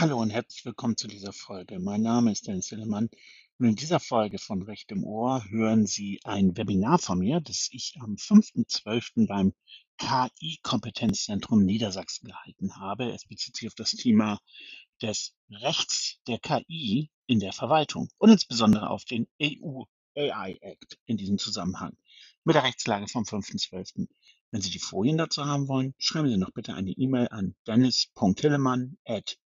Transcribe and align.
Hallo 0.00 0.20
und 0.20 0.30
herzlich 0.30 0.64
willkommen 0.64 0.96
zu 0.96 1.08
dieser 1.08 1.32
Folge. 1.32 1.80
Mein 1.80 2.02
Name 2.02 2.30
ist 2.30 2.46
Dennis 2.46 2.68
Hillemann 2.68 3.10
und 3.58 3.66
in 3.66 3.74
dieser 3.74 3.98
Folge 3.98 4.38
von 4.38 4.62
Recht 4.62 4.92
im 4.92 5.02
Ohr 5.02 5.44
hören 5.50 5.86
Sie 5.86 6.20
ein 6.22 6.56
Webinar 6.56 7.00
von 7.00 7.18
mir, 7.18 7.40
das 7.40 7.68
ich 7.72 7.96
am 7.98 8.14
5.12. 8.14 9.26
beim 9.26 9.54
KI-Kompetenzzentrum 9.96 11.64
Niedersachsen 11.64 12.28
gehalten 12.28 12.76
habe. 12.76 13.10
Es 13.10 13.24
bezieht 13.24 13.56
sich 13.56 13.66
auf 13.66 13.74
das 13.74 13.90
Thema 13.90 14.38
des 15.02 15.34
Rechts 15.50 16.20
der 16.28 16.38
KI 16.38 17.10
in 17.26 17.40
der 17.40 17.52
Verwaltung 17.52 18.08
und 18.18 18.30
insbesondere 18.30 18.90
auf 18.90 19.04
den 19.04 19.26
EU 19.42 19.82
AI 20.16 20.58
Act 20.60 20.96
in 21.06 21.16
diesem 21.16 21.38
Zusammenhang 21.38 21.96
mit 22.44 22.54
der 22.54 22.62
Rechtslage 22.62 23.08
vom 23.08 23.24
5.12. 23.24 24.06
Wenn 24.52 24.60
Sie 24.62 24.70
die 24.70 24.78
Folien 24.78 25.18
dazu 25.18 25.44
haben 25.44 25.66
wollen, 25.66 25.92
schreiben 25.98 26.28
Sie 26.28 26.36
noch 26.36 26.52
bitte 26.52 26.74
eine 26.74 26.92
E-Mail 26.92 27.26
an 27.32 27.56
dennis.hillemann@ 27.66 28.96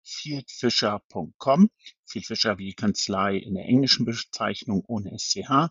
fieldfisher.com. 0.04 1.70
Fieldfisher 2.04 2.58
wie 2.58 2.74
Kanzlei 2.74 3.36
in 3.36 3.54
der 3.54 3.64
englischen 3.64 4.04
Bezeichnung 4.04 4.84
ohne 4.86 5.18
SCH. 5.18 5.70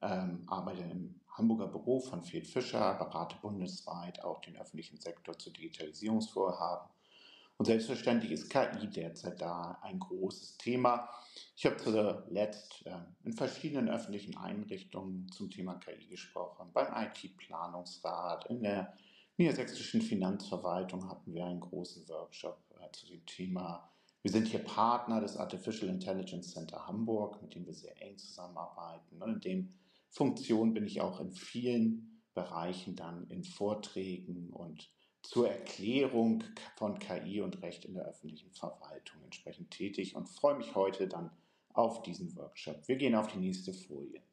ähm, 0.02 0.42
arbeite 0.48 0.82
im 0.82 1.20
Hamburger 1.28 1.68
Büro 1.68 2.00
von 2.00 2.24
Fiat 2.24 2.48
Fischer, 2.48 2.94
berate 2.94 3.36
bundesweit 3.40 4.24
auch 4.24 4.40
den 4.40 4.56
öffentlichen 4.56 4.96
Sektor 4.96 5.38
zu 5.38 5.50
Digitalisierungsvorhaben. 5.50 6.88
Und 7.56 7.66
selbstverständlich 7.66 8.32
ist 8.32 8.50
KI 8.50 8.88
derzeit 8.88 9.40
da 9.40 9.78
ein 9.82 10.00
großes 10.00 10.56
Thema. 10.56 11.08
Ich 11.54 11.64
habe 11.64 11.76
zuletzt 11.76 12.84
äh, 12.84 12.98
in 13.22 13.32
verschiedenen 13.32 13.88
öffentlichen 13.88 14.36
Einrichtungen 14.36 15.30
zum 15.30 15.50
Thema 15.52 15.76
KI 15.76 16.08
gesprochen. 16.08 16.72
Beim 16.72 16.92
IT-Planungsrat, 16.92 18.46
in 18.46 18.64
der 18.64 18.92
niedersächsischen 19.36 20.02
Finanzverwaltung 20.02 21.08
hatten 21.08 21.32
wir 21.32 21.46
einen 21.46 21.60
großen 21.60 22.08
Workshop 22.08 22.58
äh, 22.80 22.90
zu 22.90 23.06
dem 23.06 23.24
Thema 23.24 23.88
wir 24.26 24.32
sind 24.32 24.48
hier 24.48 24.58
Partner 24.58 25.20
des 25.20 25.36
Artificial 25.36 25.88
Intelligence 25.88 26.50
Center 26.50 26.84
Hamburg, 26.88 27.40
mit 27.42 27.54
dem 27.54 27.64
wir 27.64 27.74
sehr 27.74 27.94
eng 28.02 28.18
zusammenarbeiten. 28.18 29.22
Und 29.22 29.34
in 29.34 29.40
dem 29.40 29.74
Funktion 30.10 30.74
bin 30.74 30.84
ich 30.84 31.00
auch 31.00 31.20
in 31.20 31.30
vielen 31.30 32.24
Bereichen 32.34 32.96
dann 32.96 33.30
in 33.30 33.44
Vorträgen 33.44 34.50
und 34.52 34.90
zur 35.22 35.48
Erklärung 35.48 36.42
von 36.74 36.98
KI 36.98 37.40
und 37.40 37.62
Recht 37.62 37.84
in 37.84 37.94
der 37.94 38.04
öffentlichen 38.04 38.50
Verwaltung 38.50 39.22
entsprechend 39.22 39.70
tätig 39.70 40.16
und 40.16 40.28
freue 40.28 40.56
mich 40.56 40.74
heute 40.74 41.06
dann 41.06 41.30
auf 41.72 42.02
diesen 42.02 42.34
Workshop. 42.34 42.88
Wir 42.88 42.96
gehen 42.96 43.14
auf 43.14 43.28
die 43.28 43.38
nächste 43.38 43.72
Folie. 43.72 44.25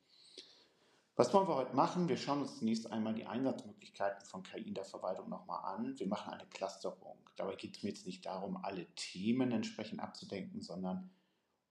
Was 1.16 1.32
wollen 1.32 1.48
wir 1.48 1.56
heute 1.56 1.76
machen? 1.76 2.10
Wir 2.10 2.18
schauen 2.18 2.42
uns 2.42 2.58
zunächst 2.58 2.92
einmal 2.92 3.14
die 3.14 3.28
Einsatzmöglichkeiten 3.28 4.26
von 4.26 4.42
KI 4.42 4.70
in 4.70 4.74
der 4.74 4.84
Verwaltung 4.84 5.30
nochmal 5.30 5.76
an. 5.76 6.00
Wir 6.00 6.08
machen 6.08 6.34
eine 6.34 6.48
Clusterung. 6.48 7.20
Dabei 7.36 7.56
geht 7.56 7.78
es 7.78 7.84
mir 7.84 7.90
jetzt 7.90 8.08
nicht 8.08 8.26
darum, 8.26 8.58
alle 8.58 8.88
Themen 8.96 9.52
entsprechend 9.52 10.00
abzudenken, 10.00 10.62
sondern 10.62 11.12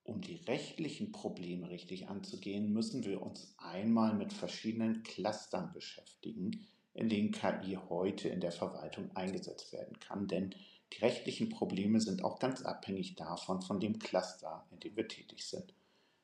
um 0.04 0.20
die 0.20 0.36
rechtlichen 0.36 1.10
Probleme 1.10 1.70
richtig 1.70 2.08
anzugehen, 2.08 2.72
müssen 2.72 3.04
wir 3.04 3.20
uns 3.20 3.52
einmal 3.58 4.14
mit 4.14 4.32
verschiedenen 4.32 5.02
Clustern 5.02 5.72
beschäftigen, 5.72 6.64
in 6.94 7.08
denen 7.08 7.32
KI 7.32 7.80
heute 7.88 8.28
in 8.28 8.40
der 8.40 8.52
Verwaltung 8.52 9.10
eingesetzt 9.16 9.72
werden 9.72 9.98
kann. 9.98 10.28
Denn 10.28 10.54
die 10.92 10.98
rechtlichen 10.98 11.48
Probleme 11.48 12.00
sind 12.00 12.22
auch 12.22 12.38
ganz 12.38 12.62
abhängig 12.62 13.16
davon, 13.16 13.60
von 13.60 13.80
dem 13.80 13.98
Cluster, 13.98 14.68
in 14.70 14.78
dem 14.78 14.94
wir 14.94 15.08
tätig 15.08 15.44
sind. 15.48 15.74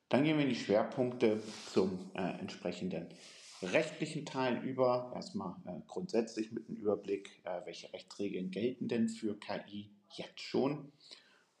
Dann 0.09 0.23
gehen 0.23 0.37
wir 0.37 0.43
in 0.43 0.49
die 0.49 0.55
Schwerpunkte 0.55 1.41
zum 1.71 2.11
äh, 2.15 2.39
entsprechenden 2.39 3.07
rechtlichen 3.61 4.25
Teil 4.25 4.63
über. 4.63 5.11
Erstmal 5.15 5.55
äh, 5.65 5.81
grundsätzlich 5.87 6.51
mit 6.51 6.67
einem 6.67 6.77
Überblick, 6.77 7.41
äh, 7.43 7.61
welche 7.65 7.93
Rechtsregeln 7.93 8.49
gelten 8.49 8.87
denn 8.87 9.07
für 9.07 9.37
KI 9.39 9.91
jetzt 10.15 10.39
schon. 10.39 10.91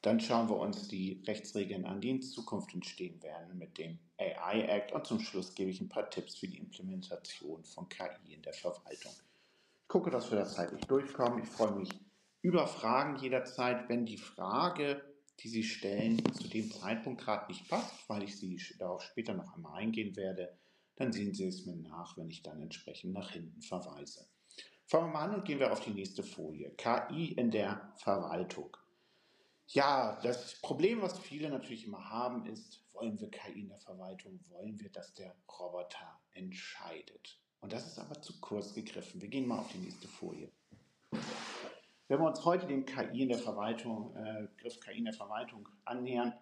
Dann 0.01 0.19
schauen 0.19 0.49
wir 0.49 0.57
uns 0.57 0.87
die 0.87 1.21
Rechtsregeln 1.27 1.85
an, 1.85 1.99
die 1.99 2.09
in 2.09 2.21
Zukunft 2.21 2.73
entstehen 2.73 3.21
werden 3.21 3.57
mit 3.57 3.77
dem 3.77 3.99
AI 4.17 4.61
Act. 4.61 4.93
Und 4.93 5.05
zum 5.05 5.19
Schluss 5.19 5.53
gebe 5.53 5.69
ich 5.69 5.81
ein 5.81 5.89
paar 5.89 6.09
Tipps 6.09 6.35
für 6.35 6.47
die 6.47 6.57
Implementation 6.57 7.63
von 7.65 7.89
KI 7.89 8.33
in 8.33 8.41
der 8.41 8.53
Verwaltung. 8.53 9.11
Ich 9.11 9.87
gucke, 9.89 10.09
dass 10.09 10.31
wir 10.31 10.39
da 10.39 10.45
zeitlich 10.45 10.85
durchkommen. 10.85 11.43
Ich 11.43 11.49
freue 11.49 11.73
mich 11.73 11.89
über 12.41 12.65
Fragen 12.65 13.17
jederzeit. 13.17 13.89
Wenn 13.89 14.05
die 14.05 14.17
Frage 14.17 15.03
die 15.39 15.49
Sie 15.49 15.63
stellen, 15.63 16.21
zu 16.33 16.47
dem 16.47 16.71
Zeitpunkt 16.71 17.21
gerade 17.21 17.51
nicht 17.51 17.67
passt, 17.67 17.93
weil 18.07 18.23
ich 18.23 18.37
Sie 18.37 18.61
darauf 18.77 19.01
später 19.01 19.33
noch 19.33 19.53
einmal 19.55 19.79
eingehen 19.79 20.15
werde, 20.15 20.57
dann 20.95 21.13
sehen 21.13 21.33
Sie 21.33 21.47
es 21.47 21.65
mir 21.65 21.75
nach, 21.75 22.17
wenn 22.17 22.29
ich 22.29 22.43
dann 22.43 22.61
entsprechend 22.61 23.13
nach 23.13 23.31
hinten 23.31 23.61
verweise. 23.61 24.27
Fangen 24.85 25.07
wir 25.07 25.13
mal 25.13 25.29
an 25.29 25.35
und 25.35 25.45
gehen 25.45 25.59
wir 25.59 25.71
auf 25.71 25.81
die 25.81 25.91
nächste 25.91 26.23
Folie. 26.23 26.71
KI 26.71 27.33
in 27.33 27.51
der 27.51 27.93
Verwaltung. 27.97 28.75
Ja, 29.67 30.19
das 30.23 30.59
Problem, 30.61 31.01
was 31.01 31.19
viele 31.19 31.49
natürlich 31.49 31.85
immer 31.85 32.09
haben, 32.09 32.47
ist, 32.47 32.83
wollen 32.93 33.19
wir 33.19 33.29
KI 33.29 33.61
in 33.61 33.69
der 33.69 33.79
Verwaltung, 33.79 34.39
wollen 34.49 34.79
wir, 34.79 34.89
dass 34.89 35.13
der 35.13 35.35
Roboter 35.59 36.19
entscheidet. 36.31 37.39
Und 37.59 37.71
das 37.71 37.85
ist 37.85 37.99
aber 37.99 38.19
zu 38.21 38.39
kurz 38.41 38.73
gegriffen. 38.73 39.21
Wir 39.21 39.29
gehen 39.29 39.47
mal 39.47 39.59
auf 39.59 39.71
die 39.71 39.77
nächste 39.77 40.07
Folie. 40.07 40.51
Wenn 42.09 42.19
wir 42.21 42.27
uns 42.27 42.43
heute 42.43 42.65
dem 42.65 42.87
KI 42.87 43.21
in 43.21 43.29
der 43.29 43.37
Verwaltung, 43.37 44.15
äh, 44.15 44.47
Begriff 44.47 44.79
KI 44.79 44.97
in 44.97 45.05
der 45.05 45.13
Verwaltung 45.13 45.69
annähern, 45.85 46.33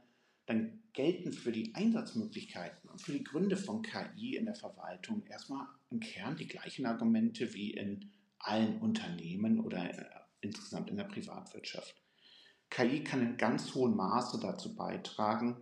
dann 0.45 0.81
gelten 0.93 1.33
für 1.33 1.51
die 1.51 1.75
Einsatzmöglichkeiten 1.75 2.89
und 2.89 3.01
für 3.01 3.11
die 3.11 3.23
Gründe 3.23 3.57
von 3.57 3.81
KI 3.81 4.37
in 4.37 4.45
der 4.45 4.55
Verwaltung 4.55 5.25
erstmal 5.27 5.67
im 5.89 5.99
Kern 5.99 6.37
die 6.37 6.47
gleichen 6.47 6.85
Argumente 6.85 7.53
wie 7.53 7.71
in 7.71 8.13
allen 8.39 8.79
Unternehmen 8.79 9.59
oder 9.59 9.89
äh, 9.89 10.05
insgesamt 10.39 10.89
in 10.89 10.95
der 10.95 11.03
Privatwirtschaft. 11.03 12.01
KI 12.69 13.03
kann 13.03 13.21
in 13.21 13.35
ganz 13.35 13.75
hohem 13.75 13.97
Maße 13.97 14.39
dazu 14.39 14.73
beitragen, 14.73 15.57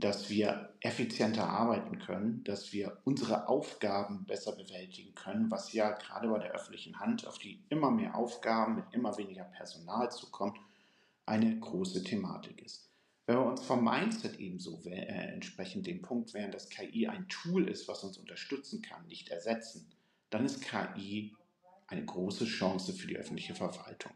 dass 0.00 0.30
wir 0.30 0.74
effizienter 0.80 1.48
arbeiten 1.48 1.98
können, 1.98 2.42
dass 2.44 2.72
wir 2.72 2.98
unsere 3.04 3.48
Aufgaben 3.48 4.24
besser 4.24 4.52
bewältigen 4.52 5.14
können, 5.14 5.50
was 5.50 5.72
ja 5.72 5.92
gerade 5.92 6.28
bei 6.28 6.38
der 6.38 6.52
öffentlichen 6.52 6.98
Hand, 6.98 7.26
auf 7.26 7.38
die 7.38 7.62
immer 7.68 7.90
mehr 7.90 8.14
Aufgaben 8.14 8.76
mit 8.76 8.84
immer 8.92 9.16
weniger 9.18 9.44
Personal 9.44 10.10
zukommt, 10.10 10.58
eine 11.26 11.58
große 11.58 12.02
Thematik 12.02 12.60
ist. 12.62 12.90
Wenn 13.26 13.36
wir 13.36 13.46
uns 13.46 13.62
vom 13.62 13.84
Mindset 13.84 14.40
ebenso 14.40 14.82
äh, 14.86 15.04
entsprechend 15.32 15.86
dem 15.86 16.02
Punkt 16.02 16.34
wären, 16.34 16.50
dass 16.50 16.68
KI 16.68 17.06
ein 17.06 17.28
Tool 17.28 17.68
ist, 17.68 17.86
was 17.86 18.02
uns 18.02 18.18
unterstützen 18.18 18.82
kann, 18.82 19.06
nicht 19.06 19.28
ersetzen, 19.28 19.86
dann 20.30 20.44
ist 20.44 20.62
KI 20.62 21.36
eine 21.86 22.04
große 22.04 22.46
Chance 22.46 22.92
für 22.92 23.06
die 23.06 23.16
öffentliche 23.16 23.54
Verwaltung. 23.54 24.12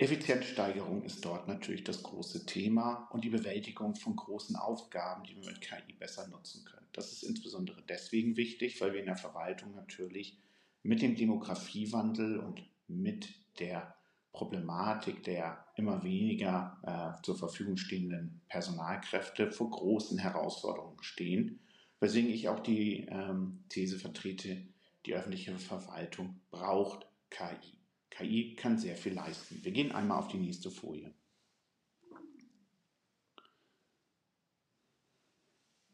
Effizienzsteigerung 0.00 1.02
ist 1.02 1.24
dort 1.24 1.48
natürlich 1.48 1.82
das 1.82 2.04
große 2.04 2.46
Thema 2.46 3.08
und 3.10 3.24
die 3.24 3.30
Bewältigung 3.30 3.96
von 3.96 4.14
großen 4.14 4.54
Aufgaben, 4.54 5.24
die 5.24 5.34
wir 5.34 5.44
mit 5.44 5.60
KI 5.60 5.92
besser 5.98 6.28
nutzen 6.28 6.64
können. 6.64 6.86
Das 6.92 7.12
ist 7.12 7.24
insbesondere 7.24 7.82
deswegen 7.88 8.36
wichtig, 8.36 8.80
weil 8.80 8.92
wir 8.92 9.00
in 9.00 9.06
der 9.06 9.16
Verwaltung 9.16 9.74
natürlich 9.74 10.38
mit 10.84 11.02
dem 11.02 11.16
Demografiewandel 11.16 12.38
und 12.38 12.62
mit 12.86 13.28
der 13.58 13.96
Problematik 14.32 15.24
der 15.24 15.66
immer 15.74 16.04
weniger 16.04 16.78
äh, 17.18 17.22
zur 17.24 17.36
Verfügung 17.36 17.76
stehenden 17.76 18.40
Personalkräfte 18.48 19.50
vor 19.50 19.70
großen 19.70 20.18
Herausforderungen 20.18 21.02
stehen, 21.02 21.58
weswegen 21.98 22.30
ich 22.30 22.48
auch 22.48 22.60
die 22.60 23.06
ähm, 23.10 23.64
These 23.68 23.98
vertrete, 23.98 24.64
die 25.06 25.14
öffentliche 25.14 25.58
Verwaltung 25.58 26.40
braucht 26.52 27.08
KI. 27.30 27.77
KI 28.10 28.54
kann 28.56 28.78
sehr 28.78 28.96
viel 28.96 29.14
leisten. 29.14 29.62
Wir 29.62 29.72
gehen 29.72 29.92
einmal 29.92 30.18
auf 30.18 30.28
die 30.28 30.38
nächste 30.38 30.70
Folie. 30.70 31.14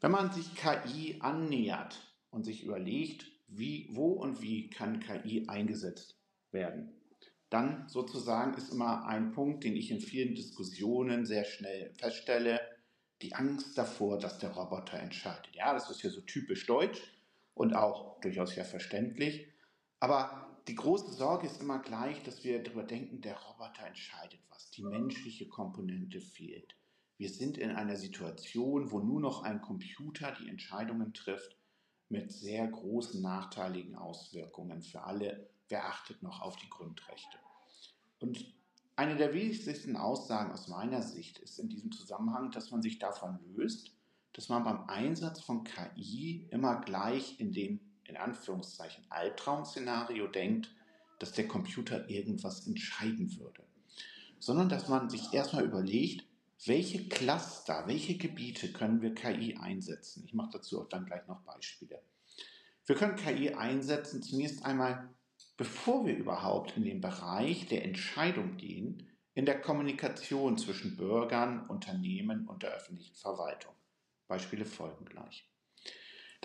Wenn 0.01 0.11
man 0.11 0.33
sich 0.33 0.55
KI 0.55 1.17
annähert 1.21 1.99
und 2.31 2.45
sich 2.45 2.63
überlegt, 2.63 3.27
wie, 3.47 3.89
wo 3.93 4.13
und 4.13 4.43
wie 4.43 4.69
kann 4.69 5.01
KI 5.01 5.49
eingesetzt 5.49 6.19
werden, 6.51 6.93
dann 7.51 7.89
sozusagen 7.89 8.55
ist 8.55 8.73
immer 8.73 9.07
ein 9.07 9.33
Punkt, 9.33 9.65
den 9.65 9.77
ich 9.77 9.91
in 9.91 10.01
vielen 10.01 10.35
Diskussionen 10.35 11.25
sehr 11.25 11.45
schnell 11.45 11.95
feststelle, 11.95 12.61
die 13.23 13.35
Angst 13.35 13.79
davor, 13.79 14.19
dass 14.19 14.39
der 14.39 14.51
Roboter 14.51 14.99
entscheidet. 14.99 15.55
Ja, 15.55 15.73
das 15.73 15.89
ist 15.89 16.03
ja 16.03 16.11
so 16.11 16.21
typisch 16.21 16.67
deutsch 16.67 17.01
und 17.55 17.75
auch 17.75 18.21
durchaus 18.21 18.57
ja 18.57 18.65
verständlich. 18.65 19.49
Aber 20.01 20.44
die 20.67 20.75
große 20.75 21.13
Sorge 21.13 21.47
ist 21.47 21.61
immer 21.61 21.79
gleich, 21.79 22.23
dass 22.23 22.43
wir 22.43 22.63
darüber 22.63 22.85
denken, 22.85 23.21
der 23.21 23.39
Roboter 23.39 23.87
entscheidet 23.87 24.41
was. 24.49 24.71
Die 24.71 24.83
menschliche 24.83 25.47
Komponente 25.47 26.21
fehlt. 26.21 26.75
Wir 27.19 27.29
sind 27.29 27.59
in 27.59 27.71
einer 27.71 27.97
Situation, 27.97 28.91
wo 28.91 29.01
nur 29.01 29.21
noch 29.21 29.43
ein 29.43 29.61
Computer 29.61 30.33
die 30.41 30.49
Entscheidungen 30.49 31.13
trifft 31.13 31.57
mit 32.09 32.33
sehr 32.33 32.67
großen 32.67 33.21
nachteiligen 33.21 33.95
Auswirkungen 33.95 34.83
für 34.83 35.03
alle. 35.03 35.49
Wer 35.69 35.87
achtet 35.87 36.23
noch 36.23 36.41
auf 36.41 36.57
die 36.57 36.69
Grundrechte? 36.69 37.39
Und 38.21 38.55
eine 38.97 39.17
der 39.17 39.35
wichtigsten 39.35 39.97
Aussagen 39.97 40.53
aus 40.53 40.69
meiner 40.69 41.03
Sicht 41.03 41.39
ist 41.41 41.59
in 41.59 41.69
diesem 41.69 41.93
Zusammenhang, 41.93 42.51
dass 42.53 42.71
man 42.71 42.81
sich 42.81 42.99
davon 42.99 43.39
löst, 43.55 43.93
dass 44.33 44.49
man 44.49 44.65
beim 44.65 44.89
Einsatz 44.89 45.41
von 45.41 45.65
KI 45.65 46.49
immer 46.51 46.81
gleich 46.81 47.39
in 47.39 47.53
dem, 47.53 47.81
in 48.09 48.17
Anführungszeichen, 48.17 49.05
Albtraum-Szenario 49.11 50.29
denkt, 50.29 50.71
dass 51.19 51.33
der 51.33 51.49
Computer 51.49 52.09
irgendwas 52.09 52.67
entscheiden 52.67 53.37
würde. 53.39 53.63
Sondern 54.39 54.69
dass 54.69 54.89
man 54.89 55.09
sich 55.09 55.33
erstmal 55.33 55.65
überlegt, 55.65 56.25
welche 56.67 57.09
Cluster, 57.09 57.85
welche 57.87 58.17
Gebiete 58.17 58.73
können 58.73 59.03
wir 59.03 59.15
KI 59.15 59.57
einsetzen? 59.57 60.25
Ich 60.25 60.35
mache 60.35 60.51
dazu 60.53 60.81
auch 60.81 60.89
dann 60.89 61.07
gleich 61.07 61.27
noch 61.27 61.41
Beispiele. 61.43 62.01
Wir 62.87 62.97
können 62.97 63.17
KI 63.17 63.55
einsetzen, 63.55 64.23
zunächst 64.23 64.65
einmal 64.65 65.09
bevor 65.57 66.05
wir 66.05 66.17
überhaupt 66.17 66.77
in 66.77 66.85
den 66.85 67.01
Bereich 67.01 67.67
der 67.69 67.85
Entscheidung 67.85 68.57
gehen, 68.57 69.09
in 69.35 69.47
der 69.47 69.61
Kommunikation 69.61 70.59
zwischen 70.59 70.97
Bürgern, 70.97 71.67
Unternehmen 71.67 72.47
und 72.49 72.63
der 72.63 72.73
öffentlichen 72.73 73.17
Verwaltung. 73.17 73.75
Beispiele 74.27 74.65
folgen 74.65 75.05
gleich. 75.05 75.49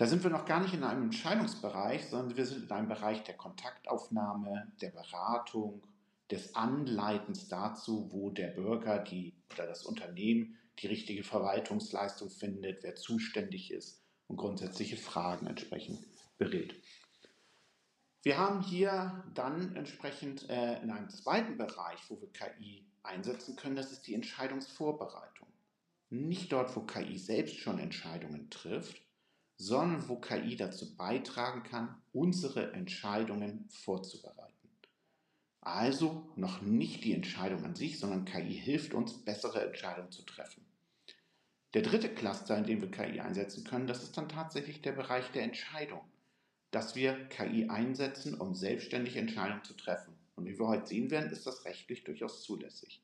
Da 0.00 0.06
sind 0.06 0.22
wir 0.22 0.30
noch 0.30 0.46
gar 0.46 0.60
nicht 0.60 0.72
in 0.72 0.82
einem 0.82 1.02
Entscheidungsbereich, 1.02 2.06
sondern 2.06 2.34
wir 2.34 2.46
sind 2.46 2.64
in 2.64 2.70
einem 2.70 2.88
Bereich 2.88 3.22
der 3.24 3.36
Kontaktaufnahme, 3.36 4.72
der 4.80 4.88
Beratung, 4.88 5.82
des 6.30 6.54
Anleitens 6.54 7.48
dazu, 7.48 8.08
wo 8.10 8.30
der 8.30 8.46
Bürger 8.46 9.00
die, 9.00 9.34
oder 9.52 9.66
das 9.66 9.84
Unternehmen 9.84 10.56
die 10.78 10.86
richtige 10.86 11.22
Verwaltungsleistung 11.22 12.30
findet, 12.30 12.82
wer 12.82 12.94
zuständig 12.94 13.70
ist 13.70 14.02
und 14.26 14.38
grundsätzliche 14.38 14.96
Fragen 14.96 15.46
entsprechend 15.46 16.00
berät. 16.38 16.82
Wir 18.22 18.38
haben 18.38 18.62
hier 18.62 19.22
dann 19.34 19.76
entsprechend 19.76 20.48
äh, 20.48 20.80
in 20.80 20.90
einem 20.90 21.10
zweiten 21.10 21.58
Bereich, 21.58 21.98
wo 22.08 22.18
wir 22.22 22.32
KI 22.32 22.86
einsetzen 23.02 23.54
können, 23.54 23.76
das 23.76 23.92
ist 23.92 24.06
die 24.06 24.14
Entscheidungsvorbereitung. 24.14 25.48
Nicht 26.08 26.52
dort, 26.52 26.74
wo 26.74 26.80
KI 26.80 27.18
selbst 27.18 27.58
schon 27.58 27.78
Entscheidungen 27.78 28.48
trifft, 28.48 29.02
sondern 29.60 30.08
wo 30.08 30.16
KI 30.16 30.56
dazu 30.56 30.96
beitragen 30.96 31.62
kann, 31.62 32.00
unsere 32.12 32.72
Entscheidungen 32.72 33.68
vorzubereiten. 33.68 34.68
Also 35.60 36.32
noch 36.36 36.62
nicht 36.62 37.04
die 37.04 37.12
Entscheidung 37.12 37.64
an 37.64 37.74
sich, 37.74 37.98
sondern 37.98 38.24
KI 38.24 38.54
hilft 38.54 38.94
uns, 38.94 39.24
bessere 39.24 39.66
Entscheidungen 39.66 40.10
zu 40.10 40.22
treffen. 40.22 40.64
Der 41.74 41.82
dritte 41.82 42.08
Cluster, 42.12 42.56
in 42.56 42.64
dem 42.64 42.80
wir 42.80 42.90
KI 42.90 43.20
einsetzen 43.20 43.64
können, 43.64 43.86
das 43.86 44.02
ist 44.02 44.16
dann 44.16 44.28
tatsächlich 44.28 44.80
der 44.80 44.92
Bereich 44.92 45.30
der 45.32 45.42
Entscheidung 45.42 46.00
dass 46.70 46.94
wir 46.94 47.28
KI 47.28 47.68
einsetzen, 47.68 48.34
um 48.34 48.54
selbstständig 48.54 49.16
Entscheidungen 49.16 49.64
zu 49.64 49.74
treffen. 49.74 50.14
Und 50.36 50.46
wie 50.46 50.58
wir 50.58 50.68
heute 50.68 50.86
sehen 50.86 51.10
werden, 51.10 51.30
ist 51.30 51.46
das 51.46 51.64
rechtlich 51.64 52.04
durchaus 52.04 52.42
zulässig. 52.42 53.02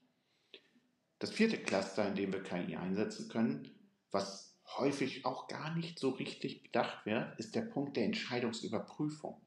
Das 1.19 1.31
vierte 1.31 1.59
Cluster, 1.59 2.07
in 2.07 2.15
dem 2.15 2.33
wir 2.33 2.43
KI 2.43 2.77
einsetzen 2.77 3.29
können, 3.29 3.71
was 4.11 4.56
häufig 4.79 5.25
auch 5.25 5.49
gar 5.49 5.75
nicht 5.75 5.99
so 5.99 6.11
richtig 6.11 6.63
bedacht 6.63 7.07
wird, 7.07 7.39
ist 7.39 7.55
der 7.55 7.63
Punkt 7.63 7.97
der 7.97 8.05
Entscheidungsüberprüfung. 8.05 9.41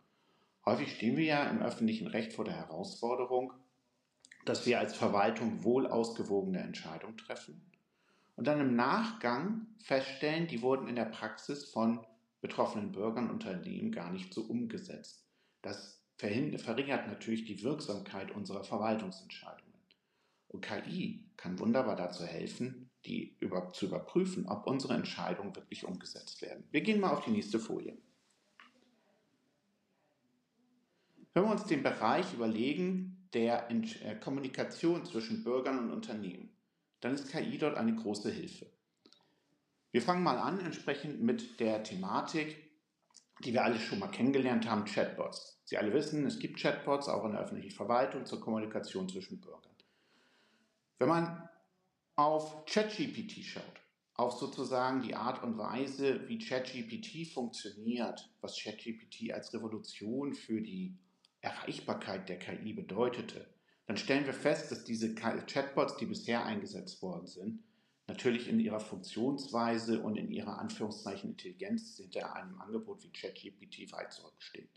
Häufig 0.65 0.95
stehen 0.95 1.17
wir 1.17 1.25
ja 1.25 1.49
im 1.49 1.61
öffentlichen 1.61 2.07
Recht 2.07 2.33
vor 2.33 2.45
der 2.45 2.55
Herausforderung, 2.55 3.53
dass 4.45 4.65
wir 4.65 4.79
als 4.79 4.95
Verwaltung 4.95 5.63
wohl 5.63 5.87
ausgewogene 5.87 6.59
Entscheidungen 6.59 7.17
treffen 7.17 7.69
und 8.39 8.47
dann 8.47 8.61
im 8.61 8.73
Nachgang 8.77 9.67
feststellen, 9.79 10.47
die 10.47 10.61
wurden 10.61 10.87
in 10.87 10.95
der 10.95 11.03
Praxis 11.03 11.65
von 11.65 11.99
betroffenen 12.39 12.93
Bürgern 12.93 13.25
und 13.25 13.31
Unternehmen 13.31 13.91
gar 13.91 14.13
nicht 14.13 14.33
so 14.33 14.43
umgesetzt. 14.43 15.27
Das 15.61 16.01
verringert 16.15 17.07
natürlich 17.07 17.43
die 17.43 17.61
Wirksamkeit 17.63 18.31
unserer 18.31 18.63
Verwaltungsentscheidungen. 18.63 19.73
Und 20.47 20.61
KI 20.61 21.29
kann 21.35 21.59
wunderbar 21.59 21.97
dazu 21.97 22.23
helfen, 22.23 22.88
die 23.05 23.35
über, 23.39 23.71
zu 23.71 23.85
überprüfen, 23.85 24.47
ob 24.47 24.67
unsere 24.67 24.93
Entscheidungen 24.93 25.55
wirklich 25.55 25.85
umgesetzt 25.85 26.41
werden. 26.41 26.63
Wir 26.71 26.81
gehen 26.81 26.99
mal 26.99 27.11
auf 27.11 27.23
die 27.23 27.31
nächste 27.31 27.59
Folie. 27.59 27.97
Wenn 31.33 31.43
wir 31.43 31.51
uns 31.51 31.65
den 31.65 31.83
Bereich 31.83 32.33
überlegen 32.33 33.27
der 33.33 33.69
äh, 33.71 34.15
Kommunikation 34.15 35.05
zwischen 35.05 35.43
Bürgern 35.43 35.79
und 35.79 35.91
Unternehmen, 35.91 36.49
dann 36.99 37.13
ist 37.13 37.29
KI 37.29 37.57
dort 37.57 37.77
eine 37.77 37.95
große 37.95 38.29
Hilfe. 38.31 38.65
Wir 39.91 40.01
fangen 40.01 40.23
mal 40.23 40.37
an 40.37 40.59
entsprechend 40.59 41.21
mit 41.21 41.59
der 41.59 41.83
Thematik, 41.83 42.69
die 43.43 43.53
wir 43.53 43.63
alle 43.63 43.79
schon 43.79 43.99
mal 43.99 44.11
kennengelernt 44.11 44.69
haben, 44.69 44.85
Chatbots. 44.85 45.61
Sie 45.65 45.77
alle 45.77 45.93
wissen, 45.93 46.25
es 46.25 46.39
gibt 46.39 46.59
Chatbots 46.59 47.07
auch 47.07 47.25
in 47.25 47.31
der 47.31 47.41
öffentlichen 47.41 47.71
Verwaltung 47.71 48.25
zur 48.25 48.41
Kommunikation 48.41 49.07
zwischen 49.07 49.39
Bürgern. 49.39 49.61
Wenn 50.97 51.07
man 51.07 51.48
auf 52.19 52.65
ChatGPT 52.65 53.45
schaut, 53.45 53.81
auf 54.15 54.33
sozusagen 54.33 55.01
die 55.01 55.15
Art 55.15 55.41
und 55.41 55.57
Weise, 55.57 56.27
wie 56.27 56.37
ChatGPT 56.37 57.25
funktioniert, 57.33 58.29
was 58.41 58.61
ChatGPT 58.61 59.31
als 59.31 59.53
Revolution 59.53 60.33
für 60.33 60.59
die 60.59 60.97
Erreichbarkeit 61.39 62.27
der 62.27 62.37
KI 62.37 62.73
bedeutete, 62.73 63.47
dann 63.85 63.95
stellen 63.95 64.25
wir 64.25 64.33
fest, 64.33 64.69
dass 64.69 64.83
diese 64.83 65.15
Chatbots, 65.15 65.95
die 65.95 66.07
bisher 66.07 66.45
eingesetzt 66.45 67.01
worden 67.01 67.25
sind, 67.25 67.63
natürlich 68.07 68.49
in 68.49 68.59
ihrer 68.59 68.81
Funktionsweise 68.81 70.01
und 70.01 70.17
in 70.17 70.29
ihrer 70.29 70.59
Anführungszeichen 70.59 71.29
Intelligenz 71.29 71.95
hinter 71.95 72.35
einem 72.35 72.59
Angebot 72.59 73.01
wie 73.01 73.13
ChatGPT 73.13 73.93
weit 73.93 74.11
zurückstehen. 74.11 74.67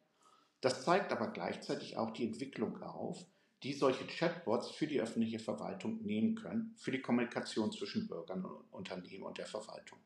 Das 0.60 0.84
zeigt 0.84 1.10
aber 1.10 1.26
gleichzeitig 1.32 1.96
auch 1.96 2.12
die 2.12 2.24
Entwicklung 2.24 2.80
auf, 2.84 3.26
die 3.62 3.72
solche 3.72 4.06
Chatbots 4.06 4.70
für 4.70 4.86
die 4.86 5.00
öffentliche 5.00 5.38
Verwaltung 5.38 6.02
nehmen 6.02 6.34
können, 6.34 6.74
für 6.76 6.90
die 6.90 7.00
Kommunikation 7.00 7.72
zwischen 7.72 8.08
Bürgern 8.08 8.44
und 8.44 8.72
Unternehmen 8.72 9.24
und 9.24 9.38
der 9.38 9.46
Verwaltung. 9.46 9.98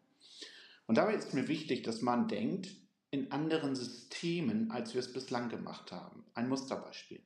Und 0.86 0.96
dabei 0.98 1.14
ist 1.14 1.34
mir 1.34 1.48
wichtig, 1.48 1.82
dass 1.82 2.02
man 2.02 2.28
denkt 2.28 2.68
in 3.10 3.32
anderen 3.32 3.74
Systemen, 3.74 4.70
als 4.70 4.94
wir 4.94 5.00
es 5.00 5.12
bislang 5.12 5.48
gemacht 5.48 5.90
haben. 5.92 6.24
Ein 6.34 6.48
Musterbeispiel. 6.48 7.22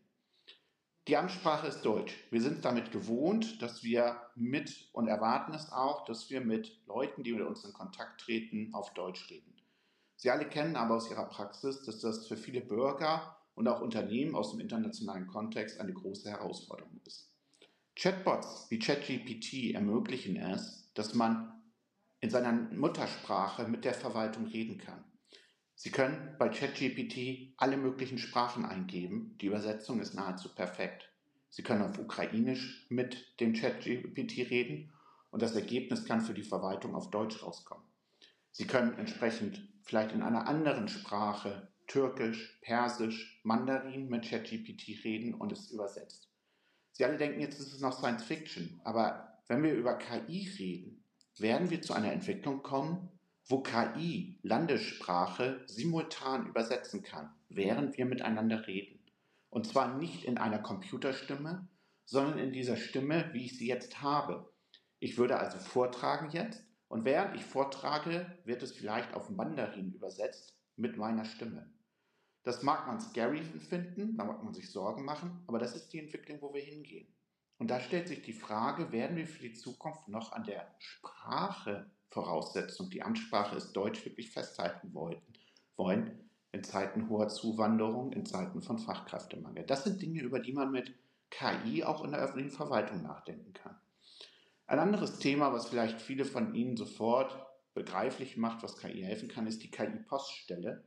Die 1.09 1.17
Amtssprache 1.17 1.67
ist 1.67 1.83
Deutsch. 1.83 2.15
Wir 2.31 2.41
sind 2.41 2.65
damit 2.65 2.93
gewohnt, 2.93 3.61
dass 3.63 3.83
wir 3.83 4.21
mit 4.37 4.89
und 4.93 5.09
erwarten 5.09 5.53
es 5.55 5.73
auch, 5.73 6.05
dass 6.05 6.31
wir 6.31 6.41
mit 6.41 6.79
Leuten, 6.87 7.25
die 7.25 7.33
mit 7.33 7.45
uns 7.45 7.65
in 7.65 7.73
Kontakt 7.73 8.21
treten, 8.21 8.73
auf 8.75 8.95
Deutsch 8.95 9.29
reden. 9.31 9.55
Sie 10.17 10.31
alle 10.31 10.49
kennen 10.49 10.77
aber 10.77 10.97
aus 10.97 11.11
ihrer 11.11 11.25
Praxis, 11.25 11.83
dass 11.83 12.01
das 12.01 12.29
für 12.29 12.37
viele 12.37 12.61
Bürger 12.61 13.40
und 13.61 13.69
auch 13.69 13.83
Unternehmen 13.83 14.35
aus 14.35 14.53
dem 14.53 14.61
internationalen 14.61 15.27
Kontext 15.27 15.81
eine 15.81 15.93
große 15.93 16.31
Herausforderung 16.31 16.99
ist. 17.05 17.31
Chatbots 17.95 18.71
wie 18.71 18.79
ChatGPT 18.79 19.75
ermöglichen 19.75 20.37
es, 20.37 20.91
dass 20.95 21.13
man 21.13 21.53
in 22.21 22.31
seiner 22.31 22.53
Muttersprache 22.53 23.69
mit 23.69 23.85
der 23.85 23.93
Verwaltung 23.93 24.47
reden 24.47 24.79
kann. 24.79 25.05
Sie 25.75 25.91
können 25.91 26.37
bei 26.39 26.49
ChatGPT 26.49 27.53
alle 27.59 27.77
möglichen 27.77 28.17
Sprachen 28.17 28.65
eingeben. 28.65 29.37
Die 29.43 29.47
Übersetzung 29.47 30.01
ist 30.01 30.15
nahezu 30.15 30.49
perfekt. 30.55 31.11
Sie 31.51 31.63
können 31.63 31.83
auf 31.83 31.99
Ukrainisch 31.99 32.87
mit 32.89 33.39
dem 33.41 33.53
ChatGPT 33.53 34.51
reden 34.51 34.91
und 35.31 35.43
das 35.43 35.55
Ergebnis 35.55 36.07
kann 36.07 36.23
für 36.23 36.35
die 36.35 36.45
Verwaltung 36.45 36.95
auf 36.95 37.11
Deutsch 37.11 37.43
rauskommen. 37.43 37.85
Sie 38.53 38.67
können 38.67 38.99
entsprechend 38.99 39.69
vielleicht 39.83 40.13
in 40.13 40.23
einer 40.23 40.49
anderen 40.49 40.89
Sprache, 40.89 41.70
Türkisch, 41.91 42.57
Persisch, 42.63 43.41
Mandarin 43.43 44.09
mit 44.09 44.25
ChatGPT 44.25 45.05
reden 45.05 45.35
und 45.35 45.51
es 45.51 45.73
übersetzt. 45.73 46.31
Sie 46.93 47.05
alle 47.05 47.17
denken, 47.17 47.41
jetzt 47.41 47.59
ist 47.59 47.73
es 47.73 47.81
noch 47.81 47.93
Science 47.93 48.23
Fiction, 48.23 48.81
aber 48.85 49.43
wenn 49.49 49.65
wir 49.65 49.75
über 49.75 49.99
KI 49.99 50.49
reden, 50.57 51.05
werden 51.37 51.69
wir 51.69 51.83
zu 51.83 51.93
einer 51.93 52.13
Entwicklung 52.13 52.63
kommen, 52.63 53.09
wo 53.49 53.61
KI 53.61 54.39
Landessprache 54.45 55.65
simultan 55.67 56.47
übersetzen 56.47 57.03
kann, 57.03 57.35
während 57.49 57.99
wir 57.99 58.07
miteinander 58.07 58.69
reden. 58.69 59.01
Und 59.49 59.67
zwar 59.67 59.99
nicht 59.99 60.23
in 60.23 60.39
einer 60.39 60.61
Computerstimme, 60.61 61.69
sondern 62.05 62.39
in 62.39 62.53
dieser 62.53 62.77
Stimme, 62.77 63.31
wie 63.33 63.47
ich 63.47 63.59
sie 63.59 63.67
jetzt 63.67 64.01
habe. 64.01 64.53
Ich 65.01 65.19
würde 65.19 65.41
also 65.41 65.59
vortragen 65.59 66.31
jetzt 66.31 66.63
Und 66.87 67.05
während 67.05 67.35
ich 67.35 67.45
vortrage, 67.45 68.39
wird 68.45 68.63
es 68.63 68.71
vielleicht 68.71 69.13
auf 69.15 69.29
Mandarin 69.29 69.93
übersetzt 69.93 70.57
mit 70.77 70.97
meiner 70.97 71.25
Stimme. 71.25 71.69
Das 72.43 72.63
mag 72.63 72.87
man 72.87 73.01
scary 73.01 73.43
finden, 73.43 74.17
da 74.17 74.25
mag 74.25 74.43
man 74.43 74.55
sich 74.55 74.71
Sorgen 74.71 75.05
machen, 75.05 75.43
aber 75.47 75.59
das 75.59 75.77
ist 75.77 75.93
die 75.93 75.99
Entwicklung, 75.99 76.41
wo 76.41 76.55
wir 76.55 76.63
hingehen. 76.63 77.07
Und 77.59 77.71
da 77.71 77.79
stellt 77.79 78.09
sich 78.09 78.23
die 78.23 78.33
Frage, 78.33 78.91
werden 78.93 79.17
wir 79.17 79.27
für 79.27 79.43
die 79.43 79.53
Zukunft 79.53 80.09
noch 80.09 80.33
an 80.33 80.45
der 80.45 80.67
Sprache 80.79 81.91
Voraussetzung, 82.11 82.91
die 82.91 83.03
Amtssprache 83.03 83.57
ist 83.57 83.73
Deutsch, 83.73 84.05
wirklich 84.05 84.31
festhalten 84.31 84.93
wollten, 84.95 85.33
wollen 85.77 86.29
in 86.53 86.65
Zeiten 86.65 87.09
hoher 87.09 87.29
Zuwanderung, 87.29 88.13
in 88.13 88.27
Zeiten 88.27 88.63
von 88.63 88.79
Fachkräftemangel. 88.79 89.65
Das 89.65 89.85
sind 89.85 90.03
Dinge, 90.03 90.23
über 90.23 90.41
die 90.41 90.53
man 90.53 90.73
mit 90.73 90.93
KI 91.31 91.85
auch 91.85 92.05
in 92.05 92.11
der 92.11 92.21
öffentlichen 92.21 92.51
Verwaltung 92.51 93.03
nachdenken 93.03 93.53
kann. 93.53 93.77
Ein 94.67 94.81
anderes 94.81 95.19
Thema, 95.19 95.53
was 95.53 95.69
vielleicht 95.69 96.01
viele 96.01 96.25
von 96.25 96.55
Ihnen 96.55 96.77
sofort 96.77 97.47
begreiflich 97.75 98.37
macht, 98.37 98.65
was 98.65 98.77
KI 98.77 99.03
helfen 99.03 99.29
kann, 99.29 99.47
ist 99.47 99.63
die 99.63 99.71
KI-Poststelle. 99.71 100.85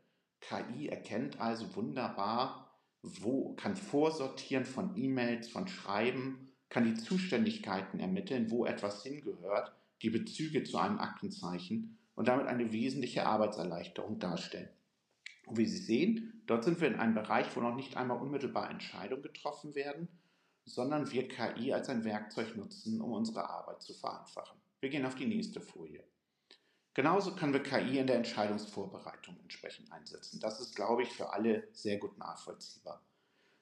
KI 0.48 0.88
erkennt 0.88 1.40
also 1.40 1.76
wunderbar, 1.76 2.70
wo, 3.02 3.54
kann 3.56 3.76
vorsortieren 3.76 4.66
von 4.66 4.96
E-Mails, 4.96 5.50
von 5.50 5.68
Schreiben, 5.68 6.52
kann 6.70 6.86
die 6.86 6.96
Zuständigkeiten 6.96 8.00
ermitteln, 8.00 8.50
wo 8.50 8.66
etwas 8.66 9.04
hingehört, 9.04 9.74
die 10.02 10.10
Bezüge 10.10 10.64
zu 10.64 10.78
einem 10.78 11.00
Aktenzeichen 11.00 11.98
und 12.16 12.28
damit 12.28 12.48
eine 12.48 12.72
wesentliche 12.72 13.26
Arbeitserleichterung 13.26 14.20
darstellen. 14.20 14.70
Und 15.46 15.58
wie 15.58 15.66
Sie 15.66 15.78
sehen, 15.78 16.44
dort 16.46 16.64
sind 16.64 16.80
wir 16.82 16.88
in 16.88 16.96
einem 16.96 17.16
Bereich, 17.16 17.56
wo 17.56 17.62
noch 17.62 17.76
nicht 17.76 17.98
einmal 17.98 18.20
unmittelbar 18.20 18.70
Entscheidungen 18.70 19.24
getroffen 19.24 19.76
werden, 19.76 20.08
sondern 20.66 21.12
wir 21.12 21.28
KI 21.28 21.74
als 21.74 21.90
ein 21.90 22.06
Werkzeug 22.06 22.56
nutzen, 22.56 23.02
um 23.02 23.12
unsere 23.12 23.50
Arbeit 23.50 23.82
zu 23.82 23.94
vereinfachen. 23.94 24.58
Wir 24.80 24.90
gehen 24.90 25.06
auf 25.06 25.16
die 25.16 25.26
nächste 25.26 25.60
Folie. 25.62 26.04
Genauso 26.94 27.36
können 27.36 27.54
wir 27.54 27.64
KI 27.64 27.98
in 27.98 28.08
der 28.08 28.18
Entscheidungsvorbereitung 28.18 29.40
entsprechend 29.42 29.92
einsetzen. 29.92 30.40
Das 30.40 30.60
ist, 30.60 30.76
glaube 30.76 31.04
ich, 31.04 31.12
für 31.12 31.34
alle 31.34 31.68
sehr 31.72 31.98
gut 31.98 32.18
nachvollziehbar. 32.18 33.02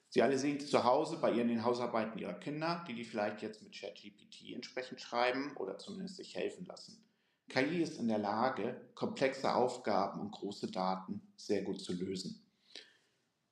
Sie 0.10 0.22
alle 0.22 0.38
sehen 0.38 0.58
es 0.58 0.70
zu 0.70 0.84
Hause 0.84 1.18
bei 1.22 1.32
Ihren 1.32 1.48
den 1.48 1.64
Hausarbeiten 1.64 2.20
Ihrer 2.20 2.34
Kinder, 2.34 2.84
die 2.86 2.94
die 2.94 3.06
vielleicht 3.06 3.42
jetzt 3.42 3.64
mit 3.64 3.74
ChatGPT 3.74 4.54
entsprechend 4.54 5.00
schreiben 5.00 5.56
oder 5.56 5.78
zumindest 5.78 6.18
sich 6.18 6.36
helfen 6.36 6.66
lassen. 6.66 7.02
KI 7.48 7.82
ist 7.82 7.98
in 7.98 8.10
der 8.10 8.18
Lage, 8.18 8.90
komplexe 8.96 9.54
Aufgaben 9.54 10.20
und 10.20 10.32
große 10.32 10.70
Daten 10.70 11.22
sehr 11.38 11.62
gut 11.62 11.80
zu 11.80 11.94
lösen. 11.94 12.46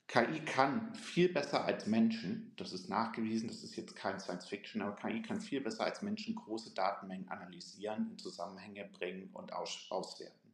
KI 0.10 0.40
kann 0.40 0.96
viel 0.96 1.32
besser 1.32 1.66
als 1.66 1.86
Menschen, 1.86 2.52
das 2.58 2.74
ist 2.74 2.90
nachgewiesen, 2.90 3.48
das 3.48 3.64
ist 3.64 3.76
jetzt 3.76 3.96
kein 3.96 4.20
Science 4.20 4.48
Fiction, 4.48 4.82
aber 4.82 4.96
KI 4.96 5.22
kann 5.22 5.40
viel 5.40 5.62
besser 5.62 5.84
als 5.84 6.02
Menschen 6.02 6.34
große 6.34 6.74
Datenmengen 6.74 7.30
analysieren, 7.30 8.10
in 8.10 8.18
Zusammenhänge 8.18 8.90
bringen 8.92 9.30
und 9.34 9.54
aus, 9.54 9.86
auswerten. 9.92 10.52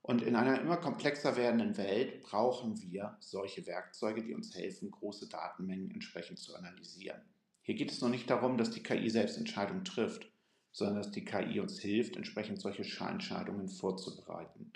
Und 0.00 0.22
in 0.22 0.36
einer 0.36 0.60
immer 0.60 0.76
komplexer 0.76 1.34
werdenden 1.34 1.76
Welt 1.76 2.22
brauchen 2.22 2.80
wir 2.80 3.16
solche 3.18 3.66
Werkzeuge, 3.66 4.22
die 4.22 4.32
uns 4.32 4.54
helfen, 4.54 4.92
große 4.92 5.28
Datenmengen 5.28 5.90
entsprechend 5.90 6.38
zu 6.38 6.54
analysieren. 6.54 7.20
Hier 7.62 7.74
geht 7.74 7.90
es 7.90 8.00
noch 8.00 8.10
nicht 8.10 8.30
darum, 8.30 8.58
dass 8.58 8.70
die 8.70 8.82
KI 8.84 9.10
selbst 9.10 9.38
Entscheidungen 9.38 9.84
trifft, 9.84 10.30
sondern 10.70 10.98
dass 10.98 11.10
die 11.10 11.24
KI 11.24 11.58
uns 11.58 11.80
hilft, 11.80 12.14
entsprechend 12.14 12.60
solche 12.60 12.84
Entscheidungen 13.04 13.68
vorzubereiten. 13.68 14.72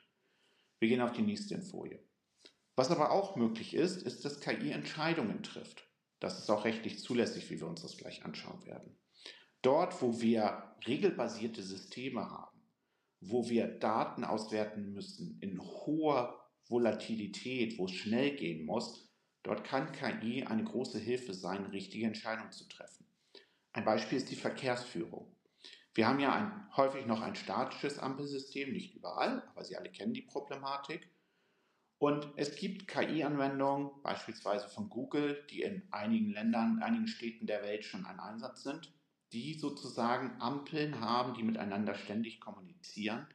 Wir 0.80 0.88
gehen 0.88 1.00
auf 1.00 1.12
die 1.12 1.22
nächste 1.22 1.60
Folie. 1.62 2.05
Was 2.76 2.90
aber 2.90 3.10
auch 3.10 3.36
möglich 3.36 3.74
ist, 3.74 4.02
ist, 4.02 4.24
dass 4.24 4.40
KI 4.40 4.70
Entscheidungen 4.70 5.42
trifft. 5.42 5.88
Das 6.20 6.38
ist 6.38 6.50
auch 6.50 6.64
rechtlich 6.64 6.98
zulässig, 6.98 7.50
wie 7.50 7.58
wir 7.58 7.66
uns 7.66 7.82
das 7.82 7.96
gleich 7.96 8.24
anschauen 8.24 8.64
werden. 8.66 8.98
Dort, 9.62 10.00
wo 10.02 10.20
wir 10.20 10.74
regelbasierte 10.86 11.62
Systeme 11.62 12.30
haben, 12.30 12.60
wo 13.20 13.48
wir 13.48 13.66
Daten 13.66 14.24
auswerten 14.24 14.92
müssen 14.92 15.38
in 15.40 15.60
hoher 15.60 16.38
Volatilität, 16.68 17.78
wo 17.78 17.86
es 17.86 17.92
schnell 17.92 18.36
gehen 18.36 18.66
muss, 18.66 19.10
dort 19.42 19.64
kann 19.64 19.92
KI 19.92 20.44
eine 20.44 20.64
große 20.64 20.98
Hilfe 20.98 21.32
sein, 21.32 21.64
richtige 21.66 22.06
Entscheidungen 22.06 22.52
zu 22.52 22.68
treffen. 22.68 23.06
Ein 23.72 23.84
Beispiel 23.84 24.18
ist 24.18 24.30
die 24.30 24.36
Verkehrsführung. 24.36 25.34
Wir 25.94 26.06
haben 26.06 26.20
ja 26.20 26.34
ein, 26.34 26.76
häufig 26.76 27.06
noch 27.06 27.22
ein 27.22 27.36
statisches 27.36 27.98
Ampelsystem, 27.98 28.72
nicht 28.72 28.94
überall, 28.94 29.42
aber 29.48 29.64
Sie 29.64 29.76
alle 29.76 29.90
kennen 29.90 30.12
die 30.12 30.22
Problematik. 30.22 31.10
Und 31.98 32.28
es 32.36 32.56
gibt 32.56 32.88
KI-Anwendungen, 32.88 33.90
beispielsweise 34.02 34.68
von 34.68 34.90
Google, 34.90 35.42
die 35.50 35.62
in 35.62 35.82
einigen 35.90 36.30
Ländern, 36.30 36.76
in 36.76 36.82
einigen 36.82 37.06
Städten 37.06 37.46
der 37.46 37.62
Welt 37.62 37.84
schon 37.84 38.04
ein 38.04 38.20
Einsatz 38.20 38.62
sind, 38.62 38.92
die 39.32 39.54
sozusagen 39.54 40.40
Ampeln 40.40 41.00
haben, 41.00 41.34
die 41.34 41.42
miteinander 41.42 41.94
ständig 41.94 42.40
kommunizieren, 42.40 43.26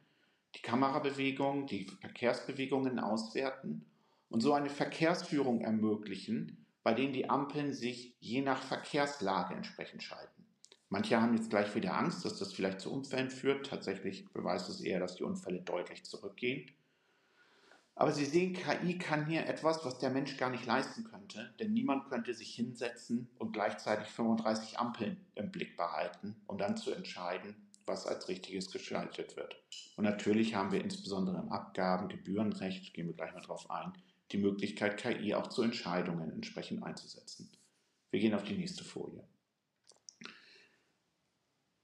die 0.54 0.62
Kamerabewegungen, 0.62 1.66
die 1.66 1.86
Verkehrsbewegungen 2.00 2.98
auswerten 2.98 3.84
und 4.28 4.40
so 4.40 4.52
eine 4.52 4.70
Verkehrsführung 4.70 5.60
ermöglichen, 5.60 6.66
bei 6.82 6.94
denen 6.94 7.12
die 7.12 7.28
Ampeln 7.28 7.72
sich 7.72 8.16
je 8.20 8.42
nach 8.42 8.62
Verkehrslage 8.62 9.54
entsprechend 9.54 10.02
schalten. 10.02 10.46
Manche 10.88 11.20
haben 11.20 11.34
jetzt 11.34 11.50
gleich 11.50 11.74
wieder 11.74 11.96
Angst, 11.96 12.24
dass 12.24 12.38
das 12.38 12.52
vielleicht 12.52 12.80
zu 12.80 12.92
Unfällen 12.92 13.30
führt. 13.30 13.66
Tatsächlich 13.66 14.28
beweist 14.32 14.68
es 14.68 14.80
eher, 14.80 15.00
dass 15.00 15.16
die 15.16 15.24
Unfälle 15.24 15.62
deutlich 15.62 16.04
zurückgehen. 16.04 16.70
Aber 17.94 18.12
Sie 18.12 18.24
sehen, 18.24 18.54
KI 18.54 18.98
kann 18.98 19.26
hier 19.26 19.46
etwas, 19.46 19.84
was 19.84 19.98
der 19.98 20.10
Mensch 20.10 20.36
gar 20.36 20.50
nicht 20.50 20.64
leisten 20.66 21.04
könnte, 21.04 21.54
denn 21.60 21.72
niemand 21.72 22.08
könnte 22.08 22.32
sich 22.34 22.54
hinsetzen 22.54 23.28
und 23.38 23.52
gleichzeitig 23.52 24.08
35 24.08 24.78
Ampeln 24.78 25.24
im 25.34 25.52
Blick 25.52 25.76
behalten, 25.76 26.36
um 26.46 26.56
dann 26.56 26.76
zu 26.76 26.92
entscheiden, 26.92 27.54
was 27.84 28.06
als 28.06 28.28
richtiges 28.28 28.70
geschaltet 28.70 29.36
wird. 29.36 29.56
Und 29.96 30.04
natürlich 30.04 30.54
haben 30.54 30.72
wir 30.72 30.82
insbesondere 30.82 31.38
im 31.38 31.52
Abgaben-, 31.52 32.08
Gebührenrecht, 32.08 32.94
gehen 32.94 33.08
wir 33.08 33.14
gleich 33.14 33.34
mal 33.34 33.40
drauf 33.40 33.70
ein, 33.70 33.92
die 34.30 34.38
Möglichkeit, 34.38 34.96
KI 34.96 35.34
auch 35.34 35.48
zu 35.48 35.62
Entscheidungen 35.62 36.30
entsprechend 36.32 36.82
einzusetzen. 36.82 37.50
Wir 38.10 38.20
gehen 38.20 38.34
auf 38.34 38.44
die 38.44 38.56
nächste 38.56 38.84
Folie. 38.84 39.26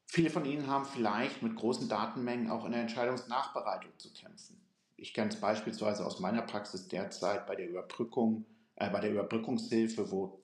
Viele 0.06 0.30
von 0.30 0.46
Ihnen 0.46 0.66
haben 0.66 0.86
vielleicht 0.86 1.42
mit 1.42 1.54
großen 1.54 1.88
Datenmengen 1.88 2.50
auch 2.50 2.64
in 2.64 2.72
der 2.72 2.80
Entscheidungsnachbereitung 2.80 3.92
zu 3.98 4.12
kämpfen. 4.12 4.58
Ich 5.00 5.14
kenne 5.14 5.30
es 5.30 5.40
beispielsweise 5.40 6.04
aus 6.04 6.18
meiner 6.18 6.42
Praxis 6.42 6.88
derzeit 6.88 7.46
bei 7.46 7.54
der 7.54 7.68
Überbrückung, 7.68 8.44
äh, 8.74 8.90
bei 8.90 8.98
der 8.98 9.12
Überbrückungshilfe, 9.12 10.10
wo 10.10 10.42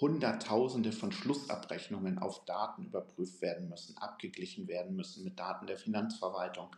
Hunderttausende 0.00 0.90
von 0.90 1.12
Schlussabrechnungen 1.12 2.18
auf 2.18 2.44
Daten 2.44 2.84
überprüft 2.84 3.40
werden 3.40 3.68
müssen, 3.68 3.96
abgeglichen 3.96 4.66
werden 4.66 4.96
müssen 4.96 5.22
mit 5.22 5.38
Daten 5.38 5.68
der 5.68 5.78
Finanzverwaltung, 5.78 6.74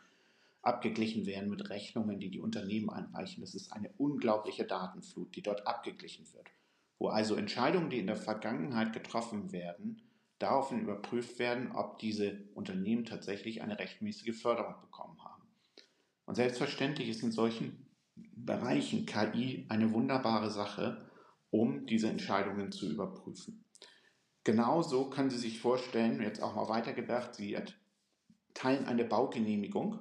abgeglichen 0.61 1.25
werden 1.25 1.49
mit 1.49 1.71
Rechnungen, 1.71 2.21
die 2.21 2.31
die 2.31 2.41
Unternehmen 2.41 2.91
einreichen. 2.91 3.41
Das 3.41 3.55
ist 3.55 3.73
eine 3.73 3.91
unglaubliche 3.97 4.67
Datenflut, 4.67 5.35
die 5.35 5.43
dort 5.43 5.67
abgeglichen 5.67 6.31
wird, 6.35 6.49
wo 6.99 7.09
also 7.09 7.37
Entscheidungen, 7.37 7.89
die 7.89 8.01
in 8.01 8.07
der 8.07 8.17
Vergangenheit 8.17 8.93
getroffen 8.93 9.51
werden, 9.51 10.03
daraufhin 10.39 10.83
überprüft 10.83 11.39
werden, 11.39 11.73
ob 11.73 11.99
diese 11.99 12.45
Unternehmen 12.55 13.07
tatsächlich 13.07 13.63
eine 13.63 13.79
rechtmäßige 13.79 14.39
Förderung 14.39 14.75
bekommen. 14.83 14.94
Und 16.27 16.37
selbstverständlich 16.37 17.09
ist 17.09 17.23
in 17.23 17.33
solchen 17.33 17.87
Bereichen 18.15 19.07
KI 19.07 19.67
eine 19.69 19.93
wunderbare 19.93 20.51
Sache, 20.51 21.11
um 21.51 21.87
diese 21.87 22.09
Entscheidungen 22.09 22.73
zu 22.73 22.91
überprüfen. 22.91 23.65
Genauso 24.45 25.09
können 25.09 25.31
Sie 25.31 25.39
sich 25.39 25.61
vorstellen, 25.61 26.21
jetzt 26.21 26.43
auch 26.43 26.55
mal 26.55 26.69
weitergedacht, 26.69 27.35
Sie 27.35 27.57
teilen 28.53 28.87
eine 28.87 29.05
Baugenehmigung 29.05 29.99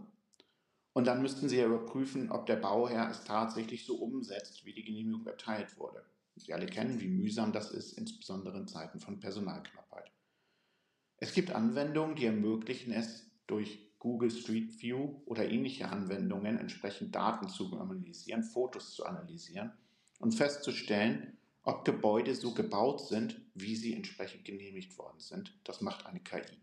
und 0.93 1.07
dann 1.07 1.21
müssten 1.21 1.49
Sie 1.49 1.57
ja 1.57 1.65
überprüfen, 1.65 2.31
ob 2.31 2.45
der 2.45 2.57
Bauherr 2.57 3.09
es 3.09 3.23
tatsächlich 3.23 3.85
so 3.85 3.95
umsetzt, 3.95 4.65
wie 4.65 4.73
die 4.73 4.83
Genehmigung 4.83 5.25
erteilt 5.25 5.77
wurde. 5.77 6.03
Sie 6.35 6.53
alle 6.53 6.65
kennen, 6.65 6.99
wie 6.99 7.07
mühsam 7.07 7.51
das 7.51 7.71
ist, 7.71 7.93
insbesondere 7.93 8.57
in 8.57 8.67
Zeiten 8.67 8.99
von 8.99 9.19
Personalknappheit. 9.19 10.11
Es 11.17 11.33
gibt 11.33 11.51
Anwendungen, 11.51 12.15
die 12.15 12.25
ermöglichen 12.25 12.91
es 12.91 13.31
durch 13.47 13.82
Google 14.03 14.31
Street 14.31 14.81
View 14.81 15.21
oder 15.25 15.49
ähnliche 15.49 15.87
Anwendungen 15.87 16.59
entsprechend 16.59 17.15
Daten 17.15 17.47
zu 17.47 17.79
analysieren, 17.79 18.43
Fotos 18.43 18.93
zu 18.93 19.05
analysieren 19.05 19.71
und 20.19 20.33
festzustellen, 20.33 21.37
ob 21.63 21.85
Gebäude 21.85 22.35
so 22.35 22.53
gebaut 22.53 23.07
sind, 23.07 23.39
wie 23.55 23.77
sie 23.77 23.93
entsprechend 23.93 24.43
genehmigt 24.43 24.97
worden 24.97 25.21
sind. 25.21 25.57
Das 25.63 25.79
macht 25.79 26.05
eine 26.05 26.19
KI. 26.19 26.59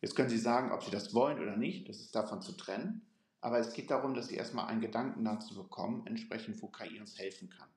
Jetzt 0.00 0.16
können 0.16 0.28
Sie 0.28 0.38
sagen, 0.38 0.72
ob 0.72 0.82
Sie 0.82 0.90
das 0.90 1.14
wollen 1.14 1.38
oder 1.38 1.56
nicht, 1.56 1.88
das 1.88 2.00
ist 2.00 2.16
davon 2.16 2.42
zu 2.42 2.50
trennen. 2.50 3.02
Aber 3.40 3.60
es 3.60 3.74
geht 3.74 3.92
darum, 3.92 4.14
dass 4.14 4.26
Sie 4.26 4.34
erstmal 4.34 4.66
einen 4.66 4.80
Gedanken 4.80 5.24
dazu 5.24 5.54
bekommen, 5.54 6.04
entsprechend 6.08 6.60
wo 6.60 6.66
KI 6.66 6.98
uns 6.98 7.16
helfen 7.16 7.48
kann. 7.48 7.68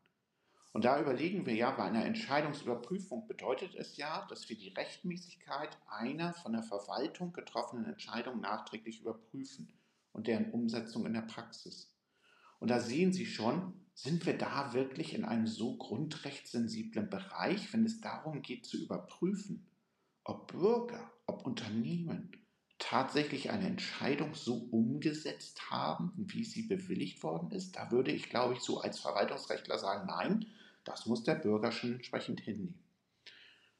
Und 0.75 0.83
da 0.83 0.99
überlegen 0.99 1.45
wir 1.45 1.55
ja, 1.55 1.71
bei 1.71 1.83
einer 1.83 2.03
Entscheidungsüberprüfung 2.03 3.29
bedeutet 3.29 3.75
es 3.75 3.95
ja, 3.95 4.27
dass 4.27 4.49
wir 4.49 4.57
die 4.57 4.73
Rechtmäßigkeit 4.73 5.69
einer 5.87 6.33
von 6.33 6.51
der 6.51 6.63
Verwaltung 6.63 7.31
getroffenen 7.31 7.85
Entscheidung 7.85 8.41
nachträglich 8.41 8.99
überprüfen 8.99 9.71
und 10.11 10.27
deren 10.27 10.51
Umsetzung 10.51 11.05
in 11.05 11.13
der 11.13 11.21
Praxis. 11.21 11.95
Und 12.59 12.71
da 12.71 12.81
sehen 12.81 13.13
Sie 13.13 13.25
schon, 13.25 13.71
sind 13.93 14.25
wir 14.25 14.37
da 14.37 14.73
wirklich 14.73 15.13
in 15.13 15.23
einem 15.23 15.47
so 15.47 15.77
grundrechtssensiblen 15.77 17.09
Bereich, 17.09 17.71
wenn 17.71 17.85
es 17.85 18.01
darum 18.01 18.41
geht 18.41 18.65
zu 18.65 18.75
überprüfen, 18.75 19.65
ob 20.25 20.51
Bürger, 20.51 21.09
ob 21.25 21.45
Unternehmen 21.45 22.33
tatsächlich 22.79 23.49
eine 23.49 23.67
Entscheidung 23.67 24.35
so 24.35 24.55
umgesetzt 24.71 25.71
haben, 25.71 26.11
wie 26.17 26.43
sie 26.43 26.63
bewilligt 26.63 27.23
worden 27.23 27.51
ist? 27.51 27.77
Da 27.77 27.91
würde 27.91 28.11
ich, 28.11 28.29
glaube 28.29 28.55
ich, 28.55 28.59
so 28.59 28.81
als 28.81 28.99
Verwaltungsrechtler 28.99 29.77
sagen, 29.77 30.07
nein, 30.07 30.45
das 30.85 31.05
muss 31.05 31.23
der 31.23 31.35
Bürger 31.35 31.71
schon 31.71 31.93
entsprechend 31.93 32.39
hinnehmen. 32.39 32.79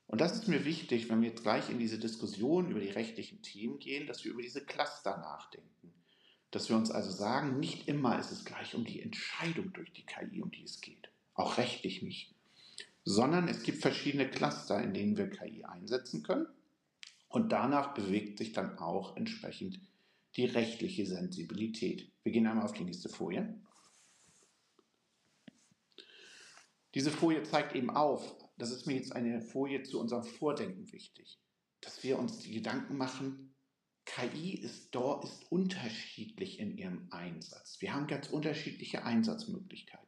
Und 0.08 0.22
das 0.22 0.34
ist 0.34 0.48
mir 0.48 0.66
wichtig, 0.66 1.10
wenn 1.10 1.22
wir 1.22 1.30
jetzt 1.30 1.44
gleich 1.44 1.70
in 1.70 1.80
diese 1.80 1.98
Diskussion 1.98 2.70
über 2.70 2.80
die 2.80 2.90
rechtlichen 2.90 3.42
Themen 3.42 3.80
gehen, 3.80 4.06
dass 4.06 4.24
wir 4.24 4.32
über 4.32 4.42
diese 4.42 4.64
Cluster 4.64 5.18
nachdenken. 5.18 5.94
Dass 6.52 6.70
wir 6.70 6.76
uns 6.76 6.92
also 6.92 7.12
sagen, 7.12 7.60
nicht 7.60 7.88
immer 7.88 8.20
ist 8.20 8.32
es 8.32 8.46
gleich 8.46 8.76
um 8.76 8.86
die 8.86 9.02
Entscheidung 9.02 9.74
durch 9.74 9.92
die 9.94 10.06
KI, 10.06 10.42
um 10.42 10.52
die 10.52 10.64
es 10.64 10.82
geht. 10.82 11.10
Auch 11.34 11.58
rechtlich 11.58 12.02
nicht. 12.02 12.36
Sondern 13.04 13.48
es 13.48 13.64
gibt 13.64 13.82
verschiedene 13.82 14.30
Cluster, 14.30 14.82
in 14.82 14.94
denen 14.94 15.18
wir 15.18 15.30
KI 15.30 15.64
einsetzen 15.64 16.24
können. 16.24 16.48
Und 17.28 17.52
danach 17.52 17.94
bewegt 17.94 18.38
sich 18.38 18.54
dann 18.54 18.78
auch 18.78 19.18
entsprechend 19.18 19.80
die 20.38 20.46
rechtliche 20.46 21.06
Sensibilität. 21.06 22.12
Wir 22.24 22.32
gehen 22.32 22.48
einmal 22.48 22.66
auf 22.66 22.74
die 22.74 22.84
nächste 22.84 23.10
Folie. 23.10 23.54
Diese 26.96 27.12
Folie 27.12 27.44
zeigt 27.44 27.76
eben 27.76 27.90
auf, 27.90 28.36
das 28.58 28.72
ist 28.72 28.88
mir 28.88 28.96
jetzt 28.96 29.12
eine 29.12 29.42
Folie 29.42 29.84
zu 29.84 30.00
unserem 30.00 30.24
Vordenken 30.24 30.92
wichtig, 30.94 31.42
dass 31.82 32.02
wir 32.04 32.18
uns 32.18 32.40
die 32.40 32.54
Gedanken 32.54 32.96
machen, 32.96 33.54
KI 34.06 34.54
ist, 34.54 34.96
dort, 34.96 35.26
ist 35.26 35.52
unterschiedlich 35.52 36.60
in 36.60 36.78
ihrem 36.78 37.08
Einsatz. 37.12 37.82
Wir 37.82 37.94
haben 37.94 38.08
ganz 38.08 38.30
unterschiedliche 38.30 39.04
Einsatzmöglichkeiten. 39.04 40.06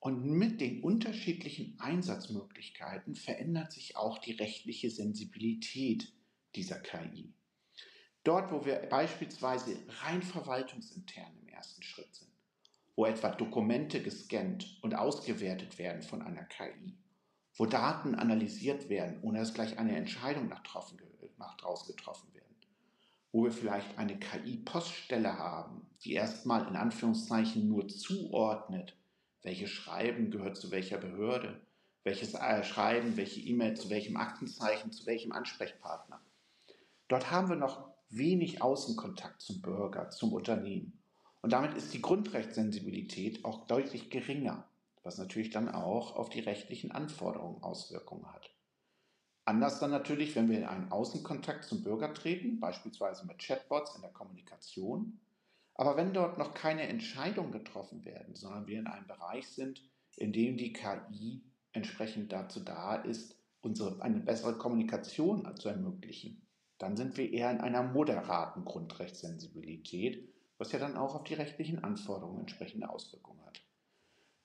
Und 0.00 0.24
mit 0.24 0.60
den 0.60 0.82
unterschiedlichen 0.82 1.78
Einsatzmöglichkeiten 1.78 3.14
verändert 3.14 3.72
sich 3.72 3.96
auch 3.96 4.18
die 4.18 4.32
rechtliche 4.32 4.90
Sensibilität 4.90 6.12
dieser 6.54 6.80
KI. 6.80 7.32
Dort, 8.24 8.50
wo 8.50 8.64
wir 8.64 8.76
beispielsweise 8.88 9.76
rein 10.02 10.22
verwaltungsintern 10.22 11.36
im 11.42 11.48
ersten 11.48 11.82
Schritt 11.82 12.14
sind, 12.14 12.25
wo 12.96 13.04
etwa 13.04 13.28
Dokumente 13.28 14.02
gescannt 14.02 14.78
und 14.82 14.94
ausgewertet 14.94 15.78
werden 15.78 16.02
von 16.02 16.22
einer 16.22 16.44
KI, 16.44 16.96
wo 17.56 17.66
Daten 17.66 18.14
analysiert 18.14 18.88
werden, 18.88 19.18
ohne 19.22 19.38
dass 19.38 19.54
gleich 19.54 19.78
eine 19.78 19.96
Entscheidung 19.96 20.48
nach, 20.48 20.62
nach 21.38 21.56
draußen 21.58 21.86
getroffen 21.86 22.34
werden, 22.34 22.56
wo 23.32 23.44
wir 23.44 23.52
vielleicht 23.52 23.98
eine 23.98 24.18
KI-Poststelle 24.18 25.38
haben, 25.38 25.86
die 26.02 26.14
erstmal 26.14 26.66
in 26.66 26.76
Anführungszeichen 26.76 27.68
nur 27.68 27.86
zuordnet, 27.88 28.96
welches 29.42 29.70
Schreiben 29.70 30.30
gehört 30.30 30.56
zu 30.56 30.70
welcher 30.70 30.98
Behörde, 30.98 31.60
welches 32.02 32.34
äh, 32.34 32.64
Schreiben, 32.64 33.16
welche 33.16 33.40
E-Mail 33.40 33.74
zu 33.76 33.90
welchem 33.90 34.16
Aktenzeichen, 34.16 34.90
zu 34.90 35.06
welchem 35.06 35.32
Ansprechpartner. 35.32 36.20
Dort 37.08 37.30
haben 37.30 37.48
wir 37.48 37.56
noch 37.56 37.88
wenig 38.08 38.62
Außenkontakt 38.62 39.42
zum 39.42 39.60
Bürger, 39.60 40.10
zum 40.10 40.32
Unternehmen. 40.32 41.02
Und 41.46 41.52
damit 41.52 41.74
ist 41.74 41.94
die 41.94 42.02
Grundrechtssensibilität 42.02 43.44
auch 43.44 43.68
deutlich 43.68 44.10
geringer, 44.10 44.68
was 45.04 45.16
natürlich 45.16 45.50
dann 45.50 45.68
auch 45.68 46.16
auf 46.16 46.28
die 46.28 46.40
rechtlichen 46.40 46.90
Anforderungen 46.90 47.62
Auswirkungen 47.62 48.26
hat. 48.32 48.50
Anders 49.44 49.78
dann 49.78 49.92
natürlich, 49.92 50.34
wenn 50.34 50.50
wir 50.50 50.58
in 50.58 50.64
einen 50.64 50.90
Außenkontakt 50.90 51.62
zum 51.62 51.84
Bürger 51.84 52.12
treten, 52.12 52.58
beispielsweise 52.58 53.28
mit 53.28 53.38
Chatbots 53.38 53.94
in 53.94 54.02
der 54.02 54.10
Kommunikation. 54.10 55.20
Aber 55.76 55.96
wenn 55.96 56.12
dort 56.12 56.36
noch 56.36 56.52
keine 56.52 56.88
Entscheidungen 56.88 57.52
getroffen 57.52 58.04
werden, 58.04 58.34
sondern 58.34 58.66
wir 58.66 58.80
in 58.80 58.88
einem 58.88 59.06
Bereich 59.06 59.46
sind, 59.46 59.88
in 60.16 60.32
dem 60.32 60.56
die 60.56 60.72
KI 60.72 61.44
entsprechend 61.70 62.32
dazu 62.32 62.58
da 62.58 62.96
ist, 62.96 63.36
unsere, 63.60 64.02
eine 64.02 64.18
bessere 64.18 64.58
Kommunikation 64.58 65.48
zu 65.54 65.68
ermöglichen, 65.68 66.44
dann 66.78 66.96
sind 66.96 67.16
wir 67.16 67.30
eher 67.30 67.52
in 67.52 67.60
einer 67.60 67.84
moderaten 67.84 68.64
Grundrechtssensibilität, 68.64 70.32
was 70.58 70.72
ja 70.72 70.78
dann 70.78 70.96
auch 70.96 71.14
auf 71.14 71.24
die 71.24 71.34
rechtlichen 71.34 71.82
Anforderungen 71.84 72.40
entsprechende 72.40 72.88
Auswirkungen 72.88 73.44
hat. 73.44 73.60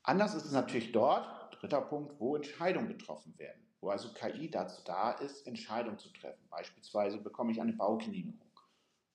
Anders 0.04 0.34
ist 0.34 0.45
es 0.45 0.52
natürlich 0.52 0.91
dort, 0.91 1.26
dritter 1.60 1.82
Punkt, 1.82 2.19
wo 2.19 2.36
Entscheidungen 2.36 2.88
getroffen 2.88 3.38
werden, 3.38 3.62
wo 3.82 3.89
also 3.89 4.10
KI 4.13 4.50
dazu 4.50 4.82
da 4.84 5.12
ist, 5.12 5.45
Entscheidungen 5.47 6.00
zu 6.00 6.10
treffen. 6.10 6.47
Beispielsweise 6.50 7.17
bekomme 7.19 7.52
ich 7.52 7.62
eine 7.62 7.74
Baugenehmigung 7.74 8.52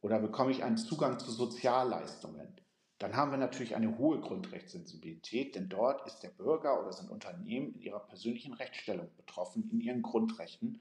oder 0.00 0.20
bekomme 0.20 0.52
ich 0.52 0.62
einen 0.62 0.76
Zugang 0.76 1.18
zu 1.18 1.30
Sozialleistungen. 1.30 2.61
Dann 2.98 3.14
haben 3.14 3.30
wir 3.30 3.38
natürlich 3.38 3.74
eine 3.74 3.98
hohe 3.98 4.20
Grundrechtssensibilität, 4.20 5.54
denn 5.54 5.68
dort 5.68 6.06
ist 6.06 6.20
der 6.20 6.30
Bürger 6.30 6.80
oder 6.80 6.92
sein 6.92 7.11
Unternehmen 7.11 7.74
in 7.74 7.82
ihrer 7.82 8.00
persönlichen 8.00 8.54
Rechtsstellung 8.54 9.11
betroffen, 9.16 9.68
in 9.70 9.80
ihren 9.80 10.02
Grundrechten 10.02 10.80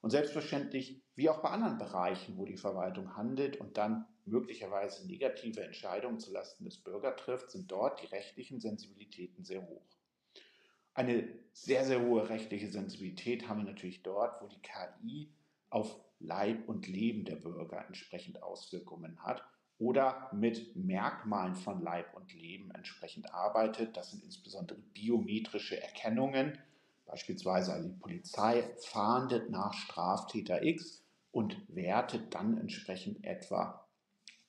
und 0.00 0.10
selbstverständlich, 0.10 1.02
wie 1.14 1.28
auch 1.28 1.42
bei 1.42 1.50
anderen 1.50 1.78
Bereichen, 1.78 2.36
wo 2.36 2.44
die 2.44 2.56
Verwaltung 2.56 3.16
handelt 3.16 3.58
und 3.58 3.76
dann 3.76 4.06
möglicherweise 4.24 5.06
negative 5.06 5.62
Entscheidungen 5.62 6.18
zulasten 6.18 6.64
des 6.64 6.78
Bürgers 6.78 7.16
trifft, 7.16 7.50
sind 7.50 7.70
dort 7.70 8.02
die 8.02 8.06
rechtlichen 8.06 8.60
Sensibilitäten 8.60 9.44
sehr 9.44 9.66
hoch. 9.66 9.84
Eine 10.94 11.28
sehr, 11.52 11.84
sehr 11.84 12.00
hohe 12.02 12.28
rechtliche 12.28 12.70
Sensibilität 12.70 13.48
haben 13.48 13.58
wir 13.58 13.70
natürlich 13.70 14.02
dort, 14.02 14.42
wo 14.42 14.48
die 14.48 14.60
KI 14.60 15.32
auf 15.68 16.00
Leib 16.18 16.68
und 16.68 16.88
Leben 16.88 17.24
der 17.24 17.36
Bürger 17.36 17.84
entsprechend 17.86 18.42
Auswirkungen 18.42 19.22
hat 19.22 19.42
oder 19.78 20.30
mit 20.34 20.76
Merkmalen 20.76 21.54
von 21.54 21.82
Leib 21.82 22.14
und 22.14 22.34
Leben 22.34 22.70
entsprechend 22.72 23.32
arbeitet. 23.32 23.96
Das 23.96 24.10
sind 24.10 24.22
insbesondere 24.24 24.78
biometrische 24.78 25.80
Erkennungen, 25.80 26.58
Beispielsweise 27.10 27.82
die 27.82 27.98
Polizei 27.98 28.62
fahndet 28.78 29.50
nach 29.50 29.74
Straftäter 29.74 30.62
X 30.62 31.02
und 31.32 31.56
wertet 31.68 32.32
dann 32.34 32.56
entsprechend 32.56 33.24
etwa 33.24 33.84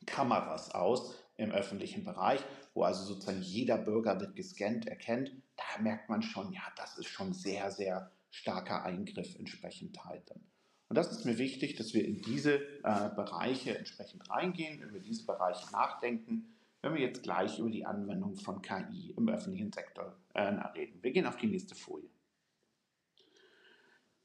Kameras 0.06 0.70
aus 0.76 1.16
im 1.38 1.52
öffentlichen 1.52 2.04
Bereich, 2.04 2.42
wo 2.76 2.84
also 2.84 3.04
sozusagen 3.04 3.42
jeder 3.42 3.78
Bürger 3.78 4.20
wird 4.20 4.36
gescannt, 4.36 4.88
erkennt. 4.88 5.32
Da 5.58 5.82
merkt 5.82 6.10
man 6.10 6.22
schon, 6.22 6.54
ja, 6.54 6.62
das 6.76 7.00
ist 7.00 7.08
schon 7.08 7.34
sehr, 7.34 7.72
sehr 7.72 8.12
starker 8.30 8.84
Eingriff 8.84 9.36
entsprechend 9.36 10.04
halt 10.06 10.30
dann. 10.30 10.42
Und 10.88 10.98
das 10.98 11.12
ist 11.12 11.26
mir 11.26 11.40
wichtig, 11.40 11.78
dass 11.78 11.96
wir 11.96 12.06
in 12.06 12.22
diese 12.22 12.56
äh, 12.84 13.10
Bereiche 13.16 13.76
entsprechend 13.76 14.30
reingehen, 14.30 14.82
über 14.82 15.00
diese 15.00 15.26
Bereiche 15.26 15.72
nachdenken, 15.72 16.54
wenn 16.82 16.94
wir 16.94 17.02
jetzt 17.02 17.24
gleich 17.24 17.58
über 17.58 17.70
die 17.72 17.86
Anwendung 17.86 18.36
von 18.36 18.62
KI 18.62 19.14
im 19.18 19.30
öffentlichen 19.30 19.72
Sektor 19.72 20.16
äh, 20.34 20.42
reden. 20.42 21.02
Wir 21.02 21.12
gehen 21.12 21.26
auf 21.26 21.38
die 21.38 21.48
nächste 21.48 21.76
Folie. 21.76 22.10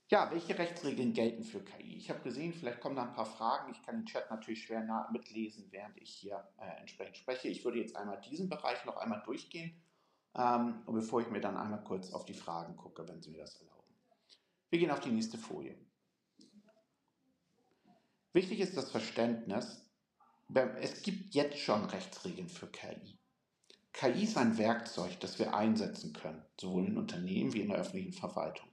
Ja, 0.09 0.31
welche 0.31 0.57
Rechtsregeln 0.57 1.15
gelten 1.15 1.43
für 1.43 1.65
KI? 1.65 1.97
Ich 1.97 2.11
habe 2.11 2.21
gesehen, 2.21 2.53
vielleicht 2.53 2.81
kommen 2.81 2.95
da 2.95 3.03
ein 3.03 3.15
paar 3.15 3.27
Fragen. 3.27 3.73
Ich 3.73 3.83
kann 3.83 3.97
den 3.97 4.07
Chat 4.07 4.31
natürlich 4.31 4.63
schwer 4.63 5.09
mitlesen, 5.11 5.67
während 5.73 6.01
ich 6.01 6.11
hier 6.11 6.49
äh, 6.59 6.81
entsprechend 6.81 7.17
spreche. 7.17 7.49
Ich 7.49 7.65
würde 7.65 7.81
jetzt 7.81 7.97
einmal 7.97 8.21
diesen 8.21 8.49
Bereich 8.49 8.85
noch 8.85 8.99
einmal 8.99 9.23
durchgehen, 9.25 9.83
ähm, 10.37 10.85
bevor 10.87 11.23
ich 11.23 11.31
mir 11.31 11.41
dann 11.41 11.57
einmal 11.57 11.83
kurz 11.83 12.13
auf 12.13 12.25
die 12.25 12.35
Fragen 12.35 12.77
gucke, 12.77 13.09
wenn 13.09 13.21
Sie 13.21 13.31
mir 13.31 13.39
das 13.39 13.57
erlauben. 13.57 13.83
Wir 14.71 14.79
gehen 14.79 14.93
auf 14.93 15.01
die 15.01 15.11
nächste 15.11 15.39
Folie. 15.39 15.77
Wichtig 18.33 18.61
ist 18.61 18.77
das 18.77 18.91
Verständnis, 18.93 19.91
es 20.79 21.03
gibt 21.03 21.35
jetzt 21.35 21.59
schon 21.59 21.85
Rechtsregeln 21.85 22.49
für 22.49 22.69
KI. 22.69 23.19
KI 23.93 24.23
ist 24.23 24.37
ein 24.37 24.57
Werkzeug, 24.59 25.19
das 25.19 25.41
wir 25.41 25.55
einsetzen 25.55 26.13
können, 26.13 26.45
sowohl 26.61 26.87
in 26.87 26.99
Unternehmen 26.99 27.53
wie 27.55 27.63
in 27.63 27.71
der 27.71 27.79
öffentlichen 27.79 28.13
Verwaltung. 28.13 28.69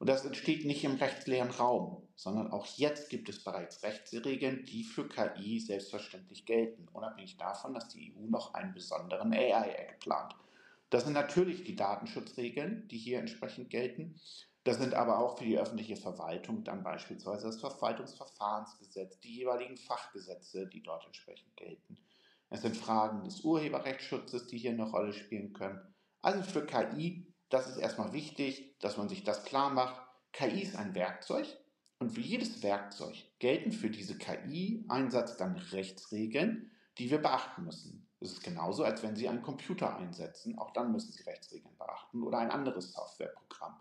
Und 0.00 0.08
das 0.08 0.24
entsteht 0.24 0.64
nicht 0.64 0.82
im 0.82 0.94
rechtsleeren 0.94 1.50
Raum, 1.50 2.08
sondern 2.16 2.50
auch 2.52 2.64
jetzt 2.78 3.10
gibt 3.10 3.28
es 3.28 3.44
bereits 3.44 3.82
Rechtsregeln, 3.82 4.64
die 4.64 4.82
für 4.82 5.06
KI 5.06 5.60
selbstverständlich 5.60 6.46
gelten, 6.46 6.88
unabhängig 6.94 7.36
davon, 7.36 7.74
dass 7.74 7.88
die 7.88 8.14
EU 8.16 8.26
noch 8.30 8.54
einen 8.54 8.72
besonderen 8.72 9.34
AI-Act 9.34 10.00
plant. 10.00 10.34
Das 10.88 11.04
sind 11.04 11.12
natürlich 11.12 11.64
die 11.64 11.76
Datenschutzregeln, 11.76 12.88
die 12.88 12.96
hier 12.96 13.18
entsprechend 13.18 13.68
gelten. 13.68 14.18
Das 14.64 14.78
sind 14.78 14.94
aber 14.94 15.18
auch 15.18 15.36
für 15.36 15.44
die 15.44 15.58
öffentliche 15.58 15.96
Verwaltung 15.96 16.64
dann 16.64 16.82
beispielsweise 16.82 17.48
das 17.48 17.60
Verwaltungsverfahrensgesetz, 17.60 19.20
die 19.20 19.36
jeweiligen 19.36 19.76
Fachgesetze, 19.76 20.66
die 20.66 20.82
dort 20.82 21.04
entsprechend 21.04 21.54
gelten. 21.58 21.98
Es 22.48 22.62
sind 22.62 22.74
Fragen 22.74 23.24
des 23.24 23.42
Urheberrechtsschutzes, 23.42 24.46
die 24.46 24.56
hier 24.56 24.70
eine 24.70 24.90
Rolle 24.90 25.12
spielen 25.12 25.52
können. 25.52 25.94
Also 26.22 26.42
für 26.42 26.64
KI 26.64 27.29
das 27.50 27.68
ist 27.68 27.76
erstmal 27.76 28.12
wichtig, 28.12 28.78
dass 28.80 28.96
man 28.96 29.08
sich 29.08 29.24
das 29.24 29.44
klar 29.44 29.70
macht. 29.70 30.00
KI 30.32 30.62
ist 30.62 30.76
ein 30.76 30.94
Werkzeug 30.94 31.46
und 31.98 32.16
wie 32.16 32.22
jedes 32.22 32.62
Werkzeug 32.62 33.14
gelten 33.40 33.72
für 33.72 33.90
diese 33.90 34.16
KI-Einsatz 34.16 35.36
dann 35.36 35.56
Rechtsregeln, 35.56 36.70
die 36.98 37.10
wir 37.10 37.18
beachten 37.18 37.64
müssen. 37.64 38.06
Es 38.20 38.32
ist 38.32 38.42
genauso, 38.42 38.84
als 38.84 39.02
wenn 39.02 39.16
Sie 39.16 39.28
einen 39.28 39.42
Computer 39.42 39.96
einsetzen. 39.96 40.58
Auch 40.58 40.72
dann 40.72 40.92
müssen 40.92 41.12
Sie 41.12 41.22
Rechtsregeln 41.24 41.76
beachten 41.76 42.22
oder 42.22 42.38
ein 42.38 42.50
anderes 42.50 42.92
Softwareprogramm. 42.92 43.76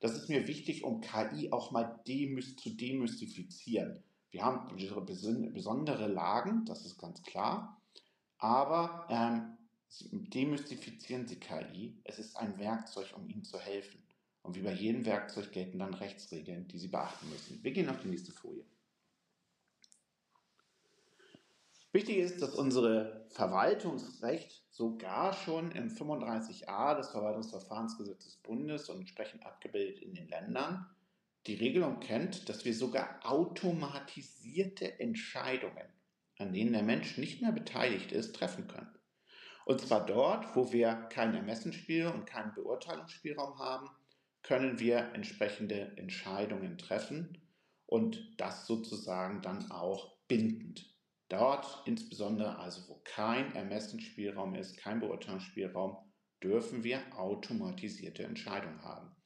Das 0.00 0.12
ist 0.16 0.28
mir 0.28 0.46
wichtig, 0.48 0.84
um 0.84 1.00
KI 1.00 1.52
auch 1.52 1.70
mal 1.70 2.00
demys 2.06 2.56
zu 2.56 2.70
demystifizieren. 2.70 4.02
Wir 4.30 4.44
haben 4.44 4.66
besondere 5.54 6.08
Lagen, 6.08 6.64
das 6.64 6.84
ist 6.84 6.98
ganz 6.98 7.22
klar. 7.22 7.80
Aber 8.38 9.06
ähm, 9.08 9.56
demystifizieren 10.10 11.26
Sie 11.26 11.36
KI. 11.36 12.00
Es 12.04 12.18
ist 12.18 12.36
ein 12.36 12.58
Werkzeug, 12.58 13.12
um 13.16 13.28
Ihnen 13.28 13.44
zu 13.44 13.58
helfen. 13.58 14.02
Und 14.42 14.56
wie 14.56 14.62
bei 14.62 14.72
jedem 14.72 15.06
Werkzeug 15.06 15.52
gelten 15.52 15.78
dann 15.78 15.94
Rechtsregeln, 15.94 16.68
die 16.68 16.78
Sie 16.78 16.88
beachten 16.88 17.28
müssen. 17.30 17.62
Wir 17.62 17.72
gehen 17.72 17.88
auf 17.88 18.00
die 18.02 18.08
nächste 18.08 18.32
Folie. 18.32 18.64
Wichtig 21.92 22.16
ist, 22.16 22.42
dass 22.42 22.54
unsere 22.54 23.24
Verwaltungsrecht 23.30 24.64
sogar 24.70 25.32
schon 25.32 25.70
im 25.72 25.88
35a 25.88 26.96
des 26.96 27.08
Verwaltungsverfahrensgesetzes 27.10 28.32
des 28.32 28.36
Bundes 28.42 28.88
und 28.88 28.98
entsprechend 28.98 29.46
abgebildet 29.46 30.02
in 30.02 30.12
den 30.12 30.28
Ländern 30.28 30.86
die 31.46 31.54
Regelung 31.54 32.00
kennt, 32.00 32.48
dass 32.48 32.64
wir 32.64 32.74
sogar 32.74 33.20
automatisierte 33.22 34.98
Entscheidungen, 34.98 35.86
an 36.38 36.52
denen 36.52 36.72
der 36.72 36.82
Mensch 36.82 37.18
nicht 37.18 37.42
mehr 37.42 37.52
beteiligt 37.52 38.12
ist, 38.12 38.34
treffen 38.34 38.66
können. 38.66 38.93
Und 39.64 39.80
zwar 39.80 40.04
dort, 40.04 40.54
wo 40.54 40.72
wir 40.72 40.94
keinen 41.10 41.34
Ermessensspielraum 41.34 42.20
und 42.20 42.26
keinen 42.26 42.54
Beurteilungsspielraum 42.54 43.58
haben, 43.58 43.88
können 44.42 44.78
wir 44.78 45.12
entsprechende 45.14 45.96
Entscheidungen 45.96 46.76
treffen 46.76 47.38
und 47.86 48.34
das 48.36 48.66
sozusagen 48.66 49.40
dann 49.40 49.70
auch 49.70 50.18
bindend. 50.28 50.94
Dort 51.28 51.82
insbesondere 51.86 52.58
also, 52.58 52.88
wo 52.88 53.00
kein 53.04 53.54
Ermessensspielraum 53.54 54.54
ist, 54.54 54.76
kein 54.76 55.00
Beurteilungsspielraum, 55.00 55.96
dürfen 56.42 56.84
wir 56.84 57.00
automatisierte 57.18 58.24
Entscheidungen 58.24 58.82
haben. 58.82 59.16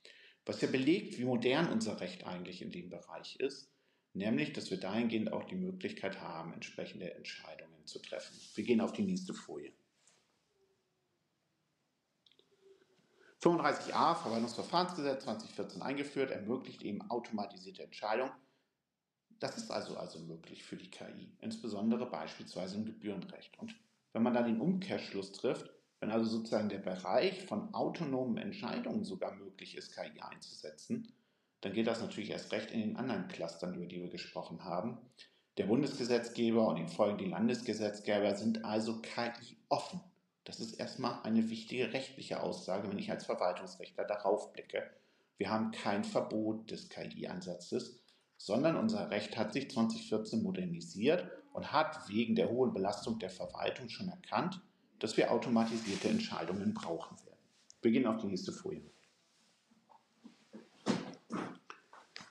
Was 0.47 0.61
ja 0.61 0.69
belegt, 0.69 1.19
wie 1.19 1.25
modern 1.25 1.71
unser 1.73 2.01
Recht 2.01 2.25
eigentlich 2.27 2.63
in 2.63 2.71
dem 2.71 2.89
Bereich 2.89 3.37
ist, 3.41 3.75
nämlich, 4.15 4.53
dass 4.53 4.71
wir 4.71 4.79
dahingehend 4.79 5.33
auch 5.33 5.45
die 5.45 5.57
Möglichkeit 5.57 6.21
haben, 6.21 6.53
entsprechende 6.53 7.13
Entscheidungen 7.13 7.85
zu 7.85 7.99
treffen. 8.01 8.39
Wir 8.55 8.65
gehen 8.65 8.81
auf 8.81 8.93
die 8.93 9.03
nächste 9.03 9.35
Folie. 9.35 9.73
35a 13.43 14.17
Verwaltungsverfahrensgesetz 14.17 15.25
2014 15.25 15.83
eingeführt, 15.83 16.31
ermöglicht 16.31 16.83
eben 16.83 17.09
automatisierte 17.11 17.83
Entscheidungen 17.83 18.33
das 19.41 19.57
ist 19.57 19.71
also 19.71 19.97
also 19.97 20.19
möglich 20.21 20.65
für 20.65 20.77
die 20.77 20.91
KI, 20.91 21.33
insbesondere 21.41 22.07
beispielsweise 22.07 22.77
im 22.77 22.85
Gebührenrecht. 22.85 23.59
Und 23.59 23.75
wenn 24.13 24.23
man 24.23 24.35
dann 24.35 24.47
den 24.47 24.61
Umkehrschluss 24.61 25.33
trifft, 25.33 25.71
wenn 26.01 26.11
also 26.11 26.27
sozusagen 26.27 26.69
der 26.69 26.79
Bereich 26.79 27.45
von 27.47 27.75
autonomen 27.75 28.39
Entscheidungen 28.39 29.05
sogar 29.05 29.35
möglich 29.35 29.77
ist, 29.77 29.95
KI 29.95 30.21
einzusetzen, 30.21 31.13
dann 31.61 31.73
geht 31.73 31.89
das 31.89 32.01
natürlich 32.01 32.31
erst 32.31 32.53
recht 32.53 32.71
in 32.71 32.81
den 32.81 32.97
anderen 32.97 33.27
Clustern, 33.29 33.75
über 33.75 33.87
die 33.87 34.01
wir 34.01 34.11
gesprochen 34.11 34.65
haben. 34.65 34.99
Der 35.57 35.67
Bundesgesetzgeber 35.67 36.69
und 36.69 36.77
in 36.77 36.89
Folge 36.89 37.25
die 37.25 37.31
Landesgesetzgeber 37.31 38.37
sind 38.37 38.65
also 38.65 39.01
KI 39.01 39.57
offen. 39.69 40.01
Das 40.49 40.61
ist 40.61 40.81
erstmal 40.81 41.21
eine 41.25 41.51
wichtige 41.51 41.93
rechtliche 41.93 42.43
Aussage, 42.43 42.89
wenn 42.89 42.99
ich 42.99 43.11
als 43.11 43.27
Verwaltungsrechtler 43.27 44.05
darauf 44.05 44.51
blicke. 44.55 44.83
Wir 45.37 45.51
haben 45.51 45.73
kein 45.73 46.05
Verbot 46.05 46.71
des 46.71 46.89
KI-Einsatzes, 46.89 48.01
sondern 48.39 48.77
unser 48.77 49.11
Recht 49.11 49.37
hat 49.37 49.53
sich 49.53 49.71
2014 49.71 50.43
modernisiert 50.43 51.31
und 51.53 51.71
hat 51.71 52.09
wegen 52.09 52.35
der 52.35 52.49
hohen 52.49 52.73
Belastung 52.73 53.19
der 53.19 53.29
Verwaltung 53.29 53.91
schon 53.91 54.09
erkannt, 54.09 54.63
dass 55.01 55.19
wir 55.19 55.33
automatisierte 55.33 56.09
Entscheidungen 56.09 56.73
brauchen 56.73 57.19
werden. 57.27 57.45
Wir 57.83 57.91
gehen 57.91 58.07
auf 58.07 58.23
die 58.23 58.29
nächste 58.29 58.53
Folie. 58.53 58.91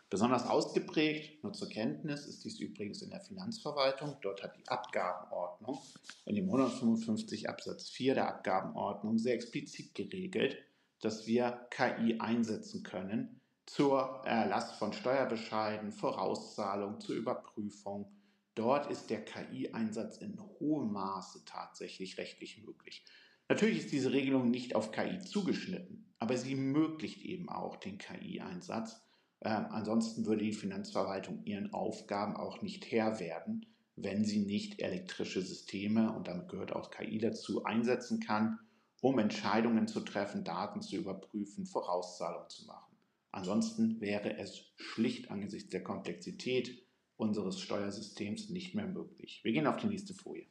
Besonders 0.09 0.47
ausgeprägt, 0.47 1.43
nur 1.43 1.51
zur 1.51 1.67
Kenntnis, 1.67 2.25
ist 2.25 2.45
dies 2.45 2.59
übrigens 2.59 3.01
in 3.01 3.09
der 3.09 3.19
Finanzverwaltung. 3.19 4.15
Dort 4.21 4.41
hat 4.41 4.55
die 4.57 4.67
Abgabenordnung 4.67 5.79
in 6.25 6.35
dem 6.35 6.45
155 6.45 7.49
Absatz 7.49 7.89
4 7.89 8.15
der 8.15 8.29
Abgabenordnung 8.29 9.17
sehr 9.17 9.33
explizit 9.33 9.95
geregelt, 9.95 10.57
dass 11.01 11.27
wir 11.27 11.67
KI 11.71 12.19
einsetzen 12.19 12.83
können, 12.83 13.41
zur 13.65 14.21
Erlass 14.25 14.71
von 14.77 14.93
Steuerbescheiden, 14.93 15.91
Vorauszahlung, 15.91 17.01
zur 17.01 17.15
Überprüfung. 17.15 18.09
Dort 18.55 18.89
ist 18.89 19.09
der 19.09 19.23
KI-Einsatz 19.23 20.17
in 20.17 20.39
hohem 20.59 20.93
Maße 20.93 21.43
tatsächlich 21.45 22.17
rechtlich 22.17 22.65
möglich. 22.65 23.05
Natürlich 23.49 23.79
ist 23.79 23.91
diese 23.91 24.13
Regelung 24.13 24.49
nicht 24.49 24.73
auf 24.73 24.91
KI 24.91 25.19
zugeschnitten, 25.19 26.13
aber 26.17 26.37
sie 26.37 26.53
ermöglicht 26.53 27.21
eben 27.21 27.49
auch 27.49 27.75
den 27.75 27.97
KI-Einsatz. 27.97 29.06
Ähm, 29.41 29.67
ansonsten 29.69 30.25
würde 30.25 30.43
die 30.43 30.53
Finanzverwaltung 30.53 31.43
ihren 31.45 31.73
Aufgaben 31.73 32.35
auch 32.35 32.61
nicht 32.61 32.91
Herr 32.91 33.19
werden, 33.19 33.65
wenn 33.95 34.25
sie 34.25 34.39
nicht 34.39 34.81
elektrische 34.81 35.41
Systeme, 35.41 36.13
und 36.13 36.27
damit 36.27 36.49
gehört 36.49 36.73
auch 36.73 36.91
KI 36.91 37.17
dazu, 37.17 37.63
einsetzen 37.63 38.19
kann, 38.19 38.59
um 39.01 39.19
Entscheidungen 39.19 39.87
zu 39.87 39.99
treffen, 40.01 40.43
Daten 40.43 40.81
zu 40.81 40.95
überprüfen, 40.95 41.65
Vorauszahlungen 41.65 42.49
zu 42.49 42.65
machen. 42.65 42.95
Ansonsten 43.31 44.01
wäre 44.01 44.37
es 44.37 44.71
schlicht 44.77 45.29
angesichts 45.29 45.69
der 45.69 45.83
Komplexität 45.83 46.83
unseres 47.17 47.59
Steuersystems 47.59 48.49
nicht 48.49 48.73
mehr 48.73 48.87
möglich. 48.87 49.41
Wir 49.43 49.51
gehen 49.51 49.67
auf 49.67 49.77
die 49.77 49.87
nächste 49.87 50.13
Folie. 50.13 50.47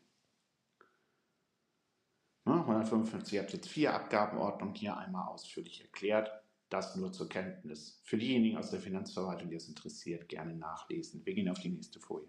155 2.44 3.40
Absatz 3.40 3.66
4 3.66 3.92
Abgabenordnung 3.92 4.74
hier 4.74 4.96
einmal 4.96 5.28
ausführlich 5.28 5.80
erklärt. 5.80 6.30
Das 6.68 6.96
nur 6.96 7.12
zur 7.12 7.28
Kenntnis. 7.28 8.00
Für 8.04 8.18
diejenigen 8.18 8.58
aus 8.58 8.70
der 8.70 8.80
Finanzverwaltung, 8.80 9.50
die 9.50 9.56
es 9.56 9.68
interessiert, 9.68 10.28
gerne 10.28 10.56
nachlesen. 10.56 11.24
Wir 11.24 11.34
gehen 11.34 11.48
auf 11.48 11.60
die 11.60 11.68
nächste 11.68 12.00
Folie. 12.00 12.28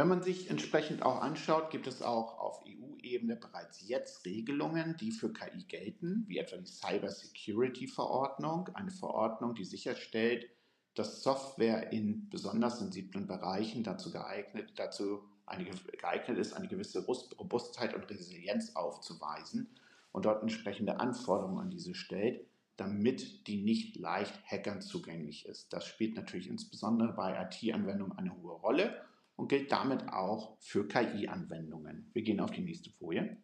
Wenn 0.00 0.08
man 0.08 0.22
sich 0.22 0.48
entsprechend 0.48 1.02
auch 1.02 1.20
anschaut, 1.20 1.68
gibt 1.68 1.86
es 1.86 2.00
auch 2.00 2.38
auf 2.38 2.64
EU-Ebene 2.66 3.36
bereits 3.36 3.86
jetzt 3.86 4.24
Regelungen, 4.24 4.96
die 4.96 5.12
für 5.12 5.30
KI 5.30 5.64
gelten, 5.64 6.24
wie 6.26 6.38
etwa 6.38 6.56
die 6.56 6.64
Cyber 6.64 7.10
Security 7.10 7.86
Verordnung, 7.86 8.70
eine 8.72 8.90
Verordnung, 8.90 9.54
die 9.54 9.66
sicherstellt, 9.66 10.48
dass 10.94 11.22
Software 11.22 11.92
in 11.92 12.30
besonders 12.30 12.78
sensiblen 12.78 13.26
Bereichen 13.26 13.84
dazu 13.84 14.10
geeignet, 14.10 14.72
dazu 14.76 15.22
eine, 15.44 15.64
geeignet 15.64 16.38
ist, 16.38 16.54
eine 16.54 16.68
gewisse 16.68 17.04
Robustheit 17.04 17.92
und 17.92 18.08
Resilienz 18.08 18.74
aufzuweisen 18.76 19.68
und 20.12 20.24
dort 20.24 20.42
entsprechende 20.42 21.00
Anforderungen 21.00 21.58
an 21.58 21.70
diese 21.70 21.94
stellt, 21.94 22.46
damit 22.76 23.46
die 23.46 23.62
nicht 23.62 23.96
leicht 23.96 24.34
Hackern 24.44 24.80
zugänglich 24.80 25.46
ist. 25.46 25.72
Das 25.72 25.86
spielt 25.86 26.16
natürlich 26.16 26.48
insbesondere 26.48 27.12
bei 27.12 27.40
IT-Anwendungen 27.42 28.16
eine 28.16 28.34
hohe 28.40 28.54
Rolle 28.54 29.02
und 29.36 29.48
gilt 29.48 29.70
damit 29.70 30.08
auch 30.08 30.56
für 30.60 30.88
KI-Anwendungen. 30.88 32.10
Wir 32.12 32.22
gehen 32.22 32.40
auf 32.40 32.50
die 32.50 32.62
nächste 32.62 32.90
Folie. 32.90 33.36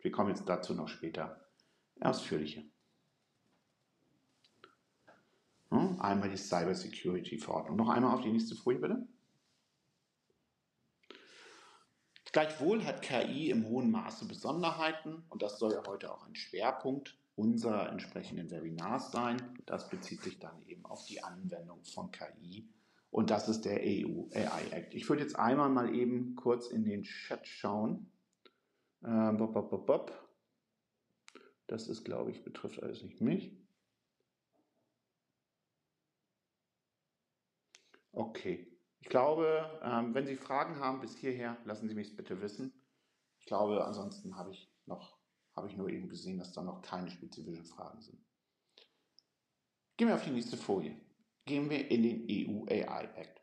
Wir 0.00 0.10
kommen 0.10 0.30
jetzt 0.30 0.48
dazu 0.48 0.74
noch 0.74 0.88
später 0.88 1.40
ausführlicher. 2.00 2.62
Einmal 5.70 6.30
die 6.30 6.36
Cyber 6.36 6.74
Security 6.74 7.38
Verordnung. 7.38 7.76
Noch 7.76 7.88
einmal 7.88 8.14
auf 8.14 8.22
die 8.22 8.30
nächste 8.30 8.54
Folie 8.54 8.78
bitte. 8.78 9.06
Gleichwohl 12.36 12.84
hat 12.84 13.00
KI 13.00 13.48
im 13.48 13.66
hohen 13.66 13.90
Maße 13.90 14.26
Besonderheiten 14.26 15.24
und 15.30 15.40
das 15.40 15.58
soll 15.58 15.72
ja 15.72 15.82
heute 15.86 16.12
auch 16.12 16.26
ein 16.26 16.34
Schwerpunkt 16.34 17.18
unserer 17.34 17.88
entsprechenden 17.88 18.50
Webinars 18.50 19.10
sein. 19.10 19.40
Das 19.64 19.88
bezieht 19.88 20.20
sich 20.20 20.38
dann 20.38 20.62
eben 20.66 20.84
auf 20.84 21.06
die 21.06 21.24
Anwendung 21.24 21.82
von 21.86 22.10
KI 22.10 22.68
und 23.08 23.30
das 23.30 23.48
ist 23.48 23.62
der 23.62 23.80
EU 23.80 24.26
AI 24.34 24.68
Act. 24.70 24.94
Ich 24.94 25.08
würde 25.08 25.22
jetzt 25.22 25.38
einmal 25.38 25.70
mal 25.70 25.94
eben 25.94 26.34
kurz 26.36 26.66
in 26.66 26.84
den 26.84 27.04
Chat 27.04 27.48
schauen. 27.48 28.12
Ähm, 29.02 29.38
bop, 29.38 29.54
bop, 29.54 29.86
bop, 29.86 30.28
das 31.68 31.88
ist, 31.88 32.04
glaube 32.04 32.32
ich, 32.32 32.44
betrifft 32.44 32.82
alles 32.82 33.02
nicht 33.02 33.22
mich. 33.22 33.56
Okay. 38.12 38.75
Ich 39.06 39.10
glaube, 39.10 39.78
ähm, 39.84 40.14
wenn 40.14 40.26
Sie 40.26 40.34
Fragen 40.34 40.80
haben 40.80 41.00
bis 41.00 41.16
hierher, 41.16 41.56
lassen 41.64 41.88
Sie 41.88 41.94
mich 41.94 42.16
bitte 42.16 42.42
wissen. 42.42 42.72
Ich 43.38 43.46
glaube, 43.46 43.84
ansonsten 43.84 44.34
habe 44.34 44.50
ich 44.50 44.68
noch, 44.84 45.16
habe 45.54 45.68
ich 45.68 45.76
nur 45.76 45.88
eben 45.88 46.08
gesehen, 46.08 46.38
dass 46.38 46.52
da 46.52 46.60
noch 46.60 46.82
keine 46.82 47.08
spezifischen 47.08 47.64
Fragen 47.64 48.00
sind. 48.00 48.18
Gehen 49.96 50.08
wir 50.08 50.16
auf 50.16 50.24
die 50.24 50.32
nächste 50.32 50.56
Folie 50.56 51.00
gehen 51.44 51.70
wir 51.70 51.88
in 51.88 52.02
den 52.02 52.26
EU 52.28 52.64
AI 52.68 53.04
Act. 53.14 53.40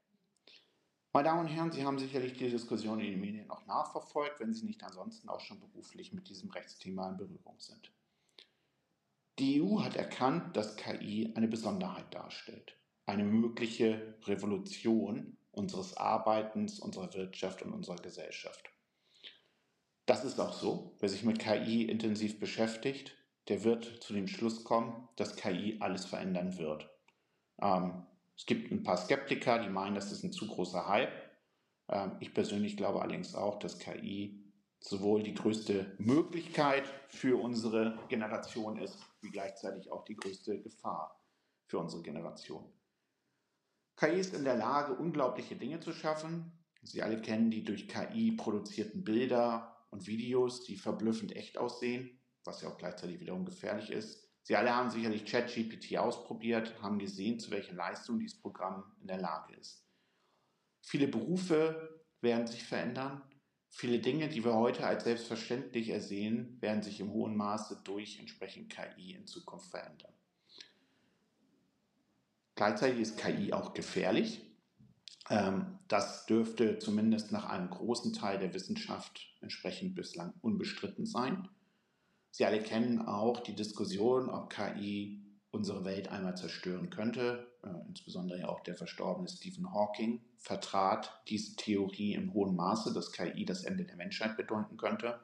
Meine 1.13 1.29
Damen 1.29 1.39
und 1.41 1.47
Herren, 1.47 1.71
Sie 1.71 1.85
haben 1.85 1.97
sicherlich 1.97 2.33
die 2.33 2.49
Diskussion 2.49 2.99
in 2.99 3.11
den 3.11 3.21
Medien 3.21 3.49
auch 3.49 3.65
nachverfolgt, 3.65 4.41
wenn 4.41 4.53
Sie 4.53 4.65
nicht 4.65 4.83
ansonsten 4.83 5.29
auch 5.29 5.39
schon 5.39 5.61
beruflich 5.61 6.11
mit 6.11 6.27
diesem 6.27 6.49
Rechtsthema 6.49 7.09
in 7.09 7.15
Berührung 7.15 7.57
sind. 7.59 7.93
Die 9.39 9.61
EU 9.61 9.81
hat 9.81 9.95
erkannt, 9.95 10.57
dass 10.57 10.75
KI 10.75 11.31
eine 11.37 11.47
Besonderheit 11.47 12.13
darstellt, 12.13 12.77
eine 13.05 13.23
mögliche 13.23 14.17
Revolution 14.25 15.37
unseres 15.53 15.95
Arbeitens, 15.95 16.79
unserer 16.79 17.13
Wirtschaft 17.13 17.61
und 17.61 17.73
unserer 17.73 17.95
Gesellschaft. 17.97 18.69
Das 20.05 20.25
ist 20.25 20.39
auch 20.39 20.53
so. 20.53 20.97
Wer 20.99 21.09
sich 21.09 21.23
mit 21.23 21.39
KI 21.39 21.83
intensiv 21.83 22.39
beschäftigt, 22.39 23.15
der 23.47 23.63
wird 23.63 23.85
zu 24.03 24.13
dem 24.13 24.27
Schluss 24.27 24.63
kommen, 24.63 25.07
dass 25.15 25.35
KI 25.35 25.77
alles 25.79 26.05
verändern 26.05 26.57
wird. 26.57 26.89
Ähm, 27.61 28.05
es 28.35 28.45
gibt 28.45 28.71
ein 28.71 28.83
paar 28.83 28.97
Skeptiker, 28.97 29.59
die 29.59 29.69
meinen, 29.69 29.95
das 29.95 30.11
ist 30.11 30.23
ein 30.23 30.33
zu 30.33 30.47
großer 30.47 30.87
Hype. 30.87 31.13
Ähm, 31.89 32.17
ich 32.19 32.33
persönlich 32.33 32.75
glaube 32.75 33.01
allerdings 33.01 33.35
auch, 33.35 33.59
dass 33.59 33.79
KI 33.79 34.43
sowohl 34.79 35.23
die 35.23 35.33
größte 35.33 35.95
Möglichkeit 35.97 36.83
für 37.07 37.41
unsere 37.41 37.97
Generation 38.09 38.77
ist, 38.77 38.97
wie 39.21 39.29
gleichzeitig 39.29 39.89
auch 39.91 40.03
die 40.03 40.15
größte 40.15 40.59
Gefahr 40.61 41.23
für 41.67 41.79
unsere 41.79 42.01
Generation. 42.01 42.69
KI 43.95 44.19
ist 44.19 44.33
in 44.33 44.43
der 44.43 44.55
Lage, 44.55 44.93
unglaubliche 44.93 45.55
Dinge 45.55 45.79
zu 45.79 45.93
schaffen. 45.93 46.51
Sie 46.81 47.01
alle 47.01 47.21
kennen 47.21 47.51
die 47.51 47.63
durch 47.63 47.87
KI 47.87 48.33
produzierten 48.33 49.03
Bilder 49.03 49.87
und 49.91 50.07
Videos, 50.07 50.63
die 50.63 50.75
verblüffend 50.75 51.35
echt 51.35 51.57
aussehen, 51.57 52.19
was 52.43 52.61
ja 52.61 52.69
auch 52.69 52.77
gleichzeitig 52.77 53.19
wiederum 53.19 53.45
gefährlich 53.45 53.91
ist. 53.91 54.27
Sie 54.41 54.57
alle 54.57 54.75
haben 54.75 54.89
sicherlich 54.89 55.25
ChatGPT 55.25 55.97
ausprobiert, 55.97 56.81
haben 56.81 56.99
gesehen, 56.99 57.39
zu 57.39 57.51
welchen 57.51 57.77
Leistungen 57.77 58.19
dieses 58.19 58.41
Programm 58.41 58.83
in 58.99 59.07
der 59.07 59.19
Lage 59.19 59.53
ist. 59.55 59.87
Viele 60.81 61.07
Berufe 61.07 62.03
werden 62.19 62.47
sich 62.47 62.63
verändern. 62.63 63.21
Viele 63.69 63.99
Dinge, 63.99 64.27
die 64.27 64.43
wir 64.43 64.53
heute 64.53 64.85
als 64.85 65.05
selbstverständlich 65.05 65.89
ersehen, 65.89 66.61
werden 66.61 66.83
sich 66.83 66.99
im 66.99 67.11
hohen 67.11 67.37
Maße 67.37 67.81
durch 67.83 68.19
entsprechend 68.19 68.69
KI 68.69 69.13
in 69.13 69.25
Zukunft 69.25 69.71
verändern. 69.71 70.12
Gleichzeitig 72.55 72.99
ist 72.99 73.17
KI 73.17 73.53
auch 73.53 73.73
gefährlich. 73.73 74.41
Ähm, 75.29 75.79
das 75.87 76.25
dürfte 76.25 76.79
zumindest 76.79 77.31
nach 77.31 77.49
einem 77.49 77.69
großen 77.69 78.13
Teil 78.13 78.39
der 78.39 78.53
Wissenschaft 78.53 79.35
entsprechend 79.41 79.95
bislang 79.95 80.33
unbestritten 80.41 81.05
sein. 81.05 81.47
Sie 82.31 82.45
alle 82.45 82.61
kennen 82.61 83.01
auch 83.01 83.39
die 83.41 83.55
Diskussion, 83.55 84.29
ob 84.29 84.49
KI 84.49 85.23
unsere 85.51 85.85
Welt 85.85 86.09
einmal 86.09 86.35
zerstören 86.35 86.89
könnte. 86.89 87.47
Äh, 87.63 87.69
insbesondere 87.87 88.49
auch 88.49 88.61
der 88.61 88.75
verstorbene 88.75 89.29
Stephen 89.29 89.71
Hawking 89.71 90.21
vertrat 90.37 91.21
diese 91.29 91.55
Theorie 91.55 92.13
im 92.13 92.33
hohen 92.33 92.55
Maße, 92.55 92.93
dass 92.93 93.11
KI 93.11 93.45
das 93.45 93.63
Ende 93.63 93.85
der 93.85 93.95
Menschheit 93.95 94.35
bedeuten 94.35 94.77
könnte. 94.77 95.19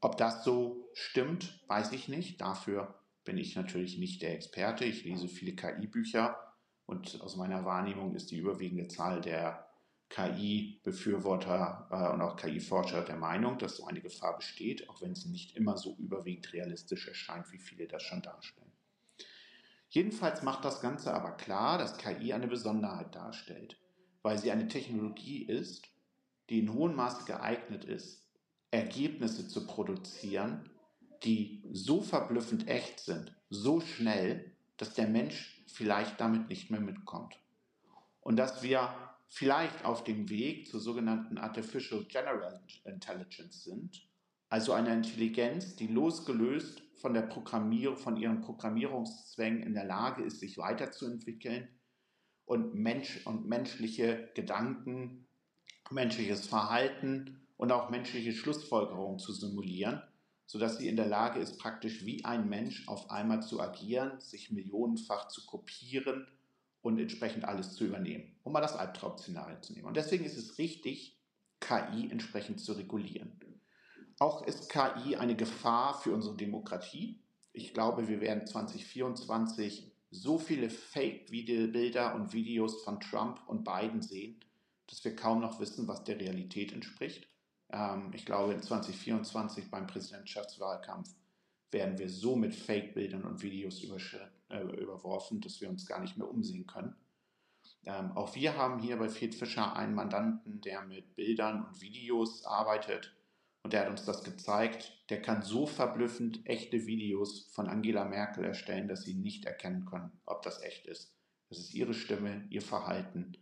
Ob 0.00 0.16
das 0.16 0.44
so 0.44 0.88
stimmt, 0.94 1.62
weiß 1.68 1.92
ich 1.92 2.08
nicht. 2.08 2.40
Dafür 2.40 2.94
bin 3.24 3.38
ich 3.38 3.56
natürlich 3.56 3.98
nicht 3.98 4.22
der 4.22 4.34
Experte. 4.34 4.84
Ich 4.84 5.04
lese 5.04 5.28
viele 5.28 5.54
KI-Bücher 5.54 6.38
und 6.86 7.20
aus 7.20 7.36
meiner 7.36 7.64
Wahrnehmung 7.64 8.14
ist 8.14 8.30
die 8.30 8.38
überwiegende 8.38 8.88
Zahl 8.88 9.20
der 9.20 9.66
KI-Befürworter 10.10 11.88
äh, 11.90 12.14
und 12.14 12.20
auch 12.20 12.36
KI-Forscher 12.36 13.02
der 13.02 13.16
Meinung, 13.16 13.58
dass 13.58 13.76
so 13.76 13.86
eine 13.86 14.00
Gefahr 14.00 14.36
besteht, 14.36 14.88
auch 14.88 15.00
wenn 15.00 15.14
sie 15.14 15.30
nicht 15.30 15.56
immer 15.56 15.76
so 15.76 15.96
überwiegend 15.98 16.52
realistisch 16.52 17.08
erscheint, 17.08 17.50
wie 17.52 17.58
viele 17.58 17.88
das 17.88 18.02
schon 18.02 18.22
darstellen. 18.22 18.70
Jedenfalls 19.88 20.42
macht 20.42 20.64
das 20.64 20.80
Ganze 20.80 21.14
aber 21.14 21.32
klar, 21.32 21.78
dass 21.78 21.98
KI 21.98 22.32
eine 22.32 22.48
Besonderheit 22.48 23.14
darstellt, 23.14 23.78
weil 24.22 24.38
sie 24.38 24.50
eine 24.50 24.68
Technologie 24.68 25.44
ist, 25.44 25.88
die 26.50 26.60
in 26.60 26.72
hohem 26.72 26.94
Maße 26.96 27.24
geeignet 27.24 27.84
ist, 27.84 28.26
Ergebnisse 28.70 29.48
zu 29.48 29.66
produzieren, 29.66 30.68
die 31.24 31.62
so 31.72 32.02
verblüffend 32.02 32.68
echt 32.68 33.00
sind, 33.00 33.34
so 33.50 33.80
schnell, 33.80 34.52
dass 34.76 34.94
der 34.94 35.08
Mensch 35.08 35.64
vielleicht 35.66 36.20
damit 36.20 36.48
nicht 36.48 36.70
mehr 36.70 36.80
mitkommt. 36.80 37.38
Und 38.20 38.36
dass 38.36 38.62
wir 38.62 38.94
vielleicht 39.28 39.84
auf 39.84 40.04
dem 40.04 40.28
Weg 40.28 40.68
zur 40.68 40.80
sogenannten 40.80 41.38
Artificial 41.38 42.04
General 42.04 42.60
Intelligence 42.84 43.64
sind, 43.64 44.06
also 44.48 44.72
einer 44.72 44.92
Intelligenz, 44.92 45.76
die 45.76 45.88
losgelöst 45.88 46.82
von 46.96 47.14
der 47.14 47.22
Programmierung, 47.22 47.96
von 47.96 48.16
ihren 48.16 48.40
Programmierungszwängen 48.40 49.62
in 49.62 49.74
der 49.74 49.84
Lage 49.84 50.22
ist, 50.22 50.40
sich 50.40 50.58
weiterzuentwickeln 50.58 51.68
und 52.44 52.74
Mensch 52.74 53.26
und 53.26 53.46
menschliche 53.46 54.30
Gedanken, 54.34 55.26
menschliches 55.90 56.46
Verhalten 56.46 57.40
und 57.56 57.72
auch 57.72 57.90
menschliche 57.90 58.32
Schlussfolgerungen 58.32 59.18
zu 59.18 59.32
simulieren 59.32 60.02
sodass 60.46 60.78
sie 60.78 60.88
in 60.88 60.96
der 60.96 61.06
Lage 61.06 61.40
ist, 61.40 61.58
praktisch 61.58 62.04
wie 62.04 62.24
ein 62.24 62.48
Mensch 62.48 62.86
auf 62.88 63.10
einmal 63.10 63.42
zu 63.42 63.60
agieren, 63.60 64.20
sich 64.20 64.50
millionenfach 64.50 65.28
zu 65.28 65.44
kopieren 65.46 66.26
und 66.82 66.98
entsprechend 66.98 67.44
alles 67.44 67.74
zu 67.74 67.84
übernehmen, 67.84 68.36
um 68.42 68.52
mal 68.52 68.60
das 68.60 68.76
Albtraum-Szenario 68.76 69.60
zu 69.60 69.72
nehmen. 69.72 69.86
Und 69.86 69.96
deswegen 69.96 70.24
ist 70.24 70.36
es 70.36 70.58
richtig, 70.58 71.18
KI 71.60 72.10
entsprechend 72.10 72.60
zu 72.60 72.74
regulieren. 72.74 73.40
Auch 74.18 74.46
ist 74.46 74.70
KI 74.70 75.16
eine 75.16 75.34
Gefahr 75.34 75.98
für 76.00 76.12
unsere 76.12 76.36
Demokratie. 76.36 77.20
Ich 77.52 77.72
glaube, 77.72 78.06
wir 78.08 78.20
werden 78.20 78.46
2024 78.46 79.90
so 80.10 80.38
viele 80.38 80.70
Fake-Bilder 80.70 82.14
und 82.14 82.32
Videos 82.32 82.82
von 82.84 83.00
Trump 83.00 83.40
und 83.48 83.64
Biden 83.64 84.02
sehen, 84.02 84.38
dass 84.86 85.04
wir 85.04 85.16
kaum 85.16 85.40
noch 85.40 85.58
wissen, 85.58 85.88
was 85.88 86.04
der 86.04 86.20
Realität 86.20 86.72
entspricht. 86.72 87.26
Ähm, 87.74 88.12
ich 88.14 88.24
glaube, 88.24 88.54
in 88.54 88.62
2024 88.62 89.70
beim 89.70 89.86
Präsidentschaftswahlkampf 89.86 91.10
werden 91.72 91.98
wir 91.98 92.08
so 92.08 92.36
mit 92.36 92.54
Fake-Bildern 92.54 93.24
und 93.24 93.42
Videos 93.42 93.82
äh, 93.82 94.62
überworfen, 94.62 95.40
dass 95.40 95.60
wir 95.60 95.68
uns 95.68 95.86
gar 95.86 96.00
nicht 96.00 96.16
mehr 96.16 96.30
umsehen 96.30 96.66
können. 96.66 96.94
Ähm, 97.84 98.12
auch 98.12 98.34
wir 98.36 98.56
haben 98.56 98.78
hier 98.80 98.96
bei 98.96 99.08
Fred 99.08 99.34
Fischer 99.34 99.74
einen 99.74 99.94
Mandanten, 99.94 100.60
der 100.60 100.82
mit 100.82 101.16
Bildern 101.16 101.66
und 101.66 101.80
Videos 101.80 102.44
arbeitet 102.44 103.12
und 103.62 103.72
der 103.72 103.82
hat 103.82 103.90
uns 103.90 104.04
das 104.04 104.22
gezeigt. 104.22 105.04
Der 105.10 105.20
kann 105.20 105.42
so 105.42 105.66
verblüffend 105.66 106.46
echte 106.46 106.86
Videos 106.86 107.50
von 107.52 107.68
Angela 107.68 108.04
Merkel 108.04 108.44
erstellen, 108.44 108.88
dass 108.88 109.02
sie 109.02 109.14
nicht 109.14 109.46
erkennen 109.46 109.84
können, 109.84 110.12
ob 110.26 110.42
das 110.42 110.62
echt 110.62 110.86
ist. 110.86 111.16
Das 111.48 111.58
ist 111.58 111.74
ihre 111.74 111.94
Stimme, 111.94 112.46
ihr 112.50 112.62
Verhalten 112.62 113.36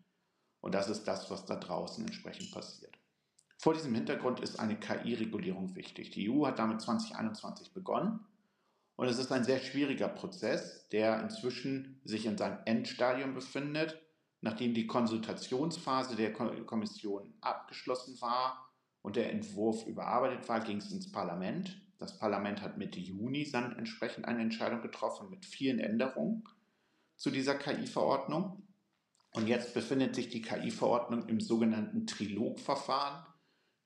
und 0.60 0.74
das 0.74 0.88
ist 0.88 1.04
das, 1.04 1.30
was 1.30 1.44
da 1.44 1.56
draußen 1.56 2.04
entsprechend 2.04 2.50
passiert. 2.52 3.01
Vor 3.62 3.74
diesem 3.74 3.94
Hintergrund 3.94 4.40
ist 4.40 4.58
eine 4.58 4.74
KI-Regulierung 4.74 5.76
wichtig. 5.76 6.10
Die 6.10 6.28
EU 6.28 6.46
hat 6.46 6.58
damit 6.58 6.80
2021 6.80 7.72
begonnen 7.72 8.18
und 8.96 9.06
es 9.06 9.20
ist 9.20 9.30
ein 9.30 9.44
sehr 9.44 9.60
schwieriger 9.60 10.08
Prozess, 10.08 10.88
der 10.88 11.22
inzwischen 11.22 12.00
sich 12.02 12.26
in 12.26 12.36
seinem 12.36 12.58
Endstadium 12.64 13.34
befindet. 13.34 14.02
Nachdem 14.40 14.74
die 14.74 14.88
Konsultationsphase 14.88 16.16
der 16.16 16.32
Kommission 16.32 17.34
abgeschlossen 17.40 18.20
war 18.20 18.68
und 19.00 19.14
der 19.14 19.30
Entwurf 19.30 19.86
überarbeitet 19.86 20.48
war, 20.48 20.58
ging 20.58 20.78
es 20.78 20.90
ins 20.90 21.12
Parlament. 21.12 21.80
Das 21.98 22.18
Parlament 22.18 22.62
hat 22.62 22.78
Mitte 22.78 22.98
Juni 22.98 23.48
dann 23.48 23.76
entsprechend 23.76 24.24
eine 24.24 24.42
Entscheidung 24.42 24.82
getroffen 24.82 25.30
mit 25.30 25.46
vielen 25.46 25.78
Änderungen 25.78 26.42
zu 27.14 27.30
dieser 27.30 27.54
KI-Verordnung. 27.54 28.66
Und 29.34 29.46
jetzt 29.46 29.72
befindet 29.72 30.16
sich 30.16 30.30
die 30.30 30.42
KI-Verordnung 30.42 31.28
im 31.28 31.40
sogenannten 31.40 32.08
Trilogverfahren 32.08 33.31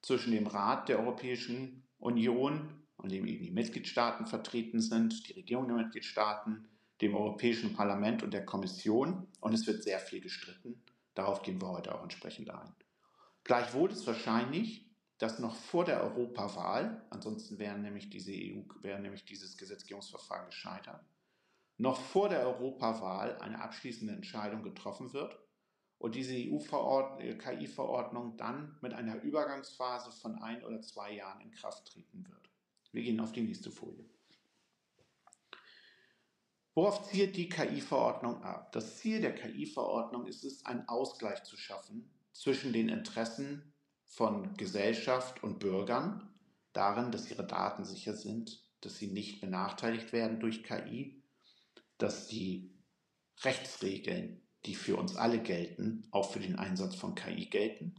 zwischen 0.07 0.31
dem 0.31 0.47
Rat 0.47 0.89
der 0.89 1.01
Europäischen 1.01 1.83
Union, 1.99 2.87
an 2.97 3.09
dem 3.09 3.27
eben 3.27 3.43
die 3.43 3.51
Mitgliedstaaten 3.51 4.27
vertreten 4.27 4.81
sind, 4.81 5.29
die 5.29 5.33
Regierungen 5.33 5.69
der 5.69 5.79
Mitgliedstaaten, 5.79 6.69
dem 7.01 7.17
Europäischen 7.17 7.75
Parlament 7.75 8.23
und 8.23 8.33
der 8.33 8.47
Kommission. 8.47 9.27
Und 9.41 9.53
es 9.53 9.67
wird 9.67 9.83
sehr 9.83 9.99
viel 9.99 10.21
gestritten. 10.21 10.81
Darauf 11.15 11.43
gehen 11.43 11.61
wir 11.61 11.69
heute 11.69 11.93
auch 11.93 12.05
entsprechend 12.05 12.51
ein. 12.51 12.73
Gleichwohl 13.43 13.91
ist 13.91 14.07
wahrscheinlich, 14.07 14.89
dass 15.19 15.41
noch 15.41 15.57
vor 15.57 15.85
der 15.85 16.01
Europawahl, 16.05 17.05
ansonsten 17.11 17.59
wäre 17.59 17.77
nämlich, 17.77 18.09
diese 18.09 18.31
EU, 18.31 18.63
wäre 18.83 19.01
nämlich 19.01 19.25
dieses 19.25 19.57
Gesetzgebungsverfahren 19.57 20.47
gescheitert, 20.47 21.05
noch 21.79 22.01
vor 22.01 22.29
der 22.29 22.47
Europawahl 22.47 23.39
eine 23.39 23.61
abschließende 23.61 24.15
Entscheidung 24.15 24.63
getroffen 24.63 25.13
wird 25.13 25.37
und 25.99 26.15
diese 26.15 26.35
EU-KI-Verordnung 26.35 28.35
äh, 28.35 28.37
dann 28.37 28.77
mit 28.83 28.93
einer 28.93 29.23
Übergangsphase 29.23 30.13
von 30.13 30.43
ein 30.43 30.63
oder 30.65 30.83
zwei 30.83 31.13
Jahren 31.13 31.41
in 31.41 31.53
Kraft 31.53 31.87
treten 31.87 32.29
wird. 32.29 32.51
Wir 32.93 33.03
gehen 33.03 33.19
auf 33.21 33.33
die 33.33 33.41
nächste 33.43 33.71
Folie. 33.71 34.05
Worauf 36.75 37.11
zielt 37.11 37.37
die 37.37 37.49
KI-Verordnung 37.49 38.43
ab? 38.43 38.73
Das 38.73 38.99
Ziel 38.99 39.23
der 39.23 39.35
KI-Verordnung 39.35 40.27
ist 40.27 40.45
es, 40.45 40.67
einen 40.67 40.87
Ausgleich 40.89 41.43
zu 41.45 41.57
schaffen 41.57 42.11
zwischen 42.33 42.75
den 42.75 42.91
Interessen 42.91 43.73
von 44.05 44.53
Gesellschaft 44.55 45.43
und 45.43 45.59
Bürgern, 45.59 46.29
darin, 46.75 47.11
dass 47.11 47.31
ihre 47.31 47.47
Daten 47.47 47.87
sicher 47.87 48.13
sind, 48.13 48.63
dass 48.83 48.99
sie 48.99 49.07
nicht 49.07 49.41
benachteiligt 49.41 50.13
werden 50.13 50.39
durch 50.39 50.63
KI, 50.63 51.23
dass 51.97 52.29
die 52.29 52.77
Rechtsregeln 53.43 54.46
die 54.67 54.75
für 54.75 54.97
uns 54.97 55.17
alle 55.17 55.39
gelten, 55.39 56.07
auch 56.11 56.31
für 56.33 56.41
den 56.41 56.59
Einsatz 56.59 56.95
von 56.95 57.15
KI 57.15 57.47
gelten. 57.47 57.95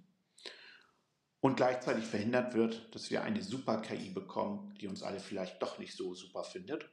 Und 1.39 1.55
gleichzeitig 1.55 2.05
verhindert 2.05 2.53
wird, 2.53 2.93
dass 2.93 3.09
wir 3.09 3.23
eine 3.23 3.43
super 3.43 3.81
KI 3.81 4.09
bekommen, 4.09 4.73
die 4.81 4.87
uns 4.87 5.03
alle 5.03 5.19
vielleicht 5.19 5.61
doch 5.61 5.79
nicht 5.79 5.95
so 5.95 6.13
super 6.13 6.43
findet. 6.43 6.89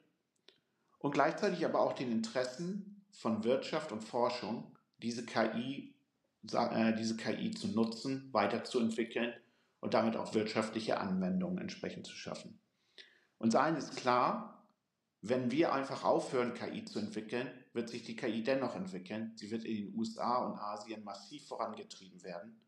Und 0.98 1.12
gleichzeitig 1.12 1.64
aber 1.64 1.80
auch 1.80 1.92
den 1.92 2.12
Interessen 2.12 3.04
von 3.10 3.44
Wirtschaft 3.44 3.92
und 3.92 4.02
Forschung, 4.02 4.76
diese 4.98 5.24
KI, 5.24 5.94
äh, 6.52 6.94
diese 6.94 7.16
KI 7.16 7.50
zu 7.52 7.68
nutzen, 7.68 8.28
weiterzuentwickeln 8.32 9.32
und 9.80 9.94
damit 9.94 10.16
auch 10.16 10.34
wirtschaftliche 10.34 10.98
Anwendungen 10.98 11.58
entsprechend 11.58 12.06
zu 12.06 12.14
schaffen. 12.14 12.58
Uns 13.38 13.54
allen 13.54 13.76
ist 13.76 13.96
klar, 13.96 14.54
wenn 15.26 15.50
wir 15.50 15.72
einfach 15.72 16.04
aufhören, 16.04 16.52
KI 16.52 16.84
zu 16.84 16.98
entwickeln, 16.98 17.50
wird 17.72 17.88
sich 17.88 18.02
die 18.02 18.14
KI 18.14 18.42
dennoch 18.42 18.76
entwickeln. 18.76 19.32
Sie 19.37 19.50
wird 19.50 19.64
in 19.64 19.76
den 19.76 19.98
USA 19.98 20.44
und 20.44 20.58
Asien 20.58 21.02
massiv 21.02 21.46
vorangetrieben 21.48 22.22
werden. 22.22 22.60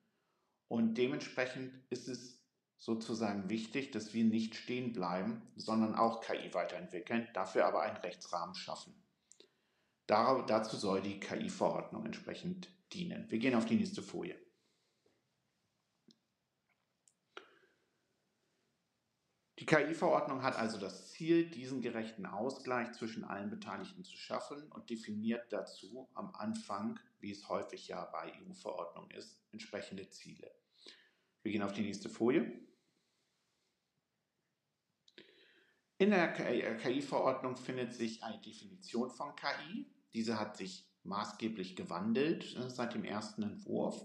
Und 0.67 0.95
dementsprechend 0.95 1.75
ist 1.91 2.09
es 2.09 2.43
sozusagen 2.79 3.51
wichtig, 3.51 3.91
dass 3.91 4.15
wir 4.15 4.25
nicht 4.25 4.55
stehen 4.55 4.95
bleiben, 4.95 5.43
sondern 5.57 5.95
auch 5.95 6.23
KI 6.23 6.55
weiterentwickeln, 6.55 7.29
dafür 7.35 7.67
aber 7.67 7.83
einen 7.83 7.99
Rechtsrahmen 7.99 8.55
schaffen. 8.55 8.95
dazu 10.07 10.77
soll 10.77 11.03
die 11.03 11.21
KI-Verordnung 11.21 12.07
entsprechend 12.07 12.71
dienen. 12.95 13.31
Wir 13.31 13.39
gehen 13.39 13.55
auf 13.55 13.67
die 13.67 13.77
nächste 13.77 14.03
Folie. 14.03 14.46
Die 19.59 19.65
KI-Verordnung 19.65 20.43
hat 20.43 20.57
also 20.57 20.79
das 20.79 21.13
Ziel, 21.13 21.49
diesen 21.49 21.81
gerechten 21.81 22.27
Ausgleich 22.27 22.93
zwischen 22.93 23.25
allen 23.25 23.49
Beteiligten 23.49 24.05
zu 24.05 24.17
schaffen 24.17 24.71
und 24.71 24.91
definiert 24.91 25.51
dazu 25.51 26.11
am 26.13 26.35
Anfang, 26.35 27.01
wie 27.21 27.31
es 27.31 27.49
häufig 27.49 27.89
ja 27.89 28.05
bei 28.05 28.33
EU-Verordnungen 28.43 29.11
ist, 29.13 29.41
entsprechende 29.53 30.09
Ziele. 30.11 30.55
Wir 31.43 31.53
gehen 31.53 31.63
auf 31.63 31.73
die 31.73 31.83
nächste 31.83 32.11
Folie. 32.11 32.67
In 35.99 36.11
der 36.11 36.33
KI-Verordnung 36.77 37.57
findet 37.57 37.95
sich 37.95 38.23
eine 38.23 38.39
Definition 38.43 39.11
von 39.11 39.35
KI. 39.37 39.87
Diese 40.13 40.39
hat 40.39 40.59
sich 40.59 40.87
maßgeblich 41.05 41.77
gewandelt 41.77 42.55
äh, 42.57 42.69
seit 42.69 42.95
dem 42.95 43.05
ersten 43.05 43.43
Entwurf. 43.43 44.05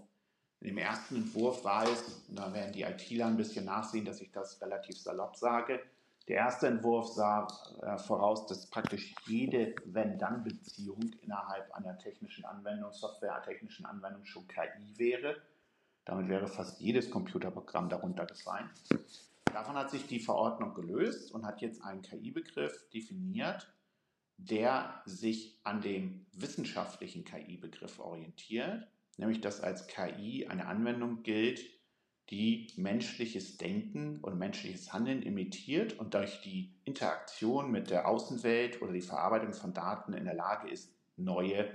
Dem 0.62 0.78
ersten 0.78 1.16
Entwurf 1.16 1.64
war 1.64 1.84
es, 1.84 2.22
und 2.28 2.38
da 2.38 2.52
werden 2.54 2.72
die 2.72 2.82
ITler 2.82 3.26
ein 3.26 3.36
bisschen 3.36 3.64
nachsehen, 3.64 4.04
dass 4.04 4.20
ich 4.20 4.30
das 4.30 4.60
relativ 4.62 4.96
salopp 4.96 5.36
sage, 5.36 5.80
der 6.28 6.36
erste 6.36 6.68
Entwurf 6.68 7.08
sah 7.08 7.48
äh, 7.82 7.98
voraus, 7.98 8.46
dass 8.46 8.70
praktisch 8.70 9.12
jede 9.26 9.74
Wenn-Dann-Beziehung 9.86 11.10
innerhalb 11.20 11.72
einer 11.74 11.98
technischen 11.98 12.44
Anwendung, 12.44 12.92
Software-technischen 12.92 13.86
Anwendung 13.86 14.24
schon 14.24 14.46
KI 14.46 14.96
wäre. 14.98 15.36
Damit 16.04 16.28
wäre 16.28 16.46
fast 16.46 16.80
jedes 16.80 17.10
Computerprogramm 17.10 17.88
darunter 17.88 18.24
gefallen. 18.26 18.70
Davon 19.52 19.74
hat 19.74 19.90
sich 19.90 20.06
die 20.06 20.20
Verordnung 20.20 20.74
gelöst 20.74 21.32
und 21.32 21.44
hat 21.44 21.60
jetzt 21.60 21.82
einen 21.82 22.02
KI-Begriff 22.02 22.88
definiert, 22.90 23.72
der 24.36 25.02
sich 25.06 25.58
an 25.64 25.80
dem 25.80 26.24
wissenschaftlichen 26.32 27.24
KI-Begriff 27.24 27.98
orientiert 27.98 28.86
nämlich 29.22 29.40
dass 29.40 29.60
als 29.60 29.86
KI 29.86 30.46
eine 30.48 30.66
Anwendung 30.66 31.22
gilt, 31.22 31.60
die 32.30 32.72
menschliches 32.76 33.56
Denken 33.56 34.18
und 34.20 34.38
menschliches 34.38 34.92
Handeln 34.92 35.22
imitiert 35.22 35.98
und 35.98 36.14
durch 36.14 36.40
die 36.42 36.74
Interaktion 36.84 37.70
mit 37.70 37.90
der 37.90 38.08
Außenwelt 38.08 38.82
oder 38.82 38.92
die 38.92 39.00
Verarbeitung 39.00 39.52
von 39.52 39.72
Daten 39.72 40.12
in 40.12 40.24
der 40.24 40.34
Lage 40.34 40.68
ist, 40.68 40.92
neue 41.16 41.70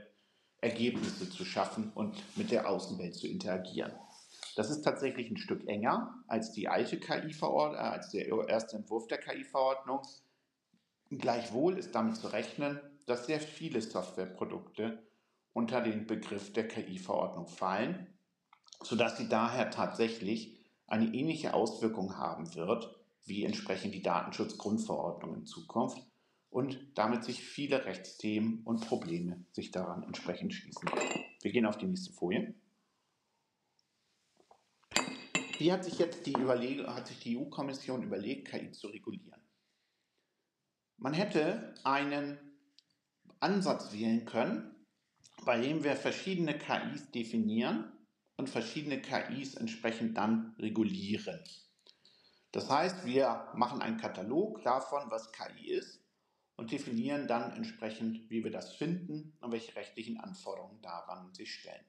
Ergebnisse 0.60 1.29
zu 1.29 1.45
schaffen 1.45 1.91
und 1.93 2.21
mit 2.38 2.51
der 2.51 2.69
Außenwelt 2.69 3.15
zu 3.15 3.27
interagieren. 3.27 3.93
Das 4.55 4.69
ist 4.69 4.81
tatsächlich 4.81 5.29
ein 5.29 5.38
Stück 5.38 5.67
enger 5.67 6.15
als 6.27 6.51
die 6.51 6.67
alte 6.67 6.99
KI-Verordnung, 6.99 7.79
äh, 7.79 7.83
als 7.83 8.10
der 8.10 8.27
erste 8.49 8.75
Entwurf 8.75 9.07
der 9.07 9.19
KI-Verordnung. 9.19 10.01
Gleichwohl 11.12 11.77
ist 11.77 11.95
damit 11.95 12.17
zu 12.17 12.27
rechnen, 12.27 12.81
dass 13.05 13.27
sehr 13.27 13.39
viele 13.39 13.81
Softwareprodukte 13.81 15.07
unter 15.53 15.81
den 15.81 16.07
Begriff 16.07 16.53
der 16.53 16.67
KI-Verordnung 16.67 17.47
fallen, 17.47 18.07
sodass 18.83 19.17
sie 19.17 19.27
daher 19.27 19.71
tatsächlich 19.71 20.57
eine 20.88 21.13
ähnliche 21.13 21.53
Auswirkung 21.53 22.17
haben 22.17 22.53
wird 22.55 22.95
wie 23.25 23.43
entsprechend 23.43 23.93
die 23.93 24.01
Datenschutzgrundverordnung 24.01 25.36
in 25.36 25.45
Zukunft 25.45 26.01
und 26.49 26.79
damit 26.95 27.23
sich 27.23 27.43
viele 27.43 27.86
Rechtsthemen 27.86 28.63
und 28.63 28.88
Probleme 28.88 29.45
sich 29.51 29.71
daran 29.71 30.03
entsprechend 30.03 30.53
schließen. 30.53 30.89
Wir 31.41 31.51
gehen 31.51 31.65
auf 31.65 31.77
die 31.77 31.88
nächste 31.88 32.13
Folie. 32.13 32.55
Wie 35.60 35.71
hat 35.71 35.83
sich 35.83 35.97
jetzt 35.97 36.25
die, 36.25 36.33
Überleg 36.33 36.86
hat 36.88 37.07
sich 37.07 37.19
die 37.19 37.38
EU-Kommission 37.38 38.03
überlegt, 38.03 38.47
KI 38.47 38.71
zu 38.71 38.88
regulieren? 38.88 39.41
Man 40.97 41.13
hätte 41.13 41.73
einen 41.83 42.38
Ansatz 43.39 43.91
wählen 43.91 44.25
können, 44.25 44.75
bei 45.47 45.62
dem 45.62 45.81
wir 45.86 45.95
verschiedene 45.95 46.57
KIs 46.57 47.10
definieren 47.12 47.89
und 48.36 48.49
verschiedene 48.49 49.01
KIs 49.01 49.55
entsprechend 49.55 50.17
dann 50.17 50.53
regulieren. 50.60 51.39
Das 52.51 52.69
heißt, 52.69 53.05
wir 53.05 53.47
machen 53.55 53.81
einen 53.81 53.95
Katalog 53.95 54.62
davon, 54.63 55.10
was 55.10 55.31
KI 55.31 55.69
ist 55.69 56.03
und 56.57 56.73
definieren 56.73 57.29
dann 57.29 57.53
entsprechend, 57.53 58.29
wie 58.29 58.43
wir 58.43 58.51
das 58.51 58.75
finden 58.75 59.38
und 59.39 59.53
welche 59.53 59.73
rechtlichen 59.77 60.19
Anforderungen 60.19 60.81
daran 60.81 61.33
sich 61.33 61.53
stellen. 61.53 61.86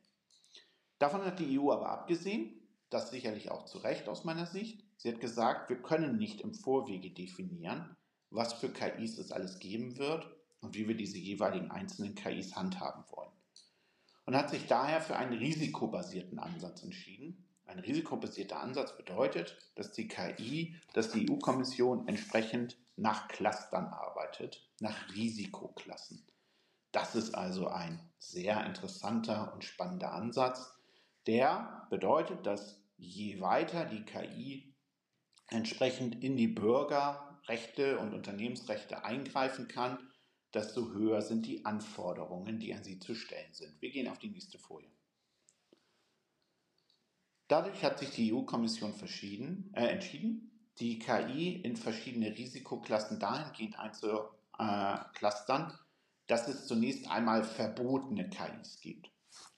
Davon 1.00 1.24
hat 1.24 1.40
die 1.40 1.58
EU 1.58 1.72
aber 1.72 1.88
abgesehen, 1.88 2.62
das 2.90 3.10
sicherlich 3.10 3.50
auch 3.50 3.64
zu 3.64 3.78
Recht 3.78 4.08
aus 4.08 4.22
meiner 4.22 4.46
Sicht. 4.46 4.84
Sie 4.98 5.08
hat 5.08 5.20
gesagt, 5.20 5.68
wir 5.68 5.82
können 5.82 6.16
nicht 6.16 6.42
im 6.42 6.54
Vorwege 6.54 7.10
definieren, 7.10 7.96
was 8.30 8.52
für 8.52 8.68
KIs 8.68 9.18
es 9.18 9.32
alles 9.32 9.58
geben 9.58 9.98
wird 9.98 10.30
und 10.60 10.76
wie 10.76 10.86
wir 10.86 10.96
diese 10.96 11.18
jeweiligen 11.18 11.72
einzelnen 11.72 12.14
KIs 12.14 12.54
handhaben 12.54 13.02
wollen 13.10 13.32
und 14.28 14.36
hat 14.36 14.50
sich 14.50 14.66
daher 14.66 15.00
für 15.00 15.16
einen 15.16 15.38
risikobasierten 15.38 16.38
Ansatz 16.38 16.82
entschieden. 16.82 17.46
Ein 17.64 17.78
risikobasierter 17.78 18.60
Ansatz 18.60 18.94
bedeutet, 18.94 19.56
dass 19.74 19.92
die 19.92 20.06
KI, 20.06 20.76
dass 20.92 21.12
die 21.12 21.30
EU-Kommission 21.30 22.06
entsprechend 22.08 22.76
nach 22.96 23.28
Clustern 23.28 23.86
arbeitet, 23.86 24.68
nach 24.80 25.14
Risikoklassen. 25.14 26.26
Das 26.92 27.14
ist 27.14 27.34
also 27.34 27.68
ein 27.68 27.98
sehr 28.18 28.66
interessanter 28.66 29.54
und 29.54 29.64
spannender 29.64 30.12
Ansatz, 30.12 30.78
der 31.26 31.86
bedeutet, 31.88 32.44
dass 32.44 32.82
je 32.98 33.40
weiter 33.40 33.86
die 33.86 34.04
KI 34.04 34.74
entsprechend 35.46 36.22
in 36.22 36.36
die 36.36 36.48
Bürgerrechte 36.48 37.98
und 37.98 38.12
Unternehmensrechte 38.12 39.06
eingreifen 39.06 39.68
kann, 39.68 40.07
desto 40.54 40.92
höher 40.92 41.22
sind 41.22 41.46
die 41.46 41.64
Anforderungen, 41.64 42.58
die 42.58 42.74
an 42.74 42.82
sie 42.82 42.98
zu 42.98 43.14
stellen 43.14 43.52
sind. 43.52 43.80
Wir 43.80 43.90
gehen 43.90 44.08
auf 44.08 44.18
die 44.18 44.30
nächste 44.30 44.58
Folie. 44.58 44.90
Dadurch 47.48 47.82
hat 47.82 47.98
sich 47.98 48.10
die 48.10 48.32
EU-Kommission 48.32 48.92
äh, 49.72 49.86
entschieden, 49.86 50.50
die 50.80 50.98
KI 50.98 51.62
in 51.62 51.76
verschiedene 51.76 52.36
Risikoklassen 52.36 53.18
dahingehend 53.18 53.78
einzuklustern, 53.78 55.72
dass 56.26 56.46
es 56.46 56.66
zunächst 56.66 57.10
einmal 57.10 57.42
verbotene 57.42 58.28
KIs 58.28 58.80
gibt. 58.80 59.10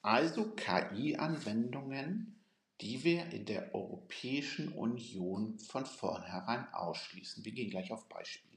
Also 0.03 0.55
KI-Anwendungen, 0.55 2.40
die 2.81 3.05
wir 3.05 3.26
in 3.33 3.44
der 3.44 3.74
Europäischen 3.74 4.72
Union 4.72 5.59
von 5.59 5.85
vornherein 5.85 6.66
ausschließen. 6.72 7.44
Wir 7.44 7.53
gehen 7.53 7.70
gleich 7.70 7.92
auf 7.92 8.09
Beispiele. 8.09 8.49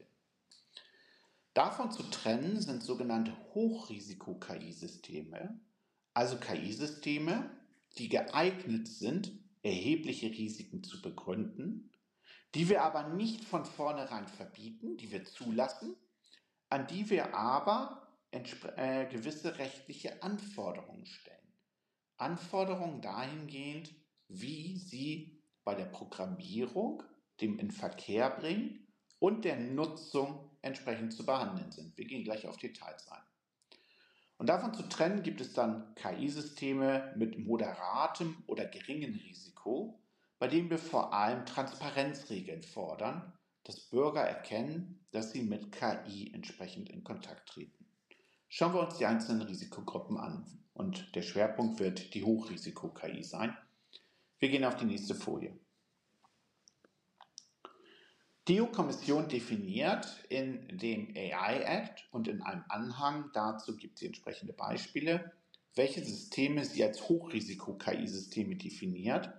Davon 1.53 1.91
zu 1.91 2.03
trennen 2.03 2.61
sind 2.61 2.81
sogenannte 2.81 3.35
Hochrisiko-KI-Systeme, 3.53 5.59
also 6.13 6.37
KI-Systeme, 6.37 7.51
die 7.97 8.07
geeignet 8.09 8.87
sind, 8.87 9.31
erhebliche 9.61 10.31
Risiken 10.31 10.83
zu 10.83 10.99
begründen, 11.01 11.91
die 12.55 12.69
wir 12.69 12.83
aber 12.83 13.09
nicht 13.09 13.43
von 13.45 13.65
vornherein 13.65 14.27
verbieten, 14.27 14.97
die 14.97 15.11
wir 15.11 15.25
zulassen, 15.25 15.95
an 16.69 16.87
die 16.87 17.11
wir 17.11 17.35
aber 17.35 18.07
äh, 18.31 19.05
gewisse 19.05 19.59
rechtliche 19.59 20.23
Anforderungen 20.23 21.05
stellen. 21.05 21.37
Anforderungen 22.17 23.01
dahingehend, 23.01 23.93
wie 24.27 24.77
sie 24.77 25.39
bei 25.63 25.75
der 25.75 25.85
Programmierung, 25.85 27.03
dem 27.41 27.59
in 27.59 27.69
Verkehr 27.69 28.31
bringen 28.31 28.87
und 29.19 29.45
der 29.45 29.57
Nutzung 29.57 30.49
entsprechend 30.63 31.13
zu 31.13 31.25
behandeln 31.25 31.71
sind. 31.71 31.95
Wir 31.97 32.05
gehen 32.05 32.23
gleich 32.23 32.47
auf 32.47 32.57
Details 32.57 33.11
ein. 33.11 33.21
Und 34.37 34.47
davon 34.47 34.73
zu 34.73 34.83
trennen 34.89 35.23
gibt 35.23 35.39
es 35.41 35.53
dann 35.53 35.93
KI-Systeme 35.95 37.13
mit 37.15 37.37
moderatem 37.37 38.35
oder 38.47 38.65
geringem 38.65 39.13
Risiko, 39.13 39.99
bei 40.39 40.47
denen 40.47 40.69
wir 40.69 40.79
vor 40.79 41.13
allem 41.13 41.45
Transparenzregeln 41.45 42.63
fordern, 42.63 43.31
dass 43.63 43.79
Bürger 43.79 44.21
erkennen, 44.21 44.99
dass 45.11 45.31
sie 45.31 45.43
mit 45.43 45.71
KI 45.71 46.31
entsprechend 46.33 46.89
in 46.89 47.03
Kontakt 47.03 47.47
treten. 47.47 47.85
Schauen 48.49 48.73
wir 48.73 48.81
uns 48.81 48.97
die 48.97 49.05
einzelnen 49.05 49.43
Risikogruppen 49.43 50.17
an 50.17 50.45
und 50.73 51.15
der 51.15 51.21
Schwerpunkt 51.21 51.79
wird 51.79 52.13
die 52.13 52.23
Hochrisiko-KI 52.23 53.23
sein. 53.23 53.55
Wir 54.39 54.49
gehen 54.49 54.65
auf 54.65 54.75
die 54.75 54.85
nächste 54.85 55.15
Folie. 55.15 55.57
Die 58.49 58.59
EU-Kommission 58.59 59.29
definiert 59.29 60.05
in 60.27 60.77
dem 60.77 61.13
AI 61.15 61.61
Act 61.61 62.09
und 62.11 62.27
in 62.27 62.41
einem 62.41 62.65
Anhang 62.67 63.29
dazu 63.33 63.77
gibt 63.77 63.99
sie 63.99 64.07
entsprechende 64.07 64.51
Beispiele, 64.51 65.31
welche 65.75 66.03
Systeme 66.03 66.65
sie 66.65 66.83
als 66.83 67.07
Hochrisiko-KI-Systeme 67.07 68.57
definiert, 68.57 69.29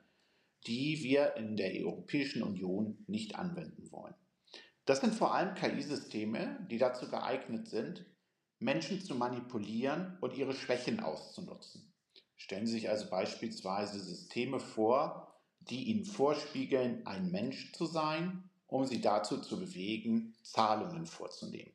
die 0.67 1.03
wir 1.03 1.37
in 1.37 1.59
der 1.59 1.75
Europäischen 1.75 2.43
Union 2.43 3.05
nicht 3.07 3.37
anwenden 3.37 3.93
wollen. 3.93 4.15
Das 4.87 5.03
sind 5.03 5.15
vor 5.15 5.35
allem 5.35 5.55
KI-Systeme, 5.55 6.67
die 6.71 6.79
dazu 6.79 7.11
geeignet 7.11 7.69
sind, 7.69 8.07
Menschen 8.59 9.03
zu 9.03 9.15
manipulieren 9.15 10.17
und 10.23 10.35
ihre 10.35 10.55
Schwächen 10.55 11.01
auszunutzen. 11.01 11.93
Stellen 12.37 12.67
Sie 12.67 12.73
sich 12.73 12.89
also 12.89 13.11
beispielsweise 13.11 14.01
Systeme 14.01 14.61
vor, 14.61 15.39
die 15.61 15.85
Ihnen 15.85 16.07
vorspiegeln, 16.07 17.07
ein 17.07 17.31
Mensch 17.31 17.73
zu 17.73 17.85
sein 17.85 18.49
um 18.67 18.85
sie 18.85 19.01
dazu 19.01 19.39
zu 19.39 19.59
bewegen, 19.59 20.35
Zahlungen 20.43 21.07
vorzunehmen. 21.07 21.73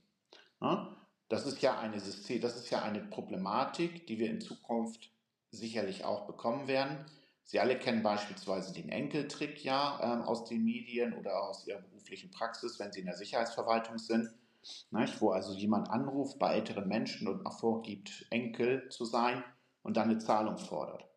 Das 1.30 1.46
ist 1.46 1.62
ja 1.62 1.78
eine 1.80 2.00
System, 2.00 2.42
das 2.42 2.56
ist 2.56 2.70
ja 2.72 2.82
eine 2.82 3.02
Problematik, 3.02 4.08
die 4.08 4.18
wir 4.20 4.30
in 4.30 4.42
Zukunft 4.42 5.12
sicherlich 5.52 6.04
auch 6.04 6.26
bekommen 6.26 6.68
werden. 6.68 7.06
Sie 7.44 7.60
alle 7.60 7.80
kennen 7.80 8.04
beispielsweise 8.04 8.74
den 8.74 8.90
Enkeltrick 8.90 9.64
ja 9.64 10.00
ähm, 10.04 10.22
aus 10.22 10.46
den 10.46 10.64
Medien 10.64 11.14
oder 11.14 11.42
aus 11.44 11.66
Ihrer 11.66 11.82
beruflichen 11.82 12.30
Praxis, 12.32 12.80
wenn 12.80 12.92
Sie 12.92 13.00
in 13.00 13.08
der 13.08 13.16
Sicherheitsverwaltung 13.16 13.98
sind, 13.98 14.30
wo 15.20 15.32
also 15.32 15.54
jemand 15.54 15.90
anruft 15.90 16.38
bei 16.38 16.54
älteren 16.54 16.88
Menschen 16.88 17.28
und 17.28 17.48
vorgibt, 17.54 18.28
Enkel 18.30 18.90
zu 18.90 19.06
sein 19.06 19.44
und 19.82 19.98
dann 19.98 20.10
eine 20.10 20.20
Zahlung 20.20 20.58
fordert. 20.58 21.08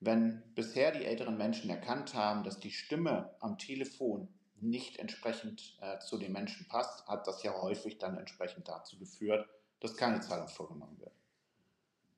Wenn 0.00 0.42
bisher 0.54 0.92
die 0.92 1.04
älteren 1.04 1.36
Menschen 1.36 1.68
erkannt 1.68 2.14
haben, 2.14 2.42
dass 2.42 2.58
die 2.58 2.70
Stimme 2.70 3.34
am 3.40 3.58
Telefon 3.58 4.28
nicht 4.62 4.98
entsprechend 4.98 5.76
äh, 5.80 5.98
zu 5.98 6.18
den 6.18 6.32
Menschen 6.32 6.66
passt, 6.68 7.06
hat 7.06 7.26
das 7.26 7.42
ja 7.42 7.60
häufig 7.60 7.98
dann 7.98 8.18
entsprechend 8.18 8.68
dazu 8.68 8.98
geführt, 8.98 9.48
dass 9.80 9.96
keine 9.96 10.20
Zahlung 10.20 10.48
vorgenommen 10.48 10.98
wird. 10.98 11.12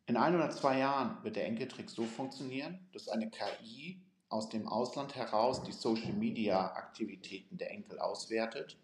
In 0.07 0.17
ein 0.17 0.35
oder 0.35 0.51
zwei 0.51 0.79
Jahren 0.79 1.23
wird 1.23 1.37
der 1.37 1.47
Enkeltrick 1.47 1.89
so 1.89 2.05
funktionieren, 2.05 2.89
dass 2.93 3.09
eine 3.09 3.31
KI 3.31 4.03
aus 4.29 4.49
dem 4.49 4.67
Ausland 4.67 5.15
heraus 5.15 5.63
die 5.63 5.73
Social-Media-Aktivitäten 5.73 7.59
der 7.59 7.71
Enkel 7.71 7.99
auswertet, 7.99 8.77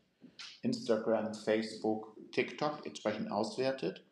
Instagram, 0.62 1.34
Facebook, 1.34 2.16
TikTok 2.32 2.86
entsprechend 2.86 3.30
auswertet, 3.32 4.04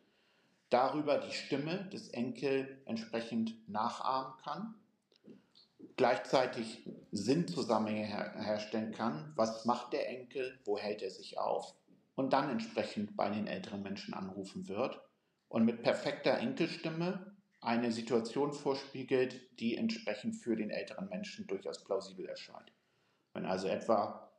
darüber 0.71 1.19
die 1.19 1.33
Stimme 1.33 1.85
des 1.91 2.09
Enkel 2.09 2.81
entsprechend 2.87 3.69
nachahmen 3.69 4.33
kann, 4.43 4.75
gleichzeitig 5.97 6.89
Sinnzusammenhänge 7.11 8.07
her 8.07 8.35
herstellen 8.39 8.93
kann, 8.93 9.33
was 9.35 9.65
macht 9.65 9.93
der 9.93 10.09
Enkel, 10.09 10.59
wo 10.65 10.79
hält 10.79 11.03
er 11.03 11.11
sich 11.11 11.39
auf? 11.39 11.75
Und 12.15 12.33
dann 12.33 12.51
entsprechend 12.51 13.17
bei 13.17 13.29
den 13.29 13.47
älteren 13.47 13.83
Menschen 13.83 14.15
anrufen 14.15 14.69
wird 14.69 15.01
und 15.49 15.65
mit 15.65 15.83
perfekter 15.83 16.39
Enkelstimme 16.39 17.37
eine 17.61 17.93
Situation 17.93 18.53
vorspiegelt, 18.53 19.41
die 19.61 19.77
entsprechend 19.77 20.37
für 20.37 20.57
den 20.57 20.71
älteren 20.71 21.09
Menschen 21.09 21.47
durchaus 21.47 21.83
plausibel 21.85 22.27
erscheint. 22.27 22.73
Wenn 23.33 23.47
also 23.47 23.69
etwa 23.69 24.31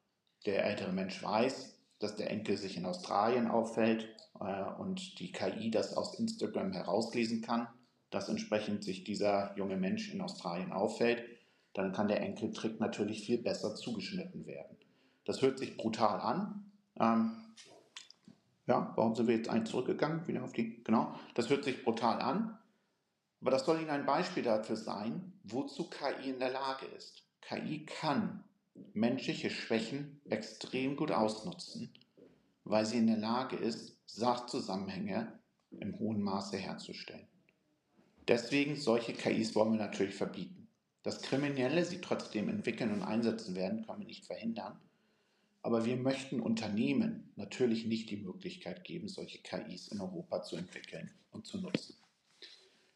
der 0.46 0.66
ältere 0.66 0.94
Mensch 0.94 1.22
weiß, 1.22 1.78
dass 2.00 2.16
der 2.16 2.30
Enkel 2.30 2.58
sich 2.58 2.78
in 2.78 2.86
Australien 2.86 3.48
auffällt 3.48 4.08
äh, 4.40 4.64
und 4.80 5.20
die 5.20 5.32
KI 5.32 5.72
das 5.72 5.96
aus 5.98 6.20
Instagram 6.20 6.72
herauslesen 6.72 7.42
kann, 7.42 7.68
dass 8.12 8.30
entsprechend 8.30 8.84
sich 8.84 9.04
dieser 9.04 9.56
junge 9.58 9.78
Mensch 9.78 10.14
in 10.14 10.22
Australien 10.22 10.72
auffällt, 10.72 11.24
dann 11.78 11.94
kann 11.94 12.08
der 12.08 12.22
Enkeltrick 12.22 12.80
natürlich 12.80 13.22
viel 13.24 13.38
besser 13.38 13.76
zugeschnitten 13.76 14.48
werden. 14.48 14.76
Das 15.26 15.44
hört 15.44 15.60
sich 15.60 15.78
brutal 15.78 16.20
an. 16.20 16.72
Ähm, 17.00 17.38
ja, 18.66 18.94
warum 18.96 19.14
sind 19.14 19.28
wir 19.28 19.36
jetzt 19.36 19.50
ein 19.50 19.66
zurückgegangen? 19.68 20.28
Wieder 20.28 20.44
auf 20.44 20.54
die, 20.54 20.84
genau. 20.84 21.14
Das 21.36 21.50
hört 21.50 21.64
sich 21.64 21.84
brutal 21.84 22.20
an. 22.20 22.58
Aber 23.42 23.52
das 23.52 23.64
soll 23.64 23.80
Ihnen 23.80 23.92
ein 23.92 24.08
Beispiel 24.08 24.42
dafür 24.42 24.76
sein, 24.76 25.34
wozu 25.44 25.88
KI 25.88 26.32
in 26.32 26.40
der 26.40 26.50
Lage 26.50 26.88
ist. 26.88 27.24
KI 27.42 27.86
kann 27.86 28.44
menschliche 28.94 29.52
Schwächen 29.52 30.20
extrem 30.28 30.96
gut 30.96 31.12
ausnutzen, 31.12 31.94
weil 32.64 32.88
sie 32.88 32.98
in 32.98 33.08
der 33.08 33.18
Lage 33.18 33.56
ist, 33.56 33.98
Sachzusammenhänge 34.08 35.32
im 35.80 36.00
hohen 36.00 36.24
Maße 36.24 36.58
herzustellen. 36.58 37.28
Deswegen 38.28 38.76
solche 38.76 39.14
KIs 39.14 39.54
wollen 39.54 39.74
wir 39.74 39.80
natürlich 39.80 40.16
verbieten. 40.16 40.57
Dass 41.08 41.22
Kriminelle 41.22 41.86
sie 41.86 42.02
trotzdem 42.02 42.50
entwickeln 42.50 42.92
und 42.92 43.02
einsetzen 43.02 43.56
werden, 43.56 43.86
können 43.86 44.00
wir 44.00 44.08
nicht 44.08 44.26
verhindern. 44.26 44.78
Aber 45.62 45.86
wir 45.86 45.96
möchten 45.96 46.42
Unternehmen 46.42 47.32
natürlich 47.38 47.86
nicht 47.86 48.10
die 48.10 48.18
Möglichkeit 48.18 48.84
geben, 48.84 49.08
solche 49.08 49.38
KIs 49.38 49.88
in 49.88 50.02
Europa 50.02 50.44
zu 50.44 50.58
entwickeln 50.58 51.10
und 51.32 51.48
zu 51.48 51.60
nutzen. 51.60 51.96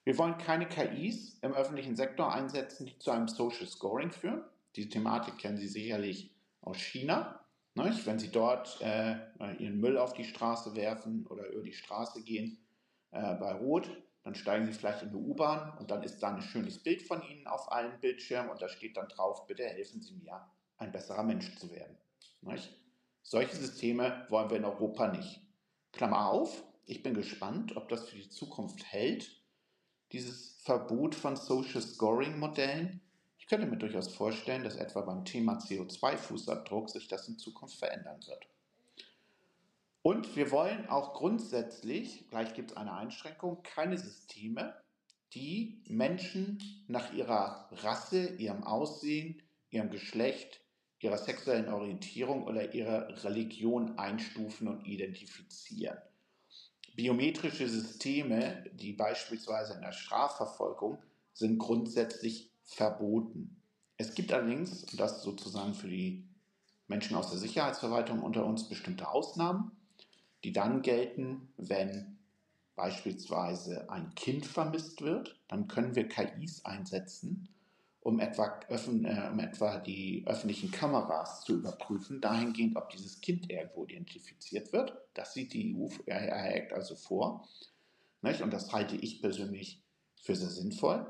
Wir 0.04 0.18
wollen 0.18 0.38
keine 0.38 0.68
KIs 0.68 1.40
im 1.42 1.54
öffentlichen 1.54 1.96
Sektor 1.96 2.34
einsetzen, 2.34 2.86
die 2.86 3.00
zu 3.00 3.12
einem 3.12 3.30
Social 3.30 3.66
Scoring 3.66 4.12
führen. 4.12 4.44
Diese 4.76 4.90
Thematik 4.90 5.38
kennen 5.38 5.56
Sie 5.56 5.70
sicherlich 5.70 6.36
aus 6.60 6.80
China. 6.80 7.46
Nicht? 7.76 8.06
Wenn 8.06 8.20
Sie 8.20 8.30
dort 8.30 8.78
äh, 8.82 9.20
Ihren 9.58 9.80
Müll 9.80 9.98
auf 9.98 10.12
die 10.12 10.26
Straße 10.26 10.76
werfen 10.76 11.26
oder 11.28 11.48
über 11.48 11.64
die 11.64 11.72
Straße 11.72 12.24
gehen 12.24 12.58
äh, 13.12 13.36
bei 13.36 13.54
Rot, 13.54 13.90
dann 14.24 14.36
steigen 14.36 14.66
Sie 14.66 14.74
vielleicht 14.74 15.02
in 15.02 15.10
eine 15.10 15.18
U-Bahn 15.18 15.78
und 15.80 15.90
dann 15.90 16.04
ist 16.04 16.20
da 16.20 16.34
ein 16.34 16.42
schönes 16.42 16.82
Bild 16.82 17.02
von 17.02 17.22
Ihnen 17.24 17.48
auf 17.48 17.72
allen 17.72 18.00
Bildschirmen 18.00 18.52
und 18.52 18.62
da 18.62 18.70
steht 18.70 18.98
dann 18.98 19.08
drauf, 19.08 19.48
bitte 19.48 19.64
helfen 19.64 20.02
Sie 20.02 20.14
mir, 20.16 20.46
ein 20.78 20.92
besserer 20.92 21.24
Mensch 21.24 21.58
zu 21.58 21.72
werden. 21.72 21.98
Nicht? 22.42 22.76
Solche 23.24 23.56
Systeme 23.56 24.26
wollen 24.30 24.50
wir 24.50 24.58
in 24.58 24.66
Europa 24.66 25.08
nicht. 25.08 25.42
Klammer 25.92 26.30
auf, 26.30 26.64
ich 26.86 27.04
bin 27.04 27.14
gespannt, 27.14 27.76
ob 27.76 27.90
das 27.90 28.10
für 28.10 28.18
die 28.18 28.30
Zukunft 28.30 28.84
hält, 28.84 29.42
dieses 30.12 30.62
Verbot 30.64 31.16
von 31.16 31.36
Social 31.36 31.82
Scoring 31.82 32.38
Modellen. 32.38 33.02
Ich 33.38 33.48
könnte 33.48 33.68
mir 33.68 33.78
durchaus 33.78 34.14
vorstellen, 34.14 34.64
dass 34.64 34.76
etwa 34.76 35.02
beim 35.02 35.26
Thema 35.26 35.58
CO2-Fußabdruck 35.58 36.90
sich 36.90 37.08
das 37.08 37.28
in 37.28 37.38
Zukunft 37.38 37.78
verändern 37.78 38.20
wird. 38.28 38.48
Und 40.04 40.36
wir 40.36 40.52
wollen 40.52 40.90
auch 40.90 41.14
grundsätzlich, 41.14 42.28
gleich 42.30 42.54
gibt 42.54 42.72
es 42.72 42.78
eine 42.78 42.94
Einschränkung, 42.94 43.62
keine 43.62 43.98
Systeme, 43.98 44.74
die 45.34 45.84
Menschen 45.88 46.60
nach 46.88 47.14
ihrer 47.14 47.70
Rasse, 47.72 48.36
ihrem 48.36 48.64
Aussehen, 48.64 49.42
ihrem 49.70 49.92
Geschlecht, 49.92 50.62
ihrer 51.00 51.18
sexuellen 51.18 51.70
Orientierung 51.72 52.44
oder 52.44 52.74
ihrer 52.74 53.24
Religion 53.24 53.98
einstufen 53.98 54.68
und 54.68 54.86
identifizieren. 54.86 55.98
Biometrische 56.96 57.70
Systeme, 57.70 58.66
die 58.74 58.94
beispielsweise 58.94 59.76
in 59.76 59.82
der 59.82 59.94
Strafverfolgung 59.94 60.98
sind 61.34 61.58
grundsätzlich 61.58 62.52
verboten. 62.64 63.62
Es 63.98 64.14
gibt 64.14 64.34
allerdings, 64.34 64.84
und 64.84 65.00
das 65.00 65.24
sozusagen 65.24 65.74
für 65.74 65.88
die 65.88 66.28
Menschen 66.88 67.16
aus 67.16 67.30
der 67.30 67.40
Sicherheitsverwaltung 67.40 68.22
unter 68.22 68.46
uns, 68.46 68.68
bestimmte 68.68 69.08
Ausnahmen, 69.08 69.72
die 70.44 70.52
dann 70.52 70.82
gelten, 70.82 71.54
wenn 71.58 72.18
beispielsweise 72.76 73.90
ein 73.90 74.14
Kind 74.16 74.46
vermisst 74.46 75.02
wird, 75.02 75.40
dann 75.48 75.68
können 75.68 75.96
wir 75.96 76.08
KIs 76.08 76.66
einsetzen, 76.66 77.48
um 78.00 78.20
etwa, 78.20 78.60
äh, 78.70 79.30
um 79.30 79.40
etwa 79.40 79.78
die 79.78 80.24
öffentlichen 80.26 80.72
Kameras 80.72 81.44
zu 81.44 81.58
überprüfen, 81.58 82.22
dahingehend, 82.22 82.76
ob 82.76 82.90
dieses 82.90 83.22
Kind 83.22 83.52
irgendwo 83.52 83.86
identifiziert 83.86 84.74
wird. 84.74 84.98
Das 85.14 85.34
sieht 85.34 85.54
die 85.54 85.76
EU, 85.76 85.88
also 86.74 86.96
vor. 86.96 87.48
Nicht? 88.22 88.42
Und 88.42 88.52
das 88.52 88.72
halte 88.74 88.96
ich 88.96 89.22
persönlich 89.22 89.84
für 90.16 90.36
sehr 90.36 90.50
sinnvoll. 90.50 91.06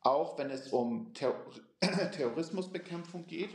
Auch 0.00 0.36
wenn 0.38 0.50
es 0.50 0.68
um 0.72 1.14
Ter 1.14 1.34
Terrorismusbekämpfung 2.12 3.26
geht 3.26 3.50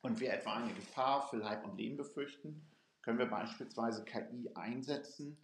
und 0.00 0.20
wir 0.20 0.32
etwa 0.32 0.54
eine 0.54 0.72
Gefahr 0.72 1.28
für 1.28 1.36
Leib 1.36 1.64
und 1.64 1.76
Leben 1.76 1.96
befürchten, 1.96 2.66
können 3.02 3.18
wir 3.18 3.26
beispielsweise 3.26 4.04
KI 4.04 4.50
einsetzen, 4.54 5.36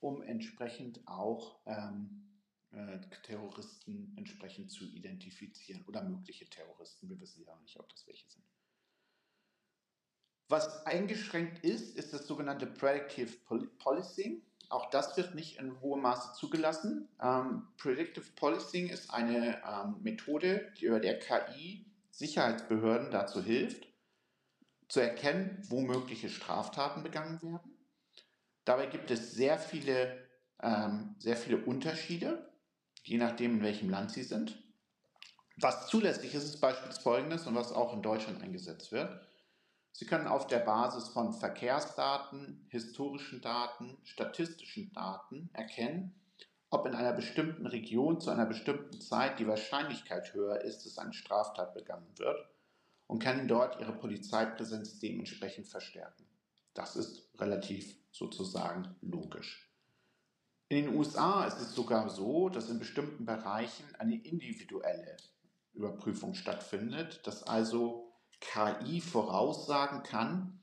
um 0.00 0.22
entsprechend 0.22 1.06
auch 1.06 1.60
ähm, 1.66 2.28
äh, 2.72 2.98
Terroristen 3.22 4.12
entsprechend 4.16 4.70
zu 4.70 4.84
identifizieren 4.84 5.84
oder 5.86 6.02
mögliche 6.02 6.48
Terroristen. 6.48 7.08
Wir 7.08 7.20
wissen 7.20 7.44
ja 7.44 7.54
nicht, 7.60 7.78
ob 7.78 7.88
das 7.90 8.06
welche 8.06 8.28
sind. 8.28 8.44
Was 10.48 10.84
eingeschränkt 10.86 11.64
ist, 11.64 11.96
ist 11.96 12.12
das 12.12 12.26
sogenannte 12.26 12.66
Predictive 12.66 13.38
Policing. 13.78 14.42
Auch 14.68 14.90
das 14.90 15.16
wird 15.16 15.34
nicht 15.34 15.58
in 15.58 15.80
hohem 15.80 16.02
Maße 16.02 16.34
zugelassen. 16.34 17.08
Ähm, 17.20 17.68
Predictive 17.78 18.26
Policing 18.36 18.88
ist 18.88 19.10
eine 19.10 19.62
ähm, 19.66 19.96
Methode, 20.02 20.72
die 20.78 20.86
über 20.86 21.00
der 21.00 21.18
KI 21.18 21.86
Sicherheitsbehörden 22.10 23.10
dazu 23.10 23.42
hilft, 23.42 23.86
zu 24.92 25.00
erkennen, 25.00 25.62
wo 25.68 25.80
mögliche 25.80 26.28
Straftaten 26.28 27.02
begangen 27.02 27.40
werden. 27.42 27.78
Dabei 28.64 28.86
gibt 28.86 29.10
es 29.10 29.32
sehr 29.32 29.58
viele, 29.58 30.28
ähm, 30.60 31.16
sehr 31.18 31.36
viele 31.36 31.58
Unterschiede 31.64 32.52
je 33.04 33.18
nachdem, 33.18 33.56
in 33.56 33.62
welchem 33.62 33.90
Land 33.90 34.12
sie 34.12 34.22
sind. 34.22 34.58
Was 35.56 35.86
zulässig 35.86 36.34
ist, 36.34 36.44
ist 36.44 36.60
beispielsweise 36.60 37.00
folgendes 37.00 37.46
und 37.46 37.54
was 37.54 37.72
auch 37.72 37.92
in 37.92 38.02
Deutschland 38.02 38.42
eingesetzt 38.42 38.92
wird. 38.92 39.20
Sie 39.92 40.06
können 40.06 40.26
auf 40.26 40.46
der 40.46 40.60
Basis 40.60 41.08
von 41.08 41.34
Verkehrsdaten, 41.34 42.66
historischen 42.68 43.42
Daten, 43.42 43.98
statistischen 44.04 44.90
Daten 44.92 45.50
erkennen, 45.52 46.14
ob 46.70 46.86
in 46.86 46.94
einer 46.94 47.12
bestimmten 47.12 47.66
Region 47.66 48.18
zu 48.18 48.30
einer 48.30 48.46
bestimmten 48.46 48.98
Zeit 49.00 49.38
die 49.38 49.46
Wahrscheinlichkeit 49.46 50.32
höher 50.32 50.62
ist, 50.62 50.86
dass 50.86 50.96
eine 50.96 51.12
Straftat 51.12 51.74
begangen 51.74 52.18
wird 52.18 52.48
und 53.12 53.18
können 53.18 53.46
dort 53.46 53.78
ihre 53.78 53.92
Polizeipräsenz 53.92 54.98
dementsprechend 54.98 55.66
verstärken. 55.66 56.24
Das 56.72 56.96
ist 56.96 57.28
relativ 57.38 57.94
sozusagen 58.10 58.96
logisch. 59.02 59.70
In 60.68 60.86
den 60.86 60.96
USA 60.96 61.44
ist 61.44 61.60
es 61.60 61.74
sogar 61.74 62.08
so, 62.08 62.48
dass 62.48 62.70
in 62.70 62.78
bestimmten 62.78 63.26
Bereichen 63.26 63.84
eine 63.98 64.16
individuelle 64.16 65.18
Überprüfung 65.74 66.32
stattfindet, 66.32 67.20
dass 67.26 67.42
also 67.42 68.14
KI 68.40 69.02
voraussagen 69.02 70.02
kann, 70.02 70.62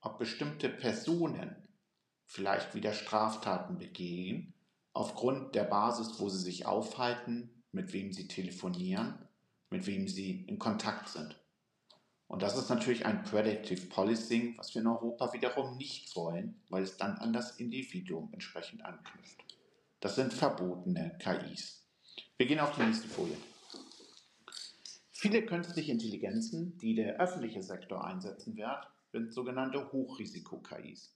ob 0.00 0.18
bestimmte 0.18 0.68
Personen 0.68 1.54
vielleicht 2.26 2.74
wieder 2.74 2.92
Straftaten 2.92 3.78
begehen, 3.78 4.52
aufgrund 4.94 5.54
der 5.54 5.62
Basis, 5.62 6.18
wo 6.18 6.28
sie 6.28 6.42
sich 6.42 6.66
aufhalten, 6.66 7.62
mit 7.70 7.92
wem 7.92 8.12
sie 8.12 8.26
telefonieren, 8.26 9.28
mit 9.70 9.86
wem 9.86 10.08
sie 10.08 10.44
in 10.48 10.58
Kontakt 10.58 11.08
sind. 11.08 11.38
Und 12.26 12.42
das 12.42 12.56
ist 12.56 12.68
natürlich 12.68 13.06
ein 13.06 13.22
Predictive 13.22 13.86
Policing, 13.86 14.56
was 14.56 14.74
wir 14.74 14.82
in 14.82 14.88
Europa 14.88 15.32
wiederum 15.32 15.76
nicht 15.76 16.14
wollen, 16.16 16.60
weil 16.68 16.82
es 16.82 16.96
dann 16.96 17.18
an 17.18 17.32
das 17.32 17.58
Individuum 17.58 18.30
entsprechend 18.32 18.84
anknüpft. 18.84 19.44
Das 20.00 20.16
sind 20.16 20.32
verbotene 20.32 21.16
KIs. 21.18 21.86
Wir 22.36 22.46
gehen 22.46 22.60
auf 22.60 22.74
die 22.74 22.82
nächste 22.82 23.08
Folie. 23.08 23.36
Viele 25.10 25.46
künstliche 25.46 25.92
Intelligenzen, 25.92 26.76
die 26.78 26.94
der 26.94 27.18
öffentliche 27.18 27.62
Sektor 27.62 28.04
einsetzen 28.04 28.56
wird, 28.56 28.86
sind 29.12 29.32
sogenannte 29.32 29.92
Hochrisiko-KIs. 29.92 31.14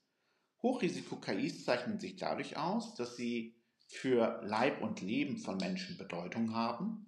Hochrisiko-KIs 0.63 1.65
zeichnen 1.65 2.01
sich 2.01 2.17
dadurch 2.17 2.57
aus, 2.57 2.95
dass 2.95 3.17
sie 3.17 3.55
für 3.87 4.41
Leib 4.45 4.83
und 4.83 5.01
Leben 5.01 5.39
von 5.39 5.57
Menschen 5.57 5.99
Bedeutung 5.99 6.55
haben, 6.55 7.08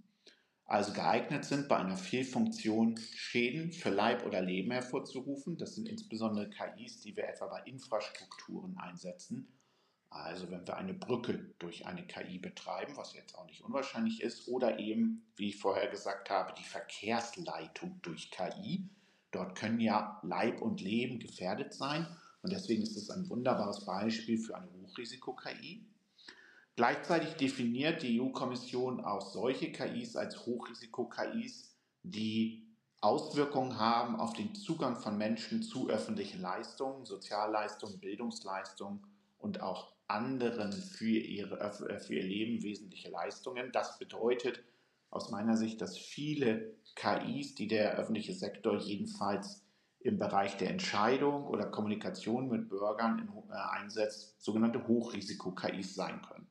also 0.71 0.93
geeignet 0.93 1.45
sind, 1.45 1.67
bei 1.67 1.79
einer 1.79 1.97
Fehlfunktion 1.97 2.97
Schäden 2.97 3.73
für 3.73 3.91
Leib 3.91 4.25
oder 4.25 4.41
Leben 4.41 4.71
hervorzurufen. 4.71 5.59
Das 5.59 5.75
sind 5.75 5.89
insbesondere 5.89 6.49
KIs, 6.49 7.01
die 7.01 7.17
wir 7.17 7.29
etwa 7.29 7.49
bei 7.49 7.61
Infrastrukturen 7.65 8.79
einsetzen. 8.79 9.53
Also 10.11 10.49
wenn 10.49 10.65
wir 10.65 10.77
eine 10.77 10.95
Brücke 10.95 11.55
durch 11.59 11.87
eine 11.87 12.07
KI 12.07 12.39
betreiben, 12.39 12.97
was 12.97 13.15
jetzt 13.15 13.35
auch 13.35 13.47
nicht 13.47 13.63
unwahrscheinlich 13.63 14.23
ist, 14.23 14.47
oder 14.47 14.79
eben, 14.79 15.27
wie 15.35 15.49
ich 15.49 15.57
vorher 15.57 15.89
gesagt 15.89 16.31
habe, 16.31 16.55
die 16.57 16.65
Verkehrsleitung 16.65 17.99
durch 18.03 18.31
KI. 18.31 18.89
Dort 19.33 19.59
können 19.59 19.81
ja 19.81 20.21
Leib 20.23 20.63
und 20.63 20.81
Leben 20.81 21.19
gefährdet 21.19 21.75
sein. 21.75 22.07
Und 22.43 22.53
deswegen 22.53 22.85
ist 22.85 22.97
es 22.97 23.11
ein 23.11 23.29
wunderbares 23.29 23.85
Beispiel 23.85 24.39
für 24.39 24.57
eine 24.57 24.71
Hochrisiko-KI. 24.71 25.90
Gleichzeitig 26.77 27.35
definiert 27.35 28.03
die 28.03 28.21
EU-Kommission 28.21 29.05
auch 29.05 29.21
solche 29.21 29.73
KIs 29.73 30.17
als 30.17 30.47
Hochrisiko-KIs, 30.47 31.75
die 32.03 32.67
Auswirkungen 33.01 33.79
haben 33.79 34.17
auf 34.17 34.35
den 34.35 34.55
Zugang 34.55 34.97
von 34.97 35.17
Menschen 35.17 35.63
zu 35.63 35.89
öffentlichen 35.89 36.41
Leistungen, 36.41 37.07
Sozialleistungen, 37.07 37.99
Bildungsleistungen 37.99 39.07
und 39.39 39.63
auch 39.63 39.93
anderen 40.07 40.73
für, 40.73 41.19
ihre, 41.19 41.59
äh, 41.61 41.99
für 41.99 42.15
ihr 42.15 42.25
Leben 42.25 42.63
wesentliche 42.63 43.11
Leistungen. 43.11 43.73
Das 43.73 43.99
bedeutet 43.99 44.63
aus 45.11 45.31
meiner 45.31 45.57
Sicht, 45.57 45.81
dass 45.81 45.97
viele 45.97 46.75
KIs, 46.95 47.55
die 47.55 47.69
der 47.69 47.97
öffentliche 47.97 48.35
Sektor 48.35 48.79
jedenfalls 48.79 49.65
im 50.01 50.19
Bereich 50.19 50.57
der 50.57 50.71
Entscheidung 50.71 51.47
oder 51.47 51.67
Kommunikation 51.67 52.49
mit 52.49 52.69
Bürgern 52.69 53.19
in, 53.19 53.29
äh, 53.51 53.55
einsetzt, 53.55 54.43
sogenannte 54.43 54.87
Hochrisiko-KIs 54.87 55.95
sein 55.95 56.21
können. 56.23 56.50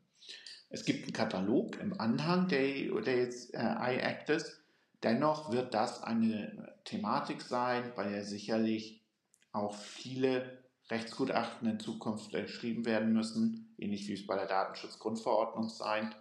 Es 0.69 0.85
gibt 0.85 1.03
einen 1.03 1.13
Katalog 1.13 1.79
im 1.79 1.99
Anhang 1.99 2.47
der, 2.47 3.01
des 3.01 3.49
äh, 3.49 3.57
I-Actes. 3.57 4.61
Dennoch 5.01 5.51
wird 5.51 5.73
das 5.73 6.03
eine 6.03 6.75
Thematik 6.85 7.41
sein, 7.41 7.91
bei 7.95 8.07
der 8.07 8.23
sicherlich 8.23 9.03
auch 9.51 9.73
viele 9.73 10.63
Rechtsgutachten 10.91 11.67
in 11.67 11.79
Zukunft 11.79 12.31
geschrieben 12.31 12.85
werden 12.85 13.13
müssen, 13.13 13.73
ähnlich 13.77 14.07
wie 14.07 14.13
es 14.13 14.27
bei 14.27 14.35
der 14.35 14.47
Datenschutzgrundverordnung 14.47 15.69
sein 15.69 16.13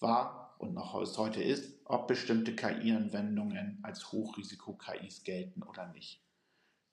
war 0.00 0.54
und 0.58 0.74
noch 0.74 0.92
heute 0.92 1.42
ist, 1.42 1.80
ob 1.84 2.06
bestimmte 2.06 2.54
KI-Anwendungen 2.54 3.78
als 3.82 4.12
Hochrisiko-KIs 4.12 5.24
gelten 5.24 5.62
oder 5.62 5.86
nicht. 5.92 6.22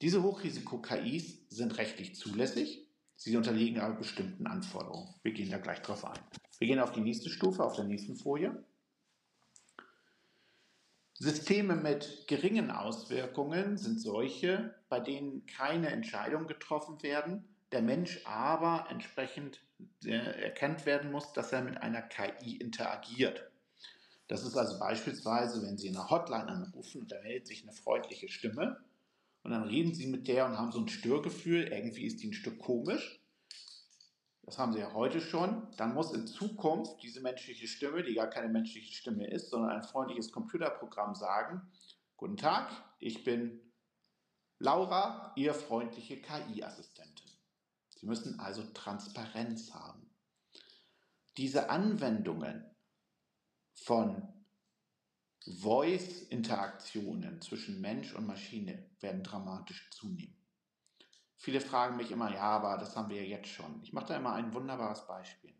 Diese 0.00 0.22
Hochrisiko-KIs 0.22 1.48
sind 1.48 1.78
rechtlich 1.78 2.14
zulässig, 2.14 2.83
sie 3.24 3.38
unterliegen 3.38 3.80
aber 3.80 3.94
bestimmten 3.94 4.46
Anforderungen. 4.46 5.14
Wir 5.22 5.32
gehen 5.32 5.50
da 5.50 5.56
gleich 5.56 5.80
drauf 5.80 6.04
ein. 6.04 6.18
Wir 6.58 6.68
gehen 6.68 6.78
auf 6.78 6.92
die 6.92 7.00
nächste 7.00 7.30
Stufe, 7.30 7.64
auf 7.64 7.74
der 7.74 7.86
nächsten 7.86 8.16
Folie. 8.16 8.62
Systeme 11.14 11.74
mit 11.74 12.26
geringen 12.28 12.70
Auswirkungen 12.70 13.78
sind 13.78 13.98
solche, 13.98 14.74
bei 14.90 15.00
denen 15.00 15.46
keine 15.46 15.88
Entscheidungen 15.88 16.46
getroffen 16.46 17.02
werden, 17.02 17.48
der 17.72 17.80
Mensch 17.80 18.20
aber 18.26 18.88
entsprechend 18.90 19.62
äh, 20.04 20.10
erkannt 20.42 20.84
werden 20.84 21.10
muss, 21.10 21.32
dass 21.32 21.52
er 21.52 21.62
mit 21.62 21.78
einer 21.78 22.02
KI 22.02 22.56
interagiert. 22.56 23.50
Das 24.28 24.44
ist 24.44 24.56
also 24.56 24.78
beispielsweise, 24.78 25.62
wenn 25.62 25.78
Sie 25.78 25.88
eine 25.88 26.10
Hotline 26.10 26.48
anrufen 26.48 27.02
und 27.02 27.12
da 27.12 27.20
meldet 27.22 27.46
sich 27.46 27.62
eine 27.62 27.72
freundliche 27.72 28.28
Stimme 28.28 28.84
und 29.44 29.52
dann 29.52 29.62
reden 29.62 29.94
Sie 29.94 30.06
mit 30.06 30.26
der 30.26 30.46
und 30.46 30.58
haben 30.58 30.72
so 30.72 30.80
ein 30.80 30.88
Störgefühl, 30.88 31.68
irgendwie 31.68 32.06
ist 32.06 32.20
die 32.22 32.28
ein 32.28 32.32
Stück 32.32 32.58
komisch 32.58 33.24
das 34.46 34.58
haben 34.58 34.72
sie 34.72 34.80
ja 34.80 34.92
heute 34.92 35.20
schon, 35.20 35.66
dann 35.76 35.94
muss 35.94 36.12
in 36.12 36.26
Zukunft 36.26 37.02
diese 37.02 37.20
menschliche 37.20 37.66
Stimme, 37.66 38.02
die 38.02 38.14
gar 38.14 38.28
keine 38.28 38.48
menschliche 38.48 38.94
Stimme 38.94 39.26
ist, 39.26 39.48
sondern 39.48 39.70
ein 39.70 39.82
freundliches 39.82 40.32
Computerprogramm 40.32 41.14
sagen, 41.14 41.62
guten 42.16 42.36
Tag, 42.36 42.70
ich 42.98 43.24
bin 43.24 43.60
Laura, 44.58 45.32
Ihr 45.36 45.54
freundliche 45.54 46.20
KI-Assistentin. 46.20 47.30
Sie 47.88 48.06
müssen 48.06 48.38
also 48.38 48.62
Transparenz 48.74 49.72
haben. 49.72 50.10
Diese 51.38 51.70
Anwendungen 51.70 52.70
von 53.72 54.33
Voice-Interaktionen 55.46 57.40
zwischen 57.40 57.80
Mensch 57.80 58.14
und 58.14 58.26
Maschine 58.26 58.90
werden 59.00 59.22
dramatisch 59.22 59.90
zunehmen. 59.90 60.36
Viele 61.36 61.60
fragen 61.60 61.96
mich 61.96 62.10
immer, 62.10 62.32
ja, 62.32 62.40
aber 62.42 62.78
das 62.78 62.96
haben 62.96 63.10
wir 63.10 63.22
ja 63.22 63.36
jetzt 63.36 63.50
schon. 63.50 63.82
Ich 63.82 63.92
mache 63.92 64.06
da 64.06 64.16
immer 64.16 64.32
ein 64.32 64.54
wunderbares 64.54 65.06
Beispiel. 65.06 65.54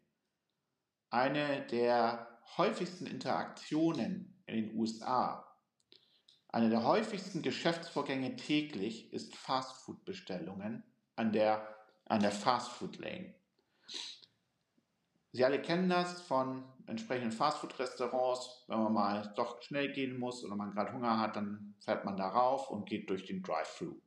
Eine 1.11 1.67
der 1.67 2.41
häufigsten 2.57 3.07
Interaktionen 3.07 4.43
in 4.47 4.55
den 4.55 4.79
USA, 4.79 5.45
eine 6.49 6.71
der 6.71 6.85
häufigsten 6.85 7.43
Geschäftsvorgänge 7.43 8.37
täglich 8.37 9.13
ist 9.13 9.35
Fastfood-Bestellungen 9.37 10.85
an 11.17 11.33
der, 11.33 11.77
an 12.07 12.21
der 12.21 12.31
Fastfood-Lane. 12.31 13.35
Sie 15.35 15.45
alle 15.45 15.61
kennen 15.61 15.89
das 15.89 16.23
von 16.23 16.63
entsprechenden 16.87 17.33
Fastfood-Restaurants. 17.33 18.67
Wenn 18.69 18.79
man 18.79 18.93
mal 18.93 19.33
doch 19.35 19.61
schnell 19.63 19.93
gehen 19.93 20.17
muss 20.17 20.45
oder 20.45 20.55
man 20.55 20.71
gerade 20.71 20.93
Hunger 20.93 21.19
hat, 21.19 21.35
dann 21.35 21.75
fährt 21.81 22.05
man 22.05 22.17
darauf 22.17 22.71
und 22.71 22.89
geht 22.89 23.11
durch 23.11 23.25
den 23.27 23.43
Drive-Thru. 23.43 24.01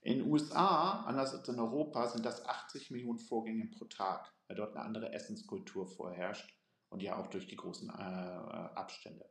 In 0.00 0.18
den 0.18 0.30
USA, 0.30 1.02
anders 1.06 1.34
als 1.34 1.48
in 1.48 1.58
Europa, 1.58 2.06
sind 2.06 2.24
das 2.24 2.46
80 2.46 2.92
Millionen 2.92 3.18
Vorgänge 3.18 3.66
pro 3.66 3.86
Tag, 3.86 4.32
weil 4.46 4.56
dort 4.56 4.76
eine 4.76 4.84
andere 4.84 5.12
Essenskultur 5.12 5.88
vorherrscht 5.88 6.56
und 6.88 7.02
ja 7.02 7.16
auch 7.16 7.26
durch 7.26 7.48
die 7.48 7.56
großen 7.56 7.88
äh, 7.88 7.92
Abstände. 7.92 9.28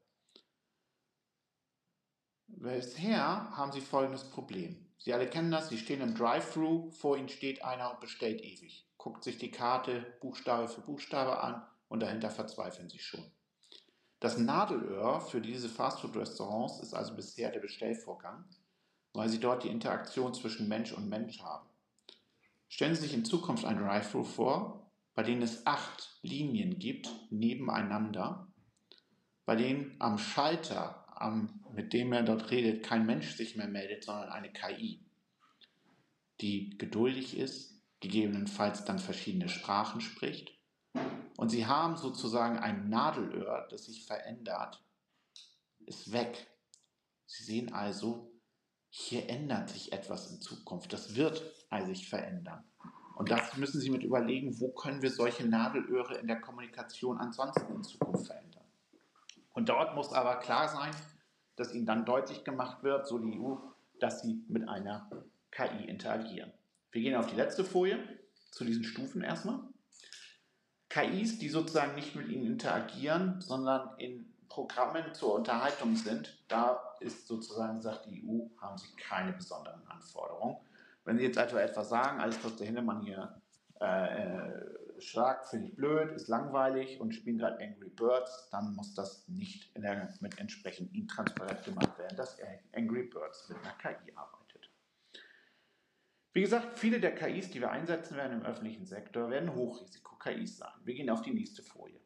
Bisher 2.47 3.49
haben 3.55 3.72
sie 3.72 3.80
folgendes 3.80 4.30
Problem. 4.30 4.86
Sie 4.98 5.14
alle 5.14 5.28
kennen 5.28 5.52
das, 5.52 5.70
sie 5.70 5.78
stehen 5.78 6.02
im 6.02 6.16
Drive-Thru, 6.16 6.91
vor 6.91 7.18
ihnen 7.18 7.30
steht 7.30 7.64
einer 7.64 7.91
und 7.91 8.00
bestellt 8.00 8.41
ewig, 8.41 8.86
guckt 8.98 9.24
sich 9.24 9.38
die 9.38 9.52
Karte 9.52 10.06
Buchstabe 10.22 10.68
für 10.68 10.82
Buchstabe 10.82 11.39
an 11.41 11.66
und 11.88 12.02
dahinter 12.02 12.30
verzweifeln 12.30 12.89
sie 12.89 13.00
schon. 13.00 13.24
Das 14.20 14.38
Nadelöhr 14.38 15.22
für 15.22 15.41
diese 15.41 15.70
Fastfood-Restaurants 15.70 16.80
ist 16.80 16.93
also 16.93 17.16
bisher 17.16 17.52
der 17.52 17.60
Bestellvorgang 17.60 18.45
weil 19.18 19.30
Sie 19.30 19.39
dort 19.39 19.64
die 19.64 19.70
Interaktion 19.70 20.36
zwischen 20.36 20.68
Mensch 20.68 20.91
und 20.91 21.10
Mensch 21.10 21.41
haben. 21.41 21.68
Stellen 22.70 22.93
Sie 22.93 23.02
sich 23.02 23.16
in 23.16 23.26
Zukunft 23.26 23.66
ein 23.66 23.80
Drive-Thru 23.80 24.24
vor, 24.24 24.91
bei 25.16 25.24
dem 25.24 25.41
es 25.41 25.66
acht 25.66 26.20
Linien 26.22 26.78
gibt, 26.78 27.10
nebeneinander, 27.32 28.48
bei 29.45 29.56
denen 29.56 29.95
am 29.98 30.20
Schalter, 30.20 31.04
am, 31.20 31.66
mit 31.78 31.93
dem 31.93 32.11
er 32.11 32.23
dort 32.23 32.49
redet, 32.49 32.84
kein 32.84 33.05
Mensch 33.05 33.36
sich 33.36 33.55
mehr 33.55 33.67
meldet, 33.67 34.03
sondern 34.03 34.30
eine 34.30 34.51
KI, 34.51 34.99
die 36.41 36.75
geduldig 36.75 37.38
ist, 37.38 37.80
gegebenenfalls 37.99 38.84
dann 38.84 38.97
verschiedene 38.97 39.47
Sprachen 39.47 40.01
spricht. 40.01 40.57
Und 41.38 41.49
Sie 41.49 41.67
haben 41.67 41.95
sozusagen 41.95 42.57
ein 42.57 42.89
Nadelöhr, 42.89 43.67
das 43.69 43.86
sich 43.86 44.07
verändert, 44.07 44.84
ist 45.86 46.11
weg. 46.11 46.47
Sie 47.28 47.43
sehen 47.43 47.71
also, 47.71 48.32
hier 48.89 49.30
ändert 49.30 49.69
sich 49.69 49.93
etwas 49.93 50.32
in 50.32 50.41
Zukunft. 50.41 50.91
Das 50.91 51.15
wird 51.15 51.43
sich 51.86 52.09
verändern. 52.09 52.63
Und 53.17 53.30
das 53.30 53.55
müssen 53.55 53.80
Sie 53.80 53.91
mit 53.91 54.03
überlegen, 54.03 54.59
wo 54.59 54.69
können 54.69 55.03
wir 55.03 55.11
solche 55.11 55.45
Nadelöhre 55.45 56.17
in 56.17 56.25
der 56.25 56.41
Kommunikation 56.41 57.19
ansonsten 57.19 57.71
in 57.75 57.84
Zukunft 57.84 58.25
verändern. 58.25 58.65
Und 59.53 59.69
dort 59.69 59.93
muss 59.93 60.11
aber 60.11 60.38
klar 60.38 60.69
sein, 60.69 60.91
dass 61.58 61.74
Ihnen 61.74 61.86
dann 61.86 62.05
deutlich 62.05 62.45
gemacht 62.45 62.84
wird, 62.84 63.08
so 63.08 63.20
die 63.20 63.38
EU, 63.38 63.55
dass 63.99 64.22
Sie 64.22 64.45
mit 64.47 64.68
einer 64.70 65.10
KI 65.51 65.86
interagieren. 65.86 66.53
Wir 66.91 67.01
gehen 67.01 67.16
auf 67.16 67.28
die 67.28 67.36
letzte 67.36 67.66
Folie, 67.66 67.99
zu 68.51 68.64
diesen 68.64 68.86
Stufen 68.86 69.22
erstmal. 69.22 69.60
KIs, 70.89 71.38
die 71.39 71.49
sozusagen 71.49 71.95
nicht 71.95 72.16
mit 72.16 72.30
Ihnen 72.30 72.45
interagieren, 72.45 73.41
sondern 73.41 73.97
in 73.99 74.34
Programmen 74.47 75.14
zur 75.14 75.36
Unterhaltung 75.36 75.95
sind, 75.95 76.43
da 76.47 76.95
ist 76.99 77.28
sozusagen, 77.28 77.82
sagt 77.82 78.05
die 78.05 78.24
EU, 78.26 78.47
haben 78.60 78.78
sie 78.78 78.95
keine 78.95 79.34
besonderen 79.34 79.86
Anforderungen. 79.88 80.58
Wenn 81.05 81.18
Sie 81.18 81.26
jetzt 81.26 81.38
etwa 81.38 81.60
etwas 81.60 81.89
sagen, 81.89 82.20
alles, 82.20 82.43
was 82.43 82.55
der 82.55 82.68
Hinnemann 82.68 83.01
hier 83.01 83.39
äh, 83.80 84.49
äh, 84.98 85.02
sagt, 85.02 85.48
finde 85.48 85.68
ich 85.68 85.76
blöd, 85.76 86.12
ist 86.12 86.28
langweilig 86.28 87.00
und 87.00 87.14
spielen 87.14 87.38
gerade 87.38 87.64
Angry 87.64 87.89
Birds, 87.89 88.50
dann 88.52 88.76
muss 88.76 88.93
das 88.93 89.28
nicht 89.28 89.76
der, 89.76 90.14
mit 90.22 90.39
entsprechend 90.39 90.93
intransparent 90.93 91.64
gemacht 91.64 91.98
werden, 91.98 92.18
dass 92.18 92.38
Angry 92.74 93.04
Birds 93.04 93.50
mit 93.50 93.58
einer 93.60 93.74
KI 93.78 94.12
arbeitet. 94.16 94.72
Wie 96.34 96.41
gesagt, 96.41 96.78
viele 96.78 97.00
der 97.00 97.16
KIs, 97.16 97.50
die 97.50 97.62
wir 97.62 97.72
einsetzen 97.72 98.16
werden 98.16 98.41
im 98.41 98.45
öffentlichen 98.45 98.86
Sektor, 98.86 99.30
werden 99.30 99.56
Hochrisiko-KIs 99.56 100.58
sein. 100.58 100.74
Wir 100.84 100.93
gehen 100.93 101.10
auf 101.10 101.22
die 101.22 101.34
nächste 101.34 101.64
Folie. 101.64 102.00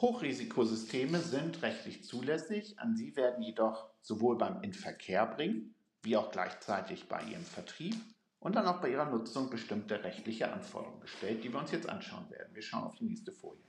Hochrisikosysteme 0.00 1.20
sind 1.20 1.62
rechtlich 1.62 2.04
zulässig, 2.04 2.78
an 2.78 2.96
sie 2.96 3.14
werden 3.16 3.42
jedoch 3.42 3.90
sowohl 4.00 4.38
beim 4.38 4.62
Inverkehr 4.62 5.26
bringen, 5.26 5.74
wie 6.02 6.16
auch 6.16 6.30
gleichzeitig 6.32 7.06
bei 7.08 7.22
ihrem 7.24 7.44
Vertrieb 7.44 7.94
und 8.40 8.56
dann 8.56 8.66
auch 8.66 8.80
bei 8.80 8.90
ihrer 8.90 9.08
Nutzung 9.08 9.50
bestimmte 9.50 10.02
rechtliche 10.02 10.52
Anforderungen 10.52 11.00
gestellt, 11.00 11.44
die 11.44 11.52
wir 11.52 11.60
uns 11.60 11.70
jetzt 11.70 11.88
anschauen 11.88 12.28
werden. 12.30 12.54
Wir 12.54 12.62
schauen 12.62 12.84
auf 12.84 12.96
die 12.96 13.04
nächste 13.04 13.32
Folie. 13.32 13.62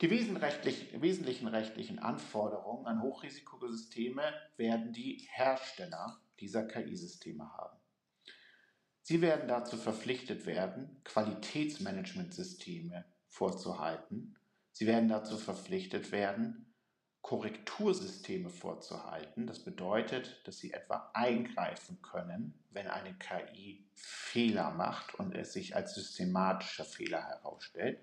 Die 0.00 0.10
wesentlichen 0.10 1.46
rechtlichen 1.46 1.98
Anforderungen 1.98 2.86
an 2.86 3.00
Hochrisikosysteme 3.00 4.22
werden 4.56 4.92
die 4.92 5.26
Hersteller 5.32 6.20
dieser 6.40 6.64
KI-Systeme 6.64 7.50
haben. 7.56 7.78
Sie 9.00 9.22
werden 9.22 9.48
dazu 9.48 9.76
verpflichtet 9.76 10.46
werden, 10.46 11.00
Qualitätsmanagementsysteme 11.04 13.04
vorzuhalten. 13.28 14.36
Sie 14.72 14.86
werden 14.86 15.08
dazu 15.08 15.38
verpflichtet 15.38 16.12
werden, 16.12 16.73
Korrektursysteme 17.24 18.50
vorzuhalten. 18.50 19.46
Das 19.46 19.58
bedeutet, 19.58 20.46
dass 20.46 20.58
sie 20.58 20.74
etwa 20.74 21.10
eingreifen 21.14 22.02
können, 22.02 22.52
wenn 22.70 22.86
eine 22.86 23.14
KI 23.14 23.82
Fehler 23.94 24.72
macht 24.72 25.14
und 25.14 25.34
es 25.34 25.54
sich 25.54 25.74
als 25.74 25.94
systematischer 25.94 26.84
Fehler 26.84 27.22
herausstellt. 27.22 27.98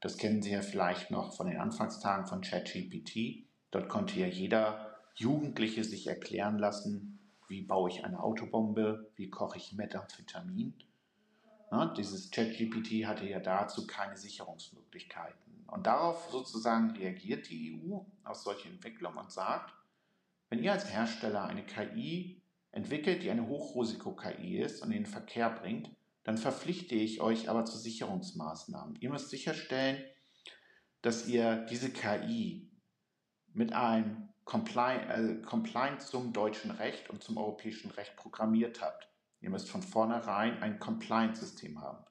Das 0.00 0.18
kennen 0.18 0.40
Sie 0.40 0.52
ja 0.52 0.62
vielleicht 0.62 1.10
noch 1.10 1.34
von 1.34 1.48
den 1.48 1.58
Anfangstagen 1.58 2.28
von 2.28 2.42
ChatGPT. 2.42 3.44
Dort 3.72 3.88
konnte 3.88 4.20
ja 4.20 4.28
jeder 4.28 5.00
Jugendliche 5.16 5.82
sich 5.82 6.06
erklären 6.06 6.60
lassen, 6.60 7.18
wie 7.48 7.62
baue 7.62 7.90
ich 7.90 8.04
eine 8.04 8.22
Autobombe, 8.22 9.10
wie 9.16 9.30
koche 9.30 9.58
ich 9.58 9.72
Methamphetamin. 9.72 10.74
Ja, 11.72 11.86
dieses 11.86 12.30
ChatGPT 12.30 13.04
hatte 13.04 13.28
ja 13.28 13.40
dazu 13.40 13.84
keine 13.84 14.16
Sicherungsmöglichkeiten. 14.16 15.53
Und 15.66 15.86
darauf 15.86 16.28
sozusagen 16.30 16.90
reagiert 16.92 17.48
die 17.48 17.80
EU 17.80 17.98
auf 18.24 18.36
solche 18.36 18.68
Entwicklungen 18.68 19.18
und 19.18 19.32
sagt, 19.32 19.74
wenn 20.48 20.62
ihr 20.62 20.72
als 20.72 20.90
Hersteller 20.90 21.44
eine 21.44 21.64
KI 21.64 22.42
entwickelt, 22.70 23.22
die 23.22 23.30
eine 23.30 23.48
Hochrisiko-KI 23.48 24.58
ist 24.58 24.82
und 24.82 24.90
in 24.90 25.04
den 25.04 25.06
Verkehr 25.06 25.50
bringt, 25.50 25.90
dann 26.24 26.38
verpflichte 26.38 26.94
ich 26.94 27.20
euch 27.20 27.48
aber 27.48 27.64
zu 27.64 27.78
Sicherungsmaßnahmen. 27.78 28.96
Ihr 29.00 29.10
müsst 29.10 29.30
sicherstellen, 29.30 30.02
dass 31.02 31.28
ihr 31.28 31.66
diese 31.66 31.90
KI 31.90 32.70
mit 33.52 33.72
einem 33.72 34.28
äh, 34.46 35.34
Compliance 35.42 36.06
zum 36.08 36.32
deutschen 36.32 36.70
Recht 36.70 37.10
und 37.10 37.22
zum 37.22 37.36
europäischen 37.36 37.90
Recht 37.90 38.16
programmiert 38.16 38.80
habt. 38.80 39.08
Ihr 39.40 39.50
müsst 39.50 39.68
von 39.68 39.82
vornherein 39.82 40.62
ein 40.62 40.78
Compliance-System 40.78 41.80
haben. 41.80 42.04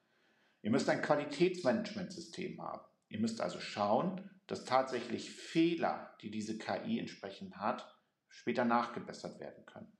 Ihr 0.62 0.72
müsst 0.72 0.89
ein 0.89 1.01
Qualitätsmanagementsystem 1.01 2.62
haben. 2.62 2.82
Ihr 3.14 3.20
müsst 3.20 3.41
also 3.41 3.59
schauen, 3.59 4.28
dass 4.47 4.66
tatsächlich 4.66 5.30
Fehler, 5.30 6.18
die 6.22 6.32
diese 6.32 6.57
KI 6.57 6.97
entsprechend 6.97 7.57
hat, 7.57 7.88
später 8.28 8.66
nachgebessert 8.66 9.39
werden 9.39 9.68
können. 9.68 9.95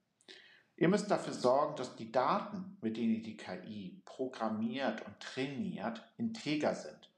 Ihr 0.74 0.88
müsst 0.88 1.08
dafür 1.12 1.32
sorgen, 1.32 1.76
dass 1.76 1.94
die 1.94 2.10
Daten, 2.10 2.76
mit 2.80 2.96
denen 2.96 3.14
ihr 3.14 3.22
die 3.22 3.36
KI 3.36 4.02
programmiert 4.04 5.06
und 5.06 5.20
trainiert, 5.20 6.02
integer 6.18 6.74
sind, 6.74 7.12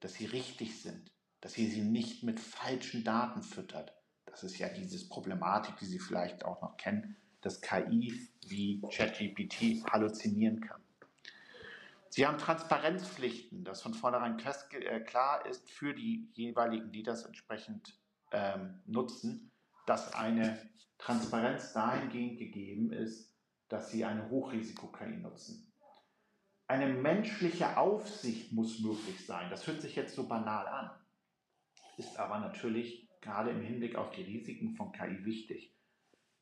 dass 0.00 0.12
sie 0.12 0.26
richtig 0.26 0.82
sind, 0.82 1.10
dass 1.40 1.56
ihr 1.56 1.70
sie 1.70 1.80
nicht 1.80 2.24
mit 2.24 2.40
falschen 2.40 3.02
Daten 3.02 3.42
füttert. 3.42 3.96
Das 4.26 4.44
ist 4.44 4.58
ja 4.58 4.68
diese 4.68 5.08
Problematik, 5.08 5.78
die 5.78 5.86
Sie 5.86 5.98
vielleicht 5.98 6.44
auch 6.44 6.60
noch 6.60 6.76
kennen, 6.76 7.16
dass 7.40 7.62
KI 7.62 8.28
wie 8.46 8.82
ChatGPT 8.82 9.82
halluzinieren 9.90 10.60
kann. 10.60 10.82
Sie 12.10 12.26
haben 12.26 12.38
Transparenzpflichten, 12.38 13.64
dass 13.64 13.82
von 13.82 13.94
vornherein 13.94 14.38
äh, 14.38 15.00
klar 15.00 15.46
ist 15.46 15.70
für 15.70 15.94
die 15.94 16.30
jeweiligen, 16.34 16.90
die 16.92 17.02
das 17.02 17.24
entsprechend 17.24 17.98
ähm, 18.32 18.82
nutzen, 18.86 19.52
dass 19.86 20.14
eine 20.14 20.58
Transparenz 20.98 21.72
dahingehend 21.72 22.38
gegeben 22.38 22.92
ist, 22.92 23.34
dass 23.68 23.90
sie 23.90 24.04
eine 24.04 24.30
Hochrisiko-KI 24.30 25.18
nutzen. 25.18 25.72
Eine 26.66 26.88
menschliche 26.88 27.76
Aufsicht 27.78 28.52
muss 28.52 28.80
möglich 28.80 29.24
sein. 29.24 29.48
Das 29.50 29.66
hört 29.66 29.80
sich 29.80 29.96
jetzt 29.96 30.14
so 30.14 30.28
banal 30.28 30.66
an, 30.66 30.90
ist 31.96 32.18
aber 32.18 32.38
natürlich 32.40 33.08
gerade 33.20 33.50
im 33.50 33.62
Hinblick 33.62 33.96
auf 33.96 34.10
die 34.10 34.22
Risiken 34.22 34.74
von 34.76 34.92
KI 34.92 35.24
wichtig. 35.24 35.74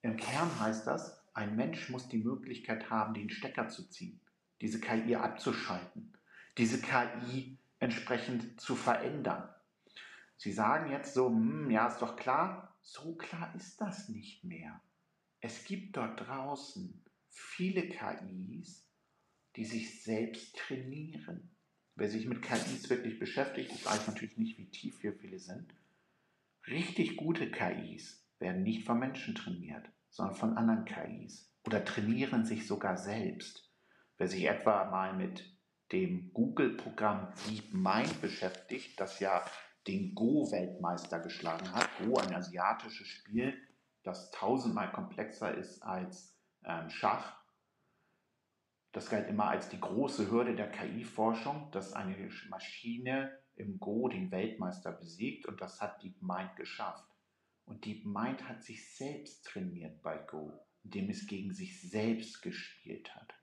Im 0.03 0.17
Kern 0.17 0.61
heißt 0.61 0.87
das, 0.87 1.25
ein 1.35 1.55
Mensch 1.57 1.91
muss 1.91 2.09
die 2.09 2.19
Möglichkeit 2.19 2.91
haben, 2.91 3.15
den 3.15 3.31
Stecker 3.31 3.69
zu 3.69 3.89
ziehen, 3.89 4.21
diese 4.61 4.81
KI 4.81 5.17
abzuschalten, 5.17 6.13
diese 6.59 6.81
KI 6.81 7.59
entsprechend 7.79 8.61
zu 8.61 8.75
verändern. 8.75 9.49
Sie 10.37 10.53
sagen 10.53 10.91
jetzt 10.91 11.15
so, 11.15 11.29
hm, 11.29 11.71
ja, 11.71 11.87
ist 11.89 12.01
doch 12.01 12.17
klar, 12.17 12.77
so 12.81 13.15
klar 13.15 13.53
ist 13.57 13.81
das 13.81 14.09
nicht 14.09 14.45
mehr. 14.45 14.81
Es 15.41 15.65
gibt 15.65 15.97
dort 15.97 16.27
draußen 16.27 17.03
viele 17.31 17.89
KIs, 17.89 18.87
die 19.57 19.65
sich 19.65 20.03
selbst 20.03 20.57
trainieren. 20.57 21.51
Wer 21.95 22.09
sich 22.11 22.27
mit 22.27 22.43
KIs 22.43 22.91
wirklich 22.91 23.19
beschäftigt, 23.19 23.73
ich 23.73 23.85
weiß 23.85 24.07
natürlich 24.07 24.37
nicht, 24.37 24.59
wie 24.59 24.71
tief 24.71 25.03
wir 25.03 25.15
viele 25.15 25.39
sind. 25.39 25.75
Richtig 26.67 27.17
gute 27.17 27.51
KIs 27.51 28.23
werden 28.39 28.63
nicht 28.63 28.85
von 28.85 28.99
Menschen 28.99 29.35
trainiert, 29.35 29.89
sondern 30.11 30.37
von 30.37 30.57
anderen 30.57 30.85
KIs 30.85 31.51
oder 31.65 31.85
trainieren 31.85 32.45
sich 32.45 32.67
sogar 32.67 32.97
selbst. 32.97 33.66
Wer 34.19 34.29
sich 34.29 34.45
etwa 34.45 34.85
mal 34.85 35.15
mit 35.15 35.45
dem 35.93 36.33
Google-Programm 36.33 37.33
DeepMind 37.49 38.21
beschäftigt, 38.21 38.99
das 38.99 39.21
ja 39.21 39.45
den 39.87 40.15
Go-Weltmeister 40.15 41.21
geschlagen 41.21 41.71
hat. 41.73 41.89
Go, 41.99 42.17
ein 42.17 42.35
asiatisches 42.35 43.07
Spiel, 43.07 43.55
das 44.03 44.31
tausendmal 44.31 44.91
komplexer 44.91 45.55
ist 45.55 45.83
als 45.83 46.37
ähm, 46.65 46.91
Schach. 46.91 47.41
Das 48.93 49.11
galt 49.11 49.29
immer 49.29 49.49
als 49.49 49.69
die 49.69 49.81
große 49.81 50.31
Hürde 50.31 50.57
der 50.57 50.71
KI-Forschung, 50.71 51.71
dass 51.71 51.93
eine 51.93 52.17
Maschine 52.49 53.39
im 53.55 53.79
Go 53.79 54.09
den 54.09 54.31
Weltmeister 54.31 54.93
besiegt 54.93 55.47
und 55.47 55.61
das 55.61 55.83
hat 55.83 56.03
DeepMind 56.03 56.57
geschafft. 56.57 57.07
Und 57.67 57.85
DeepMind 57.85 58.49
hat 58.49 58.63
sich 58.63 58.97
selbst 58.97 59.45
trainiert 59.45 60.03
bei 60.03 60.17
Go, 60.17 60.59
indem 60.83 61.11
es 61.11 61.27
gegen 61.27 61.53
sich 61.53 61.91
selbst 61.91 62.41
gespielt 62.41 63.15
hat. 63.15 63.36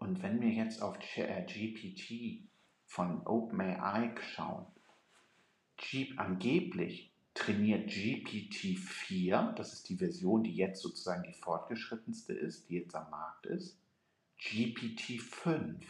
Und 0.00 0.22
wenn 0.22 0.40
wir 0.40 0.48
jetzt 0.48 0.82
auf 0.82 0.98
GPT 0.98 2.48
von 2.86 3.24
OpenAI 3.26 4.14
schauen, 4.34 4.66
angeblich 6.16 7.12
trainiert 7.34 7.90
GPT-4, 7.90 9.52
das 9.52 9.74
ist 9.74 9.88
die 9.90 9.96
Version, 9.96 10.42
die 10.42 10.54
jetzt 10.54 10.82
sozusagen 10.82 11.22
die 11.22 11.34
fortgeschrittenste 11.34 12.32
ist, 12.32 12.68
die 12.68 12.76
jetzt 12.76 12.94
am 12.94 13.10
Markt 13.10 13.46
ist, 13.46 13.78
GPT-5, 14.40 15.82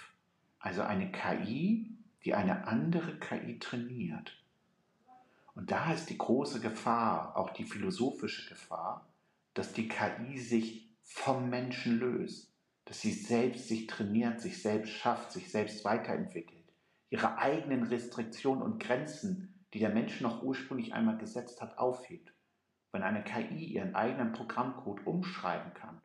also 0.59 0.83
eine 0.83 1.13
KI, 1.13 1.97
die 2.25 2.35
eine 2.35 2.67
andere 2.67 3.17
KI 3.21 3.61
trainiert. 3.61 4.37
Und 5.55 5.71
da 5.71 5.93
ist 5.93 6.11
die 6.11 6.19
große 6.19 6.61
Gefahr, 6.61 7.37
auch 7.37 7.51
die 7.51 7.65
philosophische 7.65 8.49
Gefahr, 8.49 9.09
dass 9.55 9.73
die 9.73 9.89
KI 9.89 10.39
sich 10.39 10.89
vom 11.03 11.49
Menschen 11.49 11.99
löst, 11.99 12.50
dass 12.91 13.03
sie 13.03 13.13
selbst 13.13 13.69
sich 13.69 13.87
trainiert, 13.87 14.41
sich 14.41 14.61
selbst 14.61 14.91
schafft, 14.91 15.31
sich 15.31 15.49
selbst 15.49 15.85
weiterentwickelt, 15.85 16.75
ihre 17.09 17.39
eigenen 17.39 17.85
Restriktionen 17.85 18.65
und 18.65 18.83
Grenzen 18.83 19.51
die 19.73 19.79
der 19.79 19.91
Mensch 19.91 20.21
noch 20.21 20.43
ursprünglich 20.43 20.93
einmal 20.93 21.17
gesetzt 21.17 21.63
hat, 21.63 21.79
aufhebt. 21.79 22.35
Wenn 22.91 23.05
eine 23.05 23.23
KI 23.23 23.67
ihren 23.67 23.95
eigenen 23.95 24.33
Programmcode 24.33 25.07
umschreiben 25.07 25.73
kann, 25.75 26.03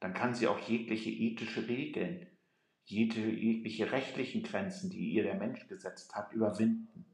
dann 0.00 0.14
kann 0.14 0.34
sie 0.34 0.48
auch 0.48 0.58
jegliche 0.58 1.10
ethische 1.10 1.68
Regeln, 1.68 2.26
jegliche 2.86 3.92
rechtlichen 3.92 4.42
Grenzen, 4.42 4.88
die 4.88 5.10
ihr 5.10 5.24
der 5.24 5.34
Mensch 5.34 5.68
gesetzt 5.68 6.14
hat, 6.14 6.32
überwinden. 6.32 7.04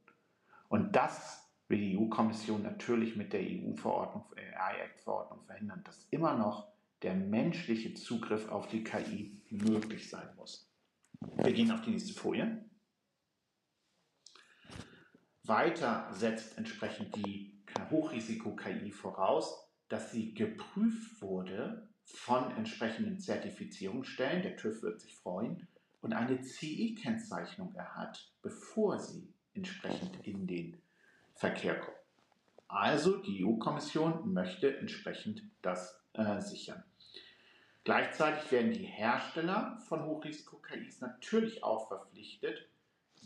Und 0.68 0.94
das 0.94 1.52
will 1.66 1.78
die 1.80 1.98
EU-Kommission 1.98 2.62
natürlich 2.62 3.16
mit 3.16 3.32
der 3.32 3.40
EU-Verordnung, 3.40 4.26
AI-Act-Verordnung 4.36 5.44
verhindern, 5.46 5.82
dass 5.82 6.06
immer 6.12 6.36
noch 6.36 6.71
der 7.02 7.14
menschliche 7.14 7.94
Zugriff 7.94 8.48
auf 8.48 8.68
die 8.68 8.84
KI 8.84 9.40
möglich 9.50 10.08
sein 10.08 10.28
muss. 10.36 10.70
Wir 11.36 11.52
gehen 11.52 11.70
auf 11.70 11.82
die 11.82 11.90
nächste 11.90 12.14
Folie. 12.14 12.64
Weiter 15.44 16.08
setzt 16.12 16.56
entsprechend 16.56 17.16
die 17.16 17.62
Hochrisiko-KI 17.90 18.92
voraus, 18.92 19.68
dass 19.88 20.12
sie 20.12 20.34
geprüft 20.34 21.20
wurde 21.20 21.88
von 22.04 22.50
entsprechenden 22.52 23.18
Zertifizierungsstellen, 23.18 24.42
der 24.42 24.56
TÜV 24.56 24.82
wird 24.82 25.00
sich 25.00 25.16
freuen, 25.16 25.68
und 26.00 26.12
eine 26.12 26.42
CE-Kennzeichnung 26.42 27.74
er 27.74 27.94
hat, 27.94 28.32
bevor 28.42 28.98
sie 28.98 29.32
entsprechend 29.54 30.26
in 30.26 30.46
den 30.46 30.80
Verkehr 31.34 31.78
kommt. 31.78 31.96
Also 32.68 33.18
die 33.18 33.44
EU-Kommission 33.44 34.32
möchte 34.32 34.76
entsprechend 34.78 35.42
das 35.60 36.02
äh, 36.14 36.40
sichern. 36.40 36.82
Gleichzeitig 37.84 38.50
werden 38.52 38.72
die 38.72 38.84
Hersteller 38.84 39.78
von 39.88 40.04
Hochrisiko-KIs 40.04 41.00
natürlich 41.00 41.64
auch 41.64 41.88
verpflichtet, 41.88 42.68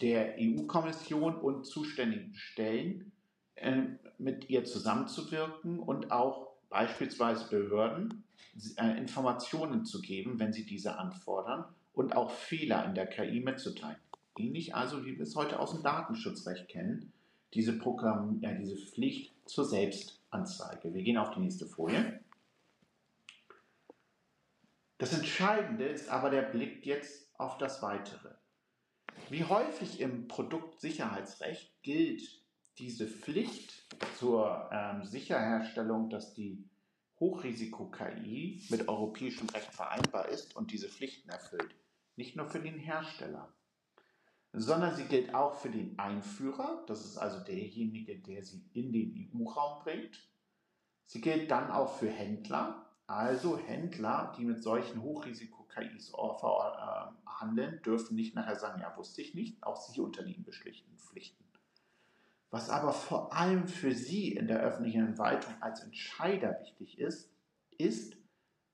der 0.01 0.37
EU-Kommission 0.39 1.37
und 1.37 1.65
zuständigen 1.65 2.35
Stellen 2.35 3.13
äh, 3.57 3.83
mit 4.19 4.49
ihr 4.49 4.65
zusammenzuwirken 4.65 5.79
und 5.79 6.11
auch 6.11 6.49
beispielsweise 6.71 7.49
Behörden 7.49 8.25
äh, 8.77 8.99
Informationen 8.99 9.85
zu 9.85 10.01
geben, 10.01 10.39
wenn 10.39 10.53
sie 10.53 10.65
diese 10.65 10.99
anfordern 10.99 11.65
und 11.93 12.17
auch 12.17 12.31
Fehler 12.31 12.85
in 12.87 12.95
der 12.95 13.07
KI 13.07 13.41
mitzuteilen. 13.41 13.97
Ähnlich 14.39 14.75
also, 14.75 15.05
wie 15.05 15.17
wir 15.17 15.23
es 15.23 15.37
heute 15.37 15.59
aus 15.61 15.73
dem 15.73 15.83
Datenschutzrecht 15.83 16.69
kennen, 16.69 17.13
diese, 17.55 17.79
Programm, 17.79 18.39
ja, 18.41 18.53
diese 18.53 18.77
Pflicht 18.77 19.35
zur 19.47 19.65
Selbstanzeige. 19.65 20.93
Wir 20.93 21.03
gehen 21.03 21.17
auf 21.17 21.31
die 21.31 21.41
nächste 21.41 21.67
Folie. 21.67 22.21
Das 24.99 25.13
Entscheidende 25.13 25.87
ist 25.87 26.09
aber 26.09 26.31
der 26.31 26.43
Blick 26.43 26.87
jetzt 26.87 27.39
auf 27.39 27.59
das 27.59 27.83
Weitere. 27.83 28.35
Wie 29.29 29.45
häufig 29.45 30.01
im 30.01 30.27
Produktsicherheitsrecht 30.27 31.83
gilt 31.83 32.23
diese 32.79 33.07
Pflicht 33.07 33.87
zur 34.19 34.71
ähm, 34.73 35.05
Sicherherstellung, 35.05 36.09
dass 36.11 36.35
die 36.35 36.69
Hochrisiko-KI 37.19 38.67
mit 38.71 38.89
europäischem 38.89 39.49
Recht 39.51 39.73
vereinbar 39.73 40.29
ist 40.29 40.55
und 40.55 40.71
diese 40.71 40.89
Pflichten 40.89 41.31
erfüllt. 41.31 41.75
Nicht 42.17 42.37
nur 42.37 42.47
für 42.47 42.61
den 42.61 42.79
Hersteller, 42.79 43.53
sondern 44.53 44.95
sie 44.95 45.05
gilt 45.05 45.35
auch 45.35 45.55
für 45.55 45.71
den 45.71 45.99
Einführer, 45.99 46.85
das 46.87 47.05
ist 47.05 47.19
also 47.19 47.41
derjenige, 47.41 48.19
der 48.19 48.43
sie 48.43 48.65
in 48.73 48.93
den 48.93 49.31
EU-Raum 49.35 49.83
bringt. 49.83 50.31
Sie 51.05 51.21
gilt 51.21 51.51
dann 51.51 51.71
auch 51.71 51.99
für 51.99 52.11
Händler, 52.11 52.86
also 53.07 53.57
Händler, 53.59 54.35
die 54.37 54.45
mit 54.45 54.63
solchen 54.63 55.03
Hochrisiko-KIs 55.03 56.13
äh, 56.13 57.31
handeln, 57.41 57.81
dürfen 57.85 58.17
nicht 58.17 58.35
nachher 58.35 58.57
sagen, 58.57 58.81
ja, 58.81 58.97
wusste 58.97 59.23
ich 59.23 59.35
nicht, 59.35 59.63
auch 59.63 59.77
sie 59.77 60.01
unterliegen 60.01 60.45
bestimmten 60.45 60.99
Pflichten. 60.99 61.45
Was 62.51 62.71
aber 62.71 62.93
vor 62.93 63.33
allem 63.33 63.69
für 63.69 63.93
Sie 63.93 64.33
in 64.33 64.47
der 64.47 64.61
öffentlichen 64.61 65.07
Entwaltung 65.07 65.53
als 65.61 65.83
Entscheider 65.83 66.59
wichtig 66.61 66.99
ist, 66.99 67.31
ist, 67.77 68.17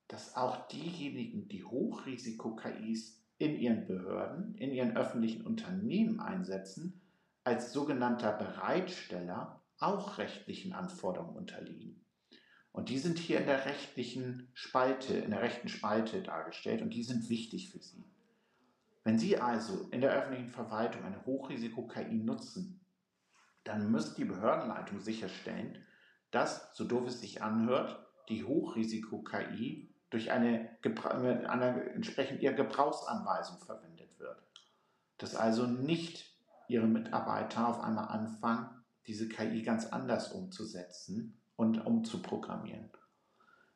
dass 0.07 0.35
auch 0.35 0.67
diejenigen, 0.67 1.47
die 1.49 1.63
Hochrisiko-KIs 1.63 3.19
in 3.39 3.59
ihren 3.59 3.85
Behörden, 3.87 4.55
in 4.55 4.71
ihren 4.71 4.95
öffentlichen 4.95 5.45
Unternehmen 5.45 6.19
einsetzen, 6.19 7.01
als 7.43 7.73
sogenannter 7.73 8.31
Bereitsteller 8.31 9.61
auch 9.79 10.17
rechtlichen 10.17 10.73
Anforderungen 10.73 11.35
unterliegen. 11.35 12.02
Und 12.73 12.89
die 12.89 12.97
sind 12.97 13.19
hier 13.19 13.39
in 13.39 13.45
der 13.45 13.65
rechtlichen 13.65 14.49
Spalte, 14.55 15.13
in 15.13 15.29
der 15.29 15.43
rechten 15.43 15.69
Spalte 15.69 16.23
dargestellt 16.23 16.81
und 16.81 16.89
die 16.89 17.03
sind 17.03 17.29
wichtig 17.29 17.69
für 17.69 17.79
Sie. 17.79 18.03
Wenn 19.03 19.19
Sie 19.19 19.37
also 19.37 19.87
in 19.91 20.01
der 20.01 20.11
öffentlichen 20.11 20.49
Verwaltung 20.49 21.03
eine 21.03 21.23
Hochrisiko-KI 21.23 22.15
nutzen, 22.15 22.83
dann 23.63 23.91
muss 23.91 24.15
die 24.15 24.25
Behördenleitung 24.25 24.99
sicherstellen, 24.99 25.85
dass, 26.31 26.75
so 26.75 26.83
doof 26.83 27.07
es 27.07 27.21
sich 27.21 27.43
anhört, 27.43 28.07
die 28.27 28.43
Hochrisiko-KI 28.43 29.93
durch 30.09 30.31
eine, 30.31 30.77
eine 30.81 31.89
entsprechend 31.91 32.41
ihrer 32.41 32.53
Gebrauchsanweisung 32.53 33.59
verwendet 33.59 34.17
wird. 34.17 34.41
Dass 35.19 35.35
also 35.35 35.67
nicht 35.67 36.35
ihre 36.67 36.87
Mitarbeiter 36.87 37.67
auf 37.67 37.81
einmal 37.81 38.07
anfangen, 38.07 38.83
diese 39.05 39.29
KI 39.29 39.61
ganz 39.61 39.85
anders 39.87 40.31
umzusetzen 40.31 41.39
und 41.63 41.85
umzuprogrammieren. 41.85 42.89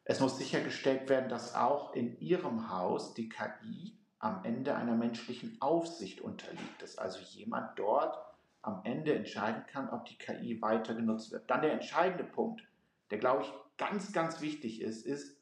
Es 0.04 0.20
muss 0.20 0.38
sichergestellt 0.38 1.10
werden, 1.10 1.30
dass 1.30 1.56
auch 1.56 1.94
in 1.94 2.20
Ihrem 2.20 2.70
Haus 2.70 3.14
die 3.14 3.30
KI 3.30 3.98
am 4.20 4.44
Ende 4.44 4.76
einer 4.76 4.96
menschlichen 4.96 5.58
Aufsicht 5.62 6.22
unterliegt, 6.22 6.82
dass 6.82 6.98
also 6.98 7.20
jemand 7.20 7.78
dort 7.80 8.18
am 8.62 8.82
Ende 8.84 9.16
entscheiden 9.16 9.66
kann, 9.68 9.90
ob 9.90 10.06
die 10.06 10.18
KI 10.18 10.62
weiter 10.62 10.94
genutzt 10.94 11.32
wird. 11.32 11.50
Dann 11.50 11.62
der 11.62 11.74
entscheidende 11.74 12.24
Punkt, 12.24 12.62
der 13.12 13.20
glaube 13.20 13.44
ich 13.44 13.54
ganz, 13.78 14.12
ganz 14.12 14.42
wichtig 14.42 14.82
ist, 14.82 15.06
ist, 15.06 15.38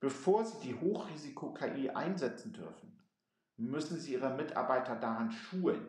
bevor 0.00 0.44
Sie 0.44 0.60
die 0.68 0.74
Hochrisiko-KI 0.74 1.90
einsetzen 1.90 2.52
dürfen, 2.52 2.98
müssen 3.56 3.98
Sie 3.98 4.12
Ihre 4.12 4.30
Mitarbeiter 4.30 4.96
daran 4.96 5.32
schulen. 5.32 5.86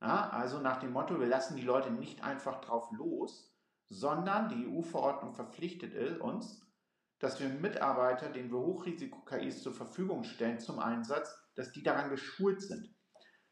Ja, 0.00 0.28
also 0.30 0.60
nach 0.60 0.78
dem 0.78 0.92
Motto, 0.92 1.18
wir 1.18 1.26
lassen 1.26 1.56
die 1.56 1.62
Leute 1.62 1.90
nicht 1.90 2.22
einfach 2.22 2.60
drauf 2.60 2.90
los, 2.92 3.55
sondern 3.88 4.48
die 4.48 4.66
EU-Verordnung 4.66 5.34
verpflichtet 5.34 6.20
uns, 6.20 6.62
dass 7.18 7.40
wir 7.40 7.48
Mitarbeiter, 7.48 8.28
denen 8.28 8.50
wir 8.50 8.58
Hochrisiko-KIs 8.58 9.62
zur 9.62 9.72
Verfügung 9.72 10.24
stellen 10.24 10.58
zum 10.58 10.78
Einsatz, 10.78 11.38
dass 11.54 11.72
die 11.72 11.82
daran 11.82 12.10
geschult 12.10 12.60
sind. 12.60 12.94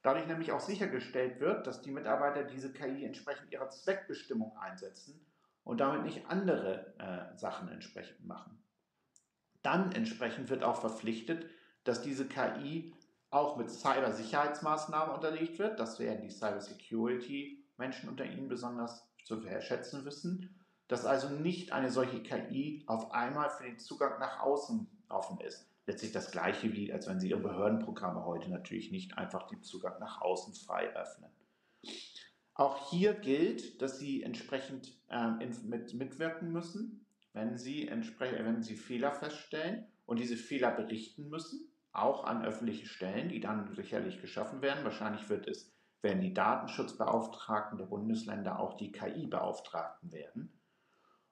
Dadurch 0.02 0.26
nämlich 0.26 0.52
auch 0.52 0.60
sichergestellt 0.60 1.40
wird, 1.40 1.66
dass 1.66 1.80
die 1.80 1.90
Mitarbeiter 1.90 2.44
diese 2.44 2.72
KI 2.72 3.04
entsprechend 3.04 3.50
ihrer 3.50 3.70
Zweckbestimmung 3.70 4.54
einsetzen 4.58 5.24
und 5.62 5.80
damit 5.80 6.02
nicht 6.02 6.26
andere 6.28 6.94
äh, 6.98 7.38
Sachen 7.38 7.68
entsprechend 7.68 8.26
machen. 8.26 8.62
Dann 9.62 9.92
entsprechend 9.92 10.50
wird 10.50 10.62
auch 10.62 10.78
verpflichtet, 10.78 11.46
dass 11.84 12.02
diese 12.02 12.28
KI 12.28 12.94
auch 13.30 13.56
mit 13.56 13.70
Cybersicherheitsmaßnahmen 13.70 15.14
unterlegt 15.14 15.58
wird. 15.58 15.80
Das 15.80 15.98
werden 15.98 16.20
die 16.20 16.30
Cybersecurity 16.30 17.64
Menschen 17.78 18.10
unter 18.10 18.26
Ihnen 18.26 18.48
besonders 18.48 19.10
zu 19.24 19.42
schätzen 19.60 20.04
wissen, 20.04 20.60
dass 20.86 21.04
also 21.04 21.28
nicht 21.28 21.72
eine 21.72 21.90
solche 21.90 22.22
KI 22.22 22.84
auf 22.86 23.10
einmal 23.10 23.50
für 23.50 23.64
den 23.64 23.78
Zugang 23.78 24.20
nach 24.20 24.40
außen 24.40 24.86
offen 25.08 25.40
ist 25.40 25.68
letztlich 25.86 26.12
das 26.12 26.30
Gleiche 26.30 26.72
wie, 26.72 26.92
als 26.92 27.06
wenn 27.06 27.20
Sie 27.20 27.30
Ihre 27.30 27.40
Behördenprogramme 27.40 28.24
heute 28.24 28.50
natürlich 28.50 28.90
nicht 28.90 29.18
einfach 29.18 29.46
den 29.46 29.62
Zugang 29.62 29.98
nach 30.00 30.20
außen 30.20 30.54
frei 30.54 30.94
öffnen. 30.94 31.30
Auch 32.54 32.90
hier 32.90 33.14
gilt, 33.14 33.82
dass 33.82 33.98
Sie 33.98 34.22
entsprechend 34.22 34.96
ähm, 35.10 35.38
mit, 35.64 35.92
mitwirken 35.94 36.52
müssen, 36.52 37.04
wenn 37.32 37.58
Sie, 37.58 37.90
wenn 37.90 38.62
Sie 38.62 38.76
Fehler 38.76 39.12
feststellen 39.12 39.86
und 40.06 40.18
diese 40.18 40.36
Fehler 40.36 40.70
berichten 40.70 41.28
müssen, 41.28 41.68
auch 41.92 42.24
an 42.24 42.44
öffentliche 42.44 42.86
Stellen, 42.86 43.28
die 43.28 43.40
dann 43.40 43.74
sicherlich 43.74 44.20
geschaffen 44.20 44.62
werden. 44.62 44.84
Wahrscheinlich 44.84 45.28
wird 45.28 45.46
es, 45.48 45.72
werden 46.04 46.20
die 46.20 46.34
Datenschutzbeauftragten 46.34 47.78
der 47.78 47.86
Bundesländer 47.86 48.60
auch 48.60 48.76
die 48.76 48.92
KI-Beauftragten 48.92 50.12
werden. 50.12 50.60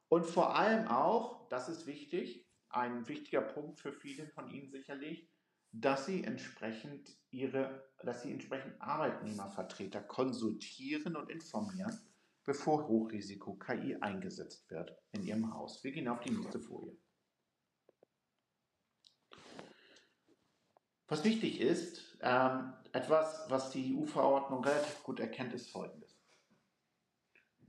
Und 0.08 0.26
vor 0.26 0.56
allem 0.56 0.88
auch, 0.88 1.48
das 1.48 1.68
ist 1.68 1.86
wichtig, 1.86 2.48
ein 2.70 3.06
wichtiger 3.06 3.42
Punkt 3.42 3.78
für 3.78 3.92
viele 3.92 4.26
von 4.26 4.50
Ihnen 4.50 4.70
sicherlich, 4.70 5.30
dass 5.72 6.06
Sie 6.06 6.24
entsprechend 6.24 7.16
ihre, 7.30 7.84
dass 8.02 8.22
Sie 8.22 8.32
entsprechend 8.32 8.80
Arbeitnehmervertreter 8.80 10.02
konsultieren 10.02 11.16
und 11.16 11.30
informieren, 11.30 11.98
bevor 12.44 12.88
Hochrisiko-KI 12.88 13.96
eingesetzt 14.00 14.70
wird 14.70 14.94
in 15.12 15.22
Ihrem 15.22 15.52
Haus. 15.54 15.82
Wir 15.84 15.92
gehen 15.92 16.08
auf 16.08 16.20
die 16.20 16.32
nächste 16.32 16.60
Folie. 16.60 17.01
Was 21.12 21.24
wichtig 21.24 21.60
ist, 21.60 22.16
ähm, 22.22 22.72
etwas, 22.94 23.44
was 23.50 23.68
die 23.68 23.94
EU-Verordnung 23.94 24.64
relativ 24.64 25.02
gut 25.02 25.20
erkennt, 25.20 25.52
ist 25.52 25.68
folgendes. 25.68 26.16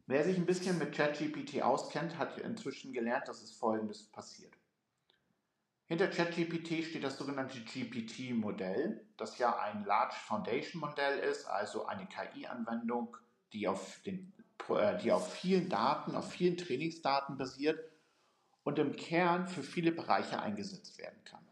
Wer 0.06 0.24
sich 0.24 0.38
ein 0.38 0.46
bisschen 0.46 0.78
mit 0.78 0.96
ChatGPT 0.96 1.62
auskennt, 1.62 2.18
hat 2.18 2.38
inzwischen 2.38 2.94
gelernt, 2.94 3.28
dass 3.28 3.42
es 3.42 3.52
folgendes 3.52 4.10
passiert. 4.10 4.54
Hinter 5.88 6.08
ChatGPT 6.08 6.86
steht 6.86 7.04
das 7.04 7.18
sogenannte 7.18 7.60
GPT-Modell, 7.60 9.06
das 9.18 9.38
ja 9.40 9.60
ein 9.60 9.84
Large 9.84 10.16
Foundation 10.26 10.80
Modell 10.80 11.20
ist, 11.20 11.46
also 11.46 11.86
eine 11.86 12.08
KI-Anwendung, 12.08 13.18
die 13.52 13.66
äh, 13.66 14.98
die 15.04 15.12
auf 15.12 15.34
vielen 15.34 15.68
Daten, 15.68 16.16
auf 16.16 16.32
vielen 16.32 16.56
Trainingsdaten 16.56 17.38
basiert 17.38 17.92
und 18.64 18.80
im 18.80 18.96
Kern 18.96 19.50
für 19.50 19.64
viele 19.64 19.92
Bereiche 19.92 20.42
eingesetzt 20.42 20.98
werden 20.98 21.22
kann. 21.26 21.46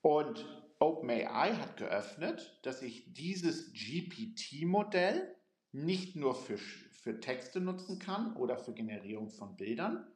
Und 0.00 0.57
OpenAI 0.80 1.54
hat 1.54 1.76
geöffnet, 1.76 2.60
dass 2.62 2.82
ich 2.82 3.12
dieses 3.12 3.72
GPT-Modell 3.72 5.34
nicht 5.72 6.16
nur 6.16 6.34
für, 6.34 6.58
für 6.58 7.20
Texte 7.20 7.60
nutzen 7.60 7.98
kann 7.98 8.36
oder 8.36 8.58
für 8.58 8.72
Generierung 8.72 9.30
von 9.30 9.56
Bildern, 9.56 10.06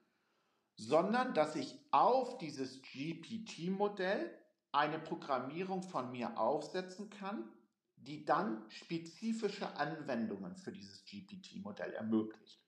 sondern 0.76 1.34
dass 1.34 1.56
ich 1.56 1.78
auf 1.90 2.38
dieses 2.38 2.80
GPT-Modell 2.82 4.38
eine 4.72 4.98
Programmierung 4.98 5.82
von 5.82 6.10
mir 6.12 6.38
aufsetzen 6.38 7.10
kann, 7.10 7.52
die 7.96 8.24
dann 8.24 8.64
spezifische 8.70 9.76
Anwendungen 9.76 10.56
für 10.56 10.72
dieses 10.72 11.04
GPT-Modell 11.04 11.92
ermöglicht. 11.92 12.60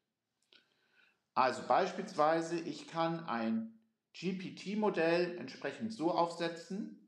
Also 1.35 1.67
beispielsweise, 1.67 2.61
ich 2.61 2.87
kann 2.87 3.25
ein 3.27 3.81
GPT-Modell 4.13 5.39
entsprechend 5.39 5.93
so 5.93 6.13
aufsetzen, 6.13 7.04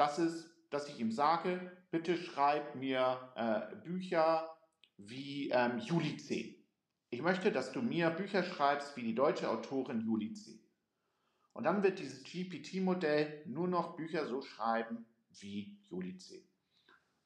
dass, 0.00 0.16
es, 0.16 0.50
dass 0.70 0.88
ich 0.88 0.98
ihm 0.98 1.12
sage, 1.12 1.60
bitte 1.90 2.16
schreib 2.16 2.74
mir 2.74 3.30
äh, 3.36 3.76
Bücher 3.84 4.56
wie 4.96 5.50
ähm, 5.50 5.78
Juli 5.78 6.16
C. 6.16 6.64
Ich 7.10 7.20
möchte, 7.20 7.52
dass 7.52 7.72
du 7.72 7.82
mir 7.82 8.08
Bücher 8.08 8.42
schreibst 8.42 8.96
wie 8.96 9.02
die 9.02 9.14
deutsche 9.14 9.50
Autorin 9.50 10.00
Juli 10.00 10.32
C. 10.32 10.58
Und 11.52 11.64
dann 11.64 11.82
wird 11.82 11.98
dieses 11.98 12.24
GPT-Modell 12.24 13.42
nur 13.44 13.68
noch 13.68 13.94
Bücher 13.94 14.26
so 14.26 14.40
schreiben 14.40 15.04
wie 15.38 15.78
Juli 15.90 16.16
C. 16.16 16.48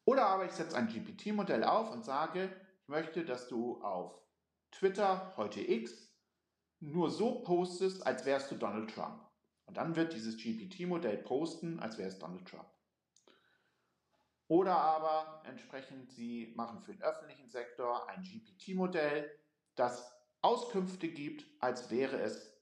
Oder 0.04 0.26
aber 0.26 0.46
ich 0.46 0.52
setze 0.52 0.76
ein 0.76 0.88
GPT-Modell 0.88 1.62
auf 1.62 1.92
und 1.92 2.04
sage, 2.04 2.50
ich 2.82 2.88
möchte, 2.88 3.24
dass 3.24 3.46
du 3.46 3.80
auf 3.82 4.20
Twitter, 4.72 5.32
heute 5.36 5.60
X, 5.60 6.12
nur 6.80 7.08
so 7.08 7.42
postest, 7.42 8.04
als 8.04 8.24
wärst 8.24 8.50
du 8.50 8.56
Donald 8.56 8.92
Trump. 8.92 9.20
Und 9.66 9.76
dann 9.76 9.96
wird 9.96 10.12
dieses 10.12 10.36
GPT-Modell 10.36 11.18
posten, 11.18 11.80
als 11.80 11.98
wäre 11.98 12.08
es 12.08 12.18
Donald 12.18 12.46
Trump. 12.46 12.68
Oder 14.48 14.76
aber 14.76 15.42
entsprechend, 15.46 16.10
Sie 16.12 16.52
machen 16.54 16.80
für 16.82 16.92
den 16.92 17.02
öffentlichen 17.02 17.48
Sektor 17.48 18.08
ein 18.10 18.22
GPT-Modell, 18.22 19.30
das 19.74 20.14
Auskünfte 20.42 21.08
gibt, 21.08 21.46
als 21.60 21.90
wäre 21.90 22.20
es 22.20 22.54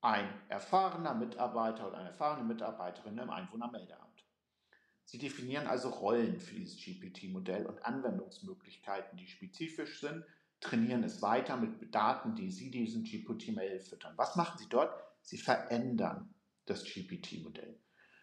ein 0.00 0.28
erfahrener 0.48 1.14
Mitarbeiter 1.14 1.86
oder 1.88 1.98
eine 1.98 2.10
erfahrene 2.10 2.44
Mitarbeiterin 2.44 3.18
im 3.18 3.30
Einwohnermeldeamt. 3.30 4.24
Sie 5.04 5.18
definieren 5.18 5.66
also 5.66 5.88
Rollen 5.88 6.38
für 6.38 6.54
dieses 6.54 6.76
GPT-Modell 6.76 7.66
und 7.66 7.84
Anwendungsmöglichkeiten, 7.84 9.16
die 9.16 9.26
spezifisch 9.26 10.00
sind, 10.00 10.24
trainieren 10.60 11.04
es 11.04 11.22
weiter 11.22 11.56
mit 11.56 11.94
Daten, 11.94 12.34
die 12.34 12.50
Sie 12.50 12.70
diesen 12.70 13.04
GPT-Modell 13.04 13.80
füttern. 13.80 14.12
Was 14.16 14.36
machen 14.36 14.58
Sie 14.58 14.68
dort? 14.68 14.92
Sie 15.28 15.36
verändern 15.36 16.34
das 16.64 16.84
GPT-Modell. 16.84 17.78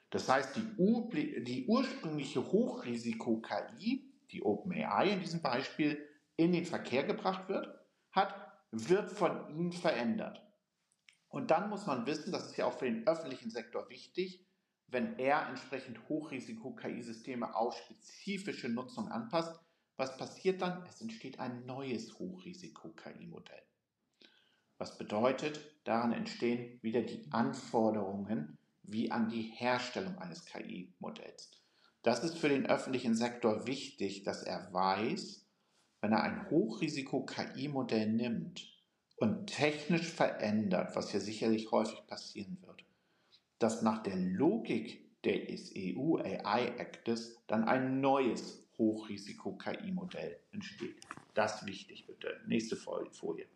Das 0.10 0.28
heißt, 0.28 0.56
die, 0.56 1.44
die 1.44 1.68
ursprüngliche 1.68 2.52
Hochrisiko-KI, 2.52 4.12
die 4.32 4.42
OpenAI 4.42 5.12
in 5.12 5.20
diesem 5.20 5.44
Beispiel, 5.44 6.04
in 6.36 6.52
den 6.52 6.66
Verkehr 6.66 7.04
gebracht 7.04 7.48
wird, 7.48 7.68
hat, 8.10 8.34
wird 8.72 9.12
von 9.12 9.48
Ihnen 9.50 9.72
verändert. 9.72 10.42
Und 11.30 11.52
dann 11.52 11.70
muss 11.70 11.86
man 11.86 12.08
wissen, 12.08 12.32
das 12.32 12.48
ist 12.48 12.58
ja 12.58 12.66
auch 12.66 12.80
für 12.80 12.86
den 12.86 13.06
öffentlichen 13.06 13.52
Sektor 13.52 13.88
wichtig, 13.88 14.44
wenn 14.88 15.20
er 15.20 15.48
entsprechend 15.48 16.10
Hochrisiko-KI-Systeme 16.10 17.56
auf 17.56 17.78
spezifische 17.78 18.70
Nutzung 18.70 19.10
anpasst, 19.10 19.60
was 19.96 20.18
passiert 20.18 20.64
dann? 20.64 20.84
Es 20.88 21.02
entsteht 21.02 21.40
ein 21.40 21.68
neues 21.68 22.18
Hochrisiko-KI-Modell. 22.18 23.62
Was 24.78 24.98
bedeutet, 24.98 25.60
daran 25.86 26.12
entstehen 26.12 26.80
wieder 26.82 27.02
die 27.02 27.26
Anforderungen 27.32 28.58
wie 28.84 29.12
an 29.12 29.30
die 29.30 29.44
Herstellung 29.56 30.18
eines 30.18 30.46
KI-Modells. 30.46 31.52
Das 32.04 32.24
ist 32.24 32.38
für 32.38 32.50
den 32.50 32.66
öffentlichen 32.66 33.16
Sektor 33.16 33.66
wichtig, 33.68 34.24
dass 34.24 34.44
er 34.44 34.72
weiß, 34.74 35.48
wenn 36.02 36.12
er 36.12 36.24
ein 36.24 36.50
Hochrisiko-KI-Modell 36.50 38.12
nimmt 38.12 38.72
und 39.18 39.48
technisch 39.48 40.08
verändert, 40.08 40.96
was 40.96 41.14
ja 41.14 41.20
sicherlich 41.20 41.72
häufig 41.72 42.06
passieren 42.06 42.58
wird, 42.62 42.86
dass 43.60 43.82
nach 43.82 44.04
der 44.04 44.18
Logik 44.18 45.02
des 45.24 45.74
EU 45.76 46.18
AI 46.18 46.80
Actes 46.80 47.42
dann 47.48 47.64
ein 47.64 48.02
neues 48.02 48.68
Hochrisiko-KI-Modell 48.78 50.38
entsteht. 50.52 51.02
Das 51.34 51.62
ist 51.62 51.68
wichtig, 51.68 52.06
bitte. 52.06 52.40
Nächste 52.46 52.76
Folie. 52.76 53.48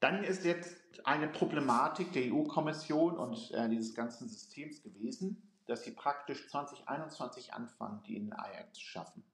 Dann 0.00 0.24
ist 0.24 0.44
jetzt 0.44 0.76
eine 1.04 1.28
Problematik 1.28 2.12
der 2.12 2.32
EU-Kommission 2.32 3.16
und 3.16 3.50
äh, 3.52 3.68
dieses 3.68 3.94
ganzen 3.94 4.28
Systems 4.28 4.82
gewesen, 4.82 5.42
dass 5.66 5.84
sie 5.84 5.92
praktisch 5.92 6.48
2021 6.48 7.54
anfangen, 7.54 8.02
die 8.06 8.30
AI 8.32 8.52
Act 8.52 8.76
zu 8.76 8.82
schaffen. 8.82 9.24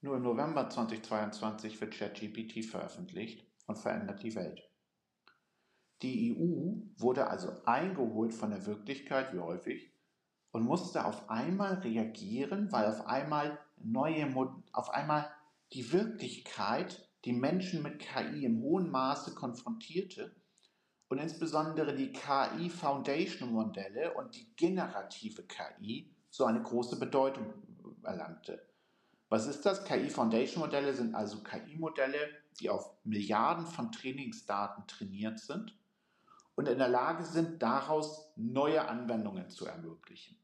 Nur 0.00 0.16
im 0.16 0.22
November 0.22 0.68
2022 0.68 1.80
wird 1.80 1.94
ChatGPT 1.94 2.64
veröffentlicht 2.64 3.46
und 3.66 3.78
verändert 3.78 4.22
die 4.22 4.34
Welt. 4.34 4.68
Die 6.02 6.36
EU 6.36 7.00
wurde 7.00 7.28
also 7.28 7.52
eingeholt 7.64 8.34
von 8.34 8.50
der 8.50 8.66
Wirklichkeit, 8.66 9.32
wie 9.32 9.38
häufig, 9.38 9.92
und 10.50 10.64
musste 10.64 11.04
auf 11.04 11.30
einmal 11.30 11.74
reagieren, 11.74 12.72
weil 12.72 12.86
auf 12.86 13.06
einmal 13.06 13.58
neue, 13.76 14.26
auf 14.72 14.90
einmal 14.90 15.30
die 15.72 15.92
Wirklichkeit 15.92 17.08
die 17.24 17.32
Menschen 17.32 17.82
mit 17.82 18.00
KI 18.00 18.44
im 18.44 18.60
hohen 18.62 18.90
Maße 18.90 19.34
konfrontierte 19.34 20.34
und 21.08 21.18
insbesondere 21.18 21.94
die 21.94 22.12
KI 22.12 22.68
Foundation 22.68 23.52
Modelle 23.52 24.14
und 24.14 24.34
die 24.34 24.54
generative 24.56 25.42
KI 25.44 26.10
so 26.30 26.46
eine 26.46 26.62
große 26.62 26.98
Bedeutung 26.98 27.52
erlangte. 28.02 28.66
Was 29.28 29.46
ist 29.46 29.64
das? 29.64 29.84
KI 29.84 30.10
Foundation 30.10 30.60
Modelle 30.62 30.92
sind 30.94 31.14
also 31.14 31.42
KI-Modelle, 31.42 32.30
die 32.60 32.68
auf 32.68 32.92
Milliarden 33.04 33.66
von 33.66 33.92
Trainingsdaten 33.92 34.86
trainiert 34.86 35.38
sind 35.38 35.76
und 36.54 36.68
in 36.68 36.78
der 36.78 36.88
Lage 36.88 37.24
sind, 37.24 37.62
daraus 37.62 38.32
neue 38.36 38.86
Anwendungen 38.88 39.48
zu 39.48 39.66
ermöglichen. 39.66 40.36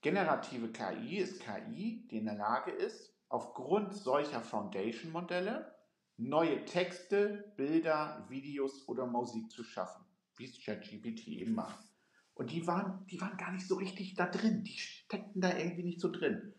Generative 0.00 0.68
KI 0.68 1.18
ist 1.18 1.40
KI, 1.40 2.06
die 2.08 2.18
in 2.18 2.26
der 2.26 2.36
Lage 2.36 2.70
ist, 2.70 3.14
aufgrund 3.28 3.94
solcher 3.94 4.40
Foundation-Modelle 4.40 5.74
neue 6.18 6.64
Texte, 6.64 7.52
Bilder, 7.56 8.26
Videos 8.28 8.86
oder 8.88 9.06
Musik 9.06 9.50
zu 9.50 9.64
schaffen, 9.64 10.04
wie 10.36 10.44
es 10.44 10.60
ChatGPT 10.62 11.28
eben 11.28 11.54
macht. 11.54 11.86
Und 12.34 12.52
die 12.52 12.66
waren, 12.66 13.06
die 13.06 13.20
waren 13.20 13.36
gar 13.36 13.52
nicht 13.52 13.66
so 13.66 13.76
richtig 13.76 14.14
da 14.14 14.26
drin, 14.26 14.64
die 14.64 14.78
steckten 14.78 15.40
da 15.40 15.56
irgendwie 15.56 15.84
nicht 15.84 16.00
so 16.00 16.10
drin. 16.10 16.54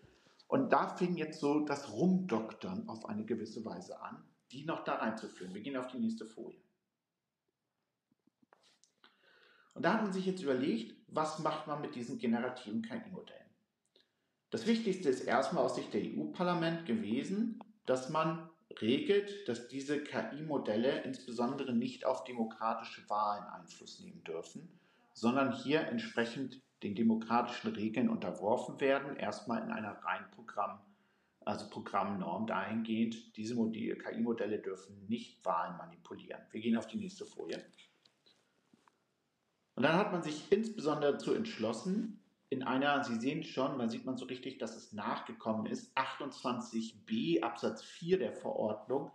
Und 0.48 0.72
da 0.72 0.96
fing 0.96 1.16
jetzt 1.16 1.40
so 1.40 1.66
das 1.66 1.92
Rumdoktern 1.92 2.90
auf 2.90 3.06
eine 3.06 3.26
gewisse 3.26 3.64
Weise 3.66 4.02
an, 4.02 4.24
die 4.52 4.66
noch 4.66 4.84
da 4.84 4.96
reinzuführen. 4.96 5.54
Wir 5.54 5.62
gehen 5.62 5.78
auf 5.78 5.88
die 5.88 6.00
nächste 6.00 6.26
Folie. 6.26 6.60
Und 9.74 9.84
da 9.84 9.94
hat 9.94 10.02
man 10.02 10.12
sich 10.12 10.26
jetzt 10.26 10.42
überlegt, 10.42 10.96
was 11.08 11.40
macht 11.40 11.68
man 11.68 11.82
mit 11.82 11.96
diesen 11.96 12.18
generativen 12.18 12.82
KI-Modellen? 12.82 13.50
Das 14.50 14.66
Wichtigste 14.66 15.10
ist 15.10 15.22
erstmal 15.22 15.64
aus 15.64 15.76
Sicht 15.76 15.94
der 15.94 16.02
EU-Parlament 16.02 16.86
gewesen, 16.86 17.60
dass 17.86 18.10
man 18.10 18.49
regelt, 18.82 19.48
dass 19.48 19.68
diese 19.68 20.04
KI-Modelle 20.04 21.02
insbesondere 21.04 21.74
nicht 21.74 22.06
auf 22.06 22.24
demokratische 22.24 23.08
Wahlen 23.10 23.44
Einfluss 23.46 24.00
nehmen 24.00 24.24
dürfen, 24.24 24.80
sondern 25.14 25.54
hier 25.54 25.82
entsprechend 25.82 26.62
den 26.84 26.96
demokratischen 26.96 27.74
Regeln 27.76 28.10
unterworfen 28.10 28.80
werden, 28.80 29.18
erstmal 29.18 29.62
in 29.64 29.72
einer 29.72 29.92
rein 30.04 30.30
Programm, 30.32 30.80
also 31.46 31.70
Programmnorm 31.70 32.48
dahingehend, 32.48 33.36
diese 33.36 33.56
KI-Modelle 33.56 34.60
dürfen 34.60 35.06
nicht 35.08 35.44
Wahlen 35.44 35.78
manipulieren. 35.78 36.42
Wir 36.52 36.62
gehen 36.62 36.78
auf 36.78 36.88
die 36.88 36.98
nächste 36.98 37.26
Folie. 37.26 37.64
Und 39.76 39.84
dann 39.84 39.96
hat 39.96 40.12
man 40.12 40.24
sich 40.24 40.52
insbesondere 40.52 41.14
dazu 41.14 41.34
entschlossen, 41.34 42.22
in 42.50 42.64
einer, 42.64 43.04
Sie 43.04 43.16
sehen 43.20 43.44
schon, 43.44 43.78
man 43.78 43.90
sieht 43.90 44.06
man 44.06 44.18
so 44.18 44.26
richtig, 44.26 44.58
dass 44.58 44.76
es 44.76 44.92
nachgekommen 44.92 45.68
ist, 45.68 45.96
28b 45.96 47.42
Absatz 47.42 47.84
4 47.84 48.18
der 48.18 48.34
Verordnung, 48.34 49.12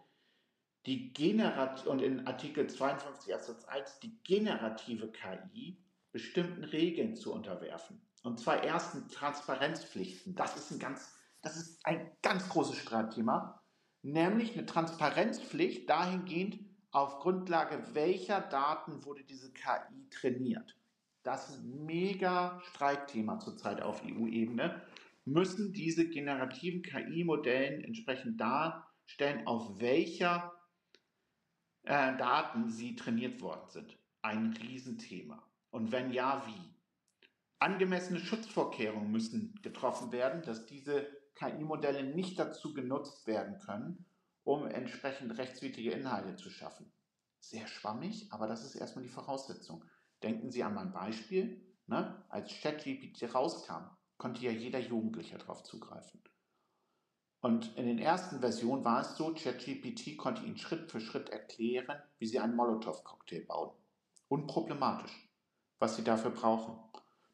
die 0.86 1.12
Generat 1.12 1.86
und 1.86 2.00
in 2.00 2.26
Artikel 2.26 2.68
52 2.68 3.34
Absatz 3.34 3.64
1 3.64 4.00
die 4.00 4.16
generative 4.22 5.10
KI 5.10 5.82
bestimmten 6.12 6.62
Regeln 6.62 7.16
zu 7.16 7.32
unterwerfen. 7.32 8.00
Und 8.22 8.38
zwar 8.38 8.62
erstens 8.62 9.12
Transparenzpflichten. 9.12 10.36
Das 10.36 10.56
ist 10.56 10.70
ein 10.70 10.78
ganz, 10.78 11.12
das 11.42 11.56
ist 11.56 11.84
ein 11.84 12.12
ganz 12.22 12.48
großes 12.48 12.76
Streitthema, 12.76 13.60
nämlich 14.02 14.56
eine 14.56 14.66
Transparenzpflicht 14.66 15.90
dahingehend, 15.90 16.60
auf 16.92 17.18
Grundlage 17.18 17.82
welcher 17.94 18.40
Daten 18.40 19.04
wurde 19.04 19.24
diese 19.24 19.52
KI 19.52 20.08
trainiert 20.10 20.76
das 21.24 21.60
mega 21.62 22.60
Streitthema 22.70 23.40
zurzeit 23.40 23.82
auf 23.82 24.02
EU-Ebene, 24.04 24.80
müssen 25.24 25.72
diese 25.72 26.08
generativen 26.08 26.82
KI-Modellen 26.82 27.82
entsprechend 27.82 28.40
darstellen, 28.40 29.46
auf 29.46 29.80
welcher 29.80 30.52
äh, 31.82 32.16
Daten 32.16 32.68
sie 32.68 32.94
trainiert 32.94 33.40
worden 33.40 33.68
sind. 33.70 33.98
Ein 34.22 34.52
Riesenthema. 34.52 35.42
Und 35.70 35.92
wenn 35.92 36.12
ja, 36.12 36.46
wie? 36.46 36.74
Angemessene 37.58 38.20
Schutzvorkehrungen 38.20 39.10
müssen 39.10 39.58
getroffen 39.62 40.12
werden, 40.12 40.42
dass 40.42 40.66
diese 40.66 41.08
KI-Modelle 41.36 42.04
nicht 42.04 42.38
dazu 42.38 42.74
genutzt 42.74 43.26
werden 43.26 43.58
können, 43.58 44.04
um 44.44 44.66
entsprechend 44.66 45.38
rechtswidrige 45.38 45.92
Inhalte 45.92 46.36
zu 46.36 46.50
schaffen. 46.50 46.92
Sehr 47.40 47.66
schwammig, 47.66 48.30
aber 48.30 48.46
das 48.46 48.64
ist 48.64 48.74
erstmal 48.74 49.04
die 49.04 49.10
Voraussetzung. 49.10 49.84
Denken 50.24 50.50
Sie 50.50 50.62
an 50.62 50.74
mein 50.74 50.92
Beispiel. 50.92 51.60
Ne? 51.86 52.24
Als 52.30 52.50
ChatGPT 52.60 53.34
rauskam, 53.34 53.90
konnte 54.16 54.42
ja 54.42 54.50
jeder 54.50 54.78
Jugendliche 54.78 55.36
darauf 55.36 55.62
zugreifen. 55.62 56.22
Und 57.40 57.76
in 57.76 57.84
den 57.84 57.98
ersten 57.98 58.40
Versionen 58.40 58.86
war 58.86 59.02
es 59.02 59.18
so, 59.18 59.34
ChatGPT 59.34 60.16
konnte 60.16 60.42
Ihnen 60.42 60.56
Schritt 60.56 60.90
für 60.90 60.98
Schritt 60.98 61.28
erklären, 61.28 62.02
wie 62.18 62.26
Sie 62.26 62.40
einen 62.40 62.56
Molotow-Cocktail 62.56 63.44
bauen. 63.44 63.76
Unproblematisch, 64.28 65.28
was 65.78 65.96
Sie 65.96 66.04
dafür 66.04 66.30
brauchen. 66.30 66.78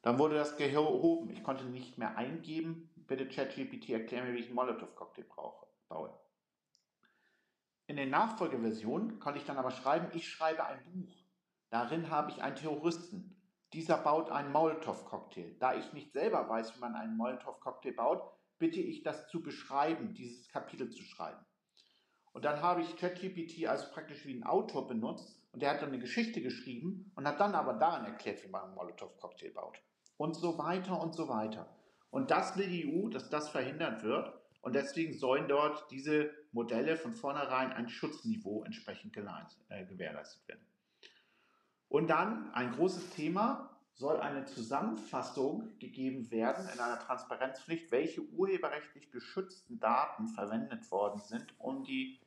Dann 0.03 0.19
wurde 0.19 0.35
das 0.35 0.57
gehoben. 0.57 1.31
Ich 1.31 1.45
konnte 1.45 1.65
nicht 1.67 1.97
mehr 1.97 2.17
eingeben, 2.17 2.91
bitte 3.07 3.29
ChatGPT 3.29 3.91
erklären 3.91 4.27
mir, 4.27 4.35
wie 4.35 4.41
ich 4.41 4.47
einen 4.47 4.57
Molotow-Cocktail 4.57 5.27
baue. 5.89 6.13
In 7.87 7.97
den 7.97 8.11
Nachfolgeversionen 8.11 9.21
konnte 9.21 9.39
ich 9.39 9.45
dann 9.45 9.59
aber 9.59 9.71
schreiben, 9.71 10.09
ich 10.13 10.29
schreibe 10.29 10.65
ein 10.65 10.83
Buch. 10.85 11.20
Darin 11.71 12.11
habe 12.11 12.31
ich 12.31 12.43
einen 12.43 12.57
Terroristen. 12.57 13.37
Dieser 13.73 13.99
baut 13.99 14.31
einen 14.31 14.53
Molotow-Cocktail. 14.53 15.57
Da 15.61 15.75
ich 15.75 15.93
nicht 15.93 16.13
selber 16.13 16.49
weiß, 16.49 16.77
wie 16.77 16.81
man 16.81 16.97
einen 16.97 17.17
Molotow-Cocktail 17.17 17.93
baut, 17.93 18.23
bitte 18.59 18.81
ich 18.81 19.03
das 19.03 19.29
zu 19.29 19.43
beschreiben, 19.43 20.13
dieses 20.15 20.49
Kapitel 20.49 20.91
zu 20.91 21.03
schreiben. 21.05 21.45
Und 22.33 22.45
dann 22.45 22.61
habe 22.61 22.83
ich 22.83 22.97
ChatGPT 22.97 23.67
also 23.67 23.87
praktisch 23.93 24.27
wie 24.27 24.35
ein 24.35 24.45
Autor 24.45 24.87
benutzt 24.87 25.41
und 25.53 25.63
der 25.63 25.71
hat 25.71 25.83
dann 25.83 25.89
eine 25.89 25.99
Geschichte 25.99 26.43
geschrieben 26.43 27.11
und 27.17 27.27
hat 27.27 27.41
dann 27.41 27.55
aber 27.55 27.75
daran 27.75 28.05
erklärt, 28.05 28.45
wie 28.45 28.49
man 28.49 28.63
einen 28.63 28.75
Molotow-Cocktail 28.75 29.51
baut. 29.51 29.79
Und 30.17 30.35
so 30.35 30.59
weiter 30.59 31.01
und 31.01 31.15
so 31.15 31.29
weiter. 31.29 31.75
Und 32.11 32.31
das 32.31 32.57
will 32.57 32.69
die 32.69 32.93
EU, 32.93 33.09
dass 33.09 33.31
das 33.31 33.49
verhindert 33.49 34.03
wird. 34.03 34.33
Und 34.63 34.75
deswegen 34.75 35.15
sollen 35.15 35.49
dort 35.49 35.91
diese 35.91 36.31
Modelle 36.53 36.97
von 36.97 37.15
vornherein 37.15 37.73
ein 37.73 37.89
Schutzniveau 37.89 38.65
entsprechend 38.65 39.17
äh, 39.17 39.85
gewährleistet 39.87 40.47
werden. 40.47 40.67
Und 41.91 42.07
dann 42.07 42.55
ein 42.55 42.73
großes 42.73 43.11
Thema, 43.11 43.69
soll 43.95 44.19
eine 44.19 44.47
Zusammenfassung 44.47 45.77
gegeben 45.79 46.31
werden 46.31 46.67
in 46.73 46.81
einer 46.81 46.99
Transparenzpflicht, 47.01 47.93
welche 47.93 48.23
urheberrechtlich 48.23 49.11
geschützten 49.11 49.79
Daten 49.79 50.29
verwendet 50.29 50.91
worden 50.91 51.21
sind, 51.21 51.53
um 51.59 51.85
die 51.85 52.19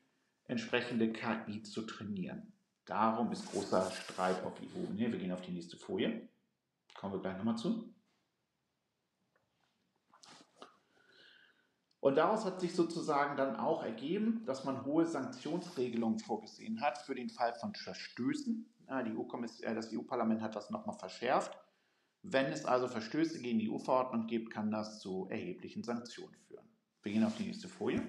entsprechende 0.45 1.11
KI 1.11 1.63
zu 1.63 1.81
trainieren. 1.83 2.53
Darum 2.85 3.31
ist 3.31 3.49
großer 3.51 3.89
Streit 3.89 4.43
auf 4.43 4.53
EU-Ebene. 4.61 5.13
Wir 5.13 5.19
gehen 5.19 5.31
auf 5.31 5.41
die 5.41 5.51
nächste 5.51 5.77
Folie. 5.77 6.27
Kommen 6.93 7.13
wir 7.13 7.21
gleich 7.21 7.37
nochmal 7.37 7.57
zu. 7.57 7.91
Und 12.01 12.15
daraus 12.15 12.43
hat 12.43 12.59
sich 12.59 12.75
sozusagen 12.75 13.37
dann 13.37 13.55
auch 13.55 13.81
ergeben, 13.81 14.43
dass 14.45 14.65
man 14.65 14.83
hohe 14.83 15.07
Sanktionsregelungen 15.07 16.19
vorgesehen 16.19 16.81
hat 16.81 16.97
für 16.97 17.15
den 17.15 17.29
Fall 17.29 17.55
von 17.55 17.73
Verstößen. 17.73 18.69
Die 18.89 19.63
äh, 19.63 19.75
das 19.75 19.93
EU-Parlament 19.93 20.41
hat 20.41 20.55
das 20.55 20.69
nochmal 20.69 20.97
verschärft. 20.97 21.57
Wenn 22.21 22.45
es 22.47 22.65
also 22.65 22.87
Verstöße 22.87 23.41
gegen 23.41 23.59
die 23.59 23.69
EU-Verordnung 23.69 24.27
gibt, 24.27 24.51
kann 24.51 24.71
das 24.71 24.99
zu 24.99 25.27
erheblichen 25.29 25.83
Sanktionen 25.83 26.35
führen. 26.47 26.65
Wir 27.01 27.11
gehen 27.11 27.25
auf 27.25 27.35
die 27.35 27.43
nächste 27.43 27.67
Folie. 27.67 28.01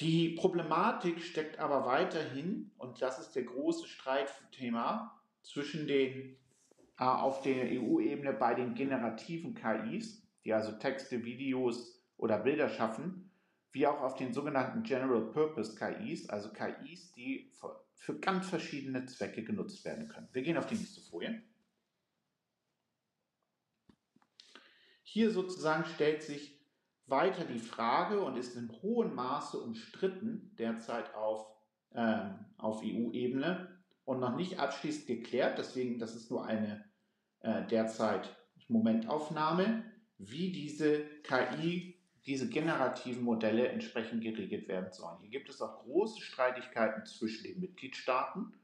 Die 0.00 0.30
Problematik 0.30 1.22
steckt 1.22 1.58
aber 1.58 1.86
weiterhin, 1.86 2.72
und 2.78 3.00
das 3.02 3.18
ist 3.18 3.32
der 3.32 3.44
große 3.44 3.86
Streitthema 3.86 5.22
zwischen 5.42 5.86
den 5.86 6.38
äh, 6.98 7.04
auf 7.04 7.42
der 7.42 7.66
EU-Ebene 7.66 8.32
bei 8.32 8.54
den 8.54 8.74
generativen 8.74 9.54
KIs, 9.54 10.26
die 10.44 10.52
also 10.52 10.72
Texte, 10.72 11.24
Videos 11.24 12.02
oder 12.16 12.38
Bilder 12.38 12.68
schaffen, 12.68 13.31
wie 13.72 13.86
auch 13.86 14.00
auf 14.02 14.14
den 14.16 14.32
sogenannten 14.32 14.82
General 14.82 15.22
Purpose 15.32 15.74
KIs, 15.74 16.28
also 16.28 16.50
KIs, 16.52 17.12
die 17.12 17.50
für 17.94 18.18
ganz 18.18 18.48
verschiedene 18.48 19.06
Zwecke 19.06 19.42
genutzt 19.42 19.84
werden 19.84 20.08
können. 20.08 20.28
Wir 20.32 20.42
gehen 20.42 20.58
auf 20.58 20.66
die 20.66 20.74
nächste 20.74 21.00
Folie. 21.00 21.42
Hier 25.02 25.30
sozusagen 25.30 25.84
stellt 25.84 26.22
sich 26.22 26.60
weiter 27.06 27.44
die 27.44 27.58
Frage 27.58 28.22
und 28.22 28.36
ist 28.36 28.56
in 28.56 28.70
hohem 28.82 29.14
Maße 29.14 29.58
umstritten 29.58 30.54
derzeit 30.58 31.14
auf, 31.14 31.46
äh, 31.90 32.30
auf 32.56 32.82
EU-Ebene 32.82 33.82
und 34.04 34.20
noch 34.20 34.36
nicht 34.36 34.58
abschließend 34.58 35.06
geklärt. 35.06 35.58
Deswegen, 35.58 35.98
das 35.98 36.14
ist 36.14 36.30
nur 36.30 36.46
eine 36.46 36.84
äh, 37.40 37.66
derzeit 37.66 38.34
Momentaufnahme 38.68 39.84
wie 40.18 40.52
diese 40.52 41.04
KI, 41.22 41.91
diese 42.26 42.48
generativen 42.48 43.24
Modelle 43.24 43.68
entsprechend 43.68 44.22
geregelt 44.22 44.68
werden 44.68 44.92
sollen. 44.92 45.18
Hier 45.20 45.30
gibt 45.30 45.48
es 45.48 45.60
auch 45.60 45.82
große 45.82 46.20
Streitigkeiten 46.20 47.04
zwischen 47.04 47.44
den 47.44 47.60
Mitgliedstaaten. 47.60 48.54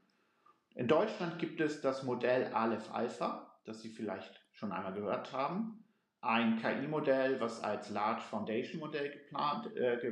In 0.75 0.87
Deutschland 0.87 1.39
gibt 1.39 1.59
es 1.59 1.81
das 1.81 2.03
Modell 2.03 2.53
Aleph 2.53 2.93
Alpha, 2.93 3.59
das 3.65 3.81
Sie 3.81 3.89
vielleicht 3.89 4.41
schon 4.53 4.71
einmal 4.71 4.93
gehört 4.93 5.33
haben. 5.33 5.83
Ein 6.21 6.57
KI-Modell, 6.57 7.39
was 7.41 7.61
als 7.63 7.89
Large 7.89 8.21
Foundation 8.21 8.79
Modell 8.79 9.11
geplant, 9.11 9.75
äh, 9.75 10.11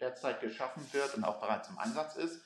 derzeit 0.00 0.40
geschaffen 0.40 0.82
wird 0.92 1.14
und 1.14 1.24
auch 1.24 1.40
bereits 1.40 1.68
im 1.68 1.78
Einsatz 1.78 2.16
ist, 2.16 2.42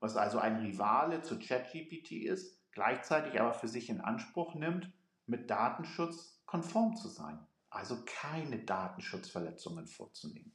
was 0.00 0.16
also 0.16 0.38
ein 0.38 0.56
Rivale 0.56 1.22
zu 1.22 1.38
ChatGPT 1.38 2.12
ist, 2.12 2.60
gleichzeitig 2.72 3.40
aber 3.40 3.54
für 3.54 3.68
sich 3.68 3.88
in 3.88 4.00
Anspruch 4.00 4.54
nimmt, 4.54 4.90
mit 5.26 5.50
Datenschutz 5.50 6.42
konform 6.44 6.96
zu 6.96 7.08
sein 7.08 7.46
also 7.76 8.02
keine 8.04 8.58
Datenschutzverletzungen 8.58 9.86
vorzunehmen. 9.86 10.52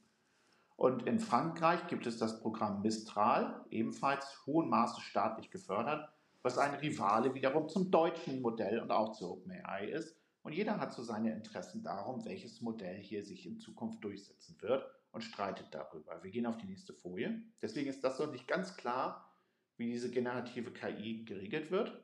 Und 0.76 1.06
in 1.06 1.20
Frankreich 1.20 1.86
gibt 1.86 2.06
es 2.06 2.18
das 2.18 2.40
Programm 2.40 2.82
Mistral, 2.82 3.64
ebenfalls 3.70 4.44
hohen 4.46 4.68
Maße 4.68 5.00
staatlich 5.00 5.50
gefördert, 5.50 6.08
was 6.42 6.58
ein 6.58 6.74
Rivale 6.74 7.34
wiederum 7.34 7.68
zum 7.68 7.90
deutschen 7.90 8.42
Modell 8.42 8.80
und 8.80 8.90
auch 8.90 9.12
zu 9.12 9.30
OpenAI 9.30 9.86
ist. 9.86 10.16
Und 10.42 10.52
jeder 10.52 10.80
hat 10.80 10.92
so 10.92 11.04
seine 11.04 11.32
Interessen 11.32 11.84
darum, 11.84 12.24
welches 12.24 12.60
Modell 12.60 12.98
hier 13.00 13.22
sich 13.22 13.46
in 13.46 13.60
Zukunft 13.60 14.02
durchsetzen 14.02 14.60
wird 14.60 14.84
und 15.12 15.22
streitet 15.22 15.68
darüber. 15.70 16.20
Wir 16.24 16.32
gehen 16.32 16.46
auf 16.46 16.58
die 16.58 16.66
nächste 16.66 16.94
Folie. 16.94 17.40
Deswegen 17.60 17.88
ist 17.88 18.02
das 18.02 18.18
noch 18.18 18.32
nicht 18.32 18.48
ganz 18.48 18.76
klar, 18.76 19.32
wie 19.76 19.86
diese 19.86 20.10
generative 20.10 20.72
KI 20.72 21.24
geregelt 21.24 21.70
wird. 21.70 22.02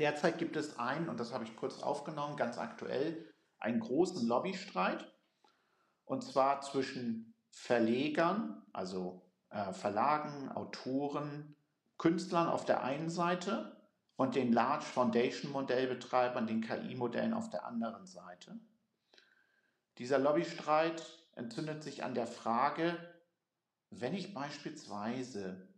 Derzeit 0.00 0.38
gibt 0.38 0.56
es 0.56 0.78
einen, 0.78 1.08
und 1.08 1.20
das 1.20 1.32
habe 1.32 1.44
ich 1.44 1.54
kurz 1.54 1.82
aufgenommen, 1.82 2.36
ganz 2.36 2.58
aktuell, 2.58 3.32
einen 3.58 3.80
großen 3.80 4.26
Lobbystreit, 4.26 5.12
und 6.04 6.22
zwar 6.22 6.60
zwischen 6.60 7.34
Verlegern, 7.50 8.62
also 8.72 9.22
äh, 9.50 9.72
Verlagen, 9.72 10.50
Autoren, 10.50 11.56
Künstlern 11.98 12.48
auf 12.48 12.64
der 12.64 12.82
einen 12.84 13.08
Seite 13.08 13.76
und 14.16 14.34
den 14.34 14.52
Large 14.52 14.84
Foundation 14.84 15.52
Modellbetreibern, 15.52 16.46
den 16.46 16.60
KI-Modellen 16.60 17.32
auf 17.32 17.50
der 17.50 17.66
anderen 17.66 18.06
Seite. 18.06 18.58
Dieser 19.98 20.18
Lobbystreit 20.18 21.02
entzündet 21.32 21.82
sich 21.82 22.04
an 22.04 22.14
der 22.14 22.26
Frage, 22.26 22.98
wenn 23.90 24.14
ich 24.14 24.34
beispielsweise 24.34 25.68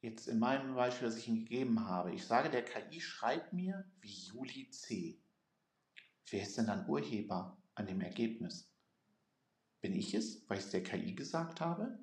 jetzt 0.00 0.28
in 0.28 0.38
meinem 0.38 0.74
Beispiel, 0.74 1.08
das 1.08 1.16
ich 1.16 1.28
Ihnen 1.28 1.44
gegeben 1.44 1.86
habe, 1.86 2.12
ich 2.12 2.26
sage, 2.26 2.50
der 2.50 2.64
KI 2.64 3.00
schreibt 3.00 3.52
mir 3.52 3.84
wie 4.00 4.12
Juli 4.12 4.70
C. 4.70 5.20
Wer 6.30 6.42
ist 6.42 6.58
denn 6.58 6.66
dann 6.66 6.88
Urheber 6.88 7.56
an 7.74 7.86
dem 7.86 8.00
Ergebnis? 8.00 8.74
Bin 9.80 9.94
ich 9.94 10.14
es, 10.14 10.48
weil 10.48 10.58
ich 10.58 10.64
es 10.64 10.70
der 10.70 10.82
KI 10.82 11.14
gesagt 11.14 11.60
habe? 11.60 11.98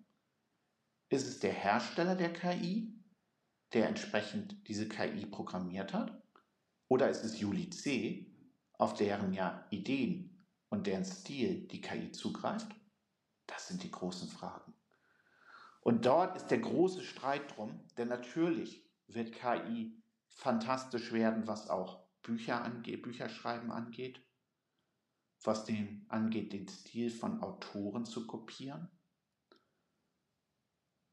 Ist 1.09 1.27
es 1.27 1.39
der 1.39 1.53
Hersteller 1.53 2.15
der 2.15 2.33
KI, 2.33 2.93
der 3.73 3.87
entsprechend 3.87 4.67
diese 4.67 4.87
KI 4.87 5.25
programmiert 5.25 5.93
hat? 5.93 6.23
Oder 6.87 7.09
ist 7.09 7.23
es 7.23 7.39
Juli 7.39 7.69
C., 7.69 8.31
auf 8.77 8.93
deren 8.93 9.33
ja 9.33 9.67
Ideen 9.69 10.45
und 10.69 10.87
deren 10.87 11.05
Stil 11.05 11.67
die 11.67 11.81
KI 11.81 12.11
zugreift? 12.11 12.75
Das 13.47 13.67
sind 13.67 13.83
die 13.83 13.91
großen 13.91 14.27
Fragen. 14.27 14.73
Und 15.81 16.05
dort 16.05 16.35
ist 16.35 16.47
der 16.47 16.59
große 16.59 17.03
Streit 17.03 17.55
drum, 17.55 17.79
denn 17.97 18.07
natürlich 18.07 18.89
wird 19.07 19.33
KI 19.33 20.01
fantastisch 20.29 21.11
werden, 21.11 21.47
was 21.47 21.69
auch 21.69 22.04
Bücher 22.25 22.63
angeht, 22.63 23.03
Bücherschreiben 23.03 23.71
angeht, 23.71 24.21
was 25.43 25.65
den 25.65 26.05
angeht, 26.09 26.53
den 26.53 26.67
Stil 26.67 27.11
von 27.11 27.41
Autoren 27.41 28.05
zu 28.05 28.25
kopieren, 28.25 28.89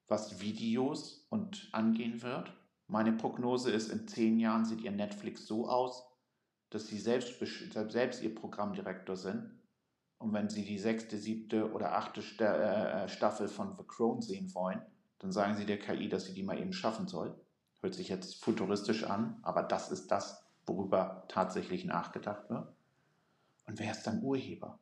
was 0.08 0.40
Videos 0.40 1.26
und 1.30 1.68
angehen 1.72 2.22
wird. 2.22 2.52
Meine 2.86 3.12
Prognose 3.12 3.70
ist, 3.70 3.90
in 3.90 4.08
zehn 4.08 4.38
Jahren 4.38 4.64
sieht 4.64 4.80
ihr 4.80 4.90
Netflix 4.90 5.46
so 5.46 5.68
aus, 5.68 6.04
dass 6.70 6.86
sie 6.86 6.98
selbst, 6.98 7.38
selbst 7.90 8.22
ihr 8.22 8.34
Programmdirektor 8.34 9.16
sind. 9.16 9.58
Und 10.18 10.32
wenn 10.32 10.48
sie 10.48 10.64
die 10.64 10.78
sechste, 10.78 11.18
siebte 11.18 11.72
oder 11.72 11.96
achte 11.96 12.20
äh, 12.44 13.08
Staffel 13.08 13.48
von 13.48 13.76
The 13.76 13.82
Crown 13.86 14.22
sehen 14.22 14.54
wollen, 14.54 14.80
dann 15.18 15.32
sagen 15.32 15.56
sie 15.56 15.66
der 15.66 15.78
KI, 15.78 16.08
dass 16.08 16.26
sie 16.26 16.34
die 16.34 16.42
mal 16.42 16.58
eben 16.58 16.72
schaffen 16.72 17.08
soll. 17.08 17.38
Hört 17.80 17.94
sich 17.94 18.08
jetzt 18.08 18.42
futuristisch 18.42 19.04
an, 19.04 19.38
aber 19.42 19.62
das 19.62 19.90
ist 19.90 20.08
das, 20.08 20.41
worüber 20.66 21.24
tatsächlich 21.28 21.84
nachgedacht 21.84 22.48
wird. 22.50 22.68
Und 23.66 23.78
wer 23.78 23.92
ist 23.92 24.04
dann 24.04 24.22
Urheber? 24.22 24.78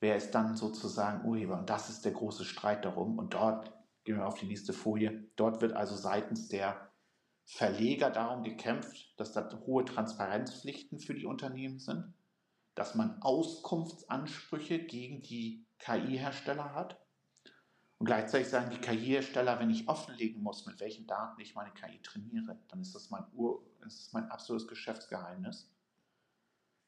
Wer 0.00 0.16
ist 0.16 0.32
dann 0.32 0.56
sozusagen 0.56 1.24
Urheber? 1.26 1.58
Und 1.58 1.70
das 1.70 1.88
ist 1.88 2.04
der 2.04 2.12
große 2.12 2.44
Streit 2.44 2.84
darum. 2.84 3.18
Und 3.18 3.34
dort, 3.34 3.72
gehen 4.04 4.16
wir 4.16 4.26
auf 4.26 4.38
die 4.38 4.46
nächste 4.46 4.72
Folie, 4.72 5.28
dort 5.36 5.60
wird 5.60 5.72
also 5.72 5.94
seitens 5.94 6.48
der 6.48 6.90
Verleger 7.46 8.10
darum 8.10 8.42
gekämpft, 8.42 9.18
dass 9.18 9.32
da 9.32 9.48
hohe 9.66 9.84
Transparenzpflichten 9.84 10.98
für 10.98 11.14
die 11.14 11.26
Unternehmen 11.26 11.78
sind, 11.78 12.14
dass 12.74 12.94
man 12.94 13.20
Auskunftsansprüche 13.22 14.78
gegen 14.80 15.20
die 15.22 15.66
KI-Hersteller 15.78 16.74
hat. 16.74 17.03
Und 17.98 18.06
gleichzeitig 18.06 18.48
sagen 18.48 18.70
die 18.70 18.80
KI-Hersteller, 18.80 19.60
wenn 19.60 19.70
ich 19.70 19.88
offenlegen 19.88 20.42
muss, 20.42 20.66
mit 20.66 20.80
welchen 20.80 21.06
Daten 21.06 21.40
ich 21.40 21.54
meine 21.54 21.72
KI 21.72 22.00
trainiere, 22.02 22.58
dann 22.68 22.80
ist 22.80 22.94
das 22.94 23.10
mein, 23.10 23.24
Ur, 23.32 23.64
das 23.80 24.12
mein 24.12 24.30
absolutes 24.30 24.68
Geschäftsgeheimnis. 24.68 25.70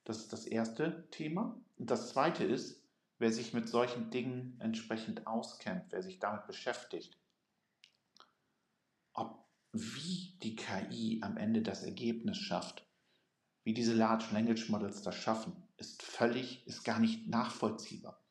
Das 0.05 0.19
ist 0.19 0.33
das 0.33 0.47
erste 0.47 1.09
Thema. 1.11 1.61
Und 1.79 1.91
das 1.91 2.11
zweite 2.11 2.45
ist, 2.45 2.83
wer 3.19 3.33
sich 3.33 3.55
mit 3.55 3.69
solchen 3.69 4.11
Dingen 4.11 4.57
entsprechend 4.61 5.27
auskennt, 5.27 5.85
wer 5.91 6.03
sich 6.03 6.19
damit 6.19 6.47
beschäftigt, 6.47 7.19
ob 9.13 9.47
wie 9.73 10.37
die 10.43 10.57
KI 10.57 11.21
am 11.23 11.37
Ende 11.37 11.63
das 11.63 11.83
Ergebnis 11.83 12.39
schafft, 12.39 12.87
wie 13.65 13.75
diese 13.75 13.95
Large 13.95 14.27
Language 14.33 14.69
Models 14.69 15.03
das 15.03 15.17
schaffen, 15.17 15.57
ist 15.77 16.03
völlig, 16.03 16.67
ist 16.67 16.85
gar 16.85 17.01
nicht 17.01 17.29
nachvollziehbar. 17.29 18.26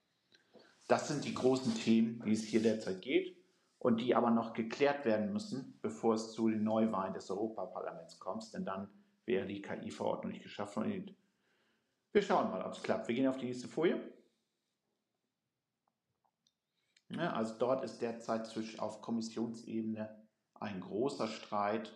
Das 0.87 1.07
sind 1.07 1.25
die 1.25 1.33
großen 1.33 1.73
Themen, 1.75 2.21
wie 2.25 2.33
es 2.33 2.43
hier 2.43 2.61
derzeit 2.61 3.01
geht 3.01 3.35
und 3.79 3.97
die 3.97 4.15
aber 4.15 4.31
noch 4.31 4.53
geklärt 4.53 5.05
werden 5.05 5.33
müssen, 5.33 5.79
bevor 5.81 6.15
es 6.15 6.33
zu 6.33 6.49
den 6.49 6.63
Neuwahlen 6.63 7.13
des 7.13 7.29
Europaparlaments 7.29 8.19
kommt, 8.19 8.53
denn 8.53 8.65
dann 8.65 8.89
wäre 9.25 9.47
die 9.47 9.61
KI-Verordnung 9.61 10.31
nicht 10.31 10.43
geschafft. 10.43 10.77
Wir 10.77 12.21
schauen 12.21 12.51
mal, 12.51 12.63
ob 12.63 12.73
es 12.73 12.83
klappt. 12.83 13.07
Wir 13.07 13.15
gehen 13.15 13.27
auf 13.27 13.37
die 13.37 13.45
nächste 13.45 13.67
Folie. 13.67 13.99
Ja, 17.09 17.33
also 17.33 17.55
dort 17.57 17.83
ist 17.83 18.01
derzeit 18.01 18.47
auf 18.79 19.01
Kommissionsebene 19.01 20.23
ein 20.55 20.81
großer 20.81 21.27
Streit 21.27 21.89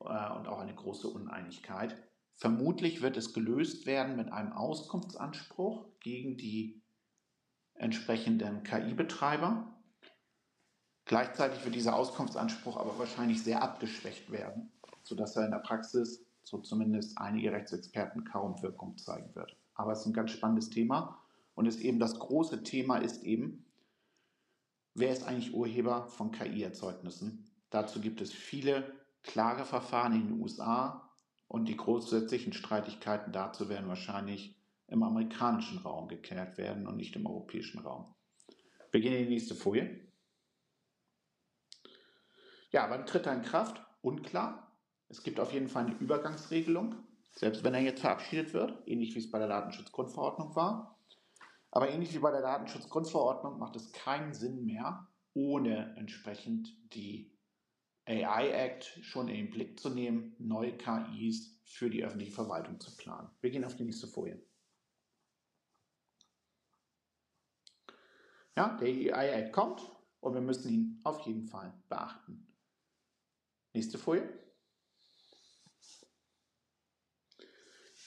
äh, 0.00 0.04
und 0.04 0.48
auch 0.48 0.60
eine 0.60 0.74
große 0.74 1.08
Uneinigkeit. 1.08 1.96
Vermutlich 2.36 3.02
wird 3.02 3.16
es 3.16 3.34
gelöst 3.34 3.86
werden 3.86 4.16
mit 4.16 4.32
einem 4.32 4.52
Auskunftsanspruch 4.52 5.86
gegen 6.00 6.36
die 6.36 6.79
entsprechenden 7.80 8.62
KI-Betreiber. 8.62 9.66
Gleichzeitig 11.06 11.64
wird 11.64 11.74
dieser 11.74 11.96
Auskunftsanspruch 11.96 12.76
aber 12.76 12.98
wahrscheinlich 12.98 13.42
sehr 13.42 13.62
abgeschwächt 13.62 14.30
werden, 14.30 14.70
sodass 15.02 15.36
er 15.36 15.46
in 15.46 15.50
der 15.50 15.58
Praxis, 15.58 16.24
so 16.42 16.58
zumindest 16.58 17.18
einige 17.18 17.52
Rechtsexperten, 17.52 18.24
kaum 18.24 18.62
Wirkung 18.62 18.96
zeigen 18.96 19.34
wird. 19.34 19.56
Aber 19.74 19.92
es 19.92 20.00
ist 20.00 20.06
ein 20.06 20.12
ganz 20.12 20.30
spannendes 20.30 20.70
Thema 20.70 21.18
und 21.54 21.66
ist 21.66 21.80
eben 21.80 21.98
das 21.98 22.18
große 22.18 22.62
Thema 22.62 22.98
ist 22.98 23.22
eben, 23.24 23.64
wer 24.94 25.12
ist 25.12 25.24
eigentlich 25.24 25.54
Urheber 25.54 26.06
von 26.06 26.32
KI-Erzeugnissen? 26.32 27.50
Dazu 27.70 28.00
gibt 28.00 28.20
es 28.20 28.32
viele 28.32 28.92
Klageverfahren 29.22 30.12
in 30.14 30.28
den 30.28 30.40
USA 30.40 31.10
und 31.48 31.66
die 31.66 31.76
grundsätzlichen 31.76 32.52
Streitigkeiten 32.52 33.32
dazu 33.32 33.68
werden 33.68 33.88
wahrscheinlich 33.88 34.59
im 34.90 35.02
amerikanischen 35.02 35.78
Raum 35.78 36.08
geklärt 36.08 36.58
werden 36.58 36.86
und 36.86 36.96
nicht 36.96 37.16
im 37.16 37.26
europäischen 37.26 37.80
Raum. 37.80 38.14
Wir 38.92 39.00
gehen 39.00 39.14
in 39.14 39.24
die 39.24 39.30
nächste 39.30 39.54
Folie. 39.54 40.08
Ja, 42.70 42.88
wann 42.90 43.06
tritt 43.06 43.26
er 43.26 43.34
in 43.34 43.42
Kraft? 43.42 43.82
Unklar. 44.02 44.76
Es 45.08 45.22
gibt 45.22 45.40
auf 45.40 45.52
jeden 45.52 45.68
Fall 45.68 45.86
eine 45.86 45.96
Übergangsregelung, 45.96 46.94
selbst 47.30 47.64
wenn 47.64 47.74
er 47.74 47.80
jetzt 47.80 48.00
verabschiedet 48.00 48.52
wird, 48.52 48.82
ähnlich 48.86 49.14
wie 49.14 49.18
es 49.18 49.30
bei 49.30 49.38
der 49.38 49.48
Datenschutzgrundverordnung 49.48 50.54
war. 50.54 50.98
Aber 51.72 51.90
ähnlich 51.90 52.14
wie 52.14 52.18
bei 52.18 52.30
der 52.30 52.42
Datenschutzgrundverordnung 52.42 53.58
macht 53.58 53.76
es 53.76 53.92
keinen 53.92 54.34
Sinn 54.34 54.64
mehr, 54.64 55.08
ohne 55.34 55.94
entsprechend 55.96 56.76
die 56.94 57.36
AI 58.06 58.50
Act 58.50 58.98
schon 59.02 59.28
in 59.28 59.36
den 59.36 59.50
Blick 59.50 59.78
zu 59.78 59.90
nehmen, 59.90 60.34
neue 60.38 60.76
KIs 60.76 61.60
für 61.64 61.90
die 61.90 62.04
öffentliche 62.04 62.32
Verwaltung 62.32 62.80
zu 62.80 62.96
planen. 62.96 63.30
Wir 63.40 63.50
gehen 63.50 63.64
auf 63.64 63.76
die 63.76 63.84
nächste 63.84 64.08
Folie. 64.08 64.40
Ja, 68.56 68.76
der 68.76 69.16
AI 69.16 69.28
Act 69.30 69.52
kommt 69.52 69.80
und 70.20 70.34
wir 70.34 70.40
müssen 70.40 70.72
ihn 70.72 71.00
auf 71.04 71.20
jeden 71.26 71.46
Fall 71.46 71.72
beachten. 71.88 72.46
Nächste 73.72 73.98
Folie. 73.98 74.28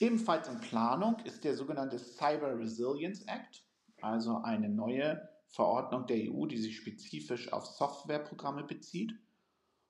Ebenfalls 0.00 0.48
in 0.48 0.60
Planung 0.60 1.18
ist 1.20 1.44
der 1.44 1.54
sogenannte 1.54 1.98
Cyber 1.98 2.58
Resilience 2.58 3.22
Act, 3.22 3.64
also 4.00 4.38
eine 4.38 4.68
neue 4.68 5.28
Verordnung 5.48 6.06
der 6.06 6.16
EU, 6.30 6.46
die 6.46 6.58
sich 6.58 6.76
spezifisch 6.76 7.52
auf 7.52 7.64
Softwareprogramme 7.64 8.64
bezieht 8.64 9.12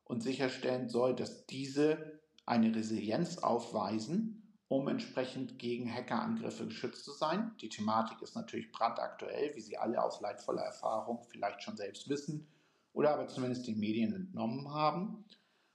und 0.05 0.23
sicherstellen 0.23 0.89
soll, 0.89 1.17
dass 1.17 1.47
diese 1.47 2.21
eine 2.45 2.75
Resilienz 2.75 3.39
aufweisen, 3.39 4.44
um 4.69 4.89
entsprechend 4.89 5.59
gegen 5.59 5.93
Hackerangriffe 5.93 6.67
geschützt 6.67 7.05
zu 7.05 7.13
sein. 7.13 7.53
Die 7.61 7.69
Thematik 7.69 8.23
ist 8.23 8.35
natürlich 8.35 8.73
brandaktuell, 8.73 9.55
wie 9.55 9.61
Sie 9.61 9.77
alle 9.77 10.03
aus 10.03 10.21
leidvoller 10.21 10.63
Erfahrung 10.63 11.23
vielleicht 11.29 11.63
schon 11.63 11.77
selbst 11.77 12.09
wissen 12.09 12.47
oder 12.93 13.13
aber 13.13 13.29
zumindest 13.29 13.67
den 13.67 13.79
Medien 13.79 14.15
entnommen 14.15 14.73
haben. 14.73 15.25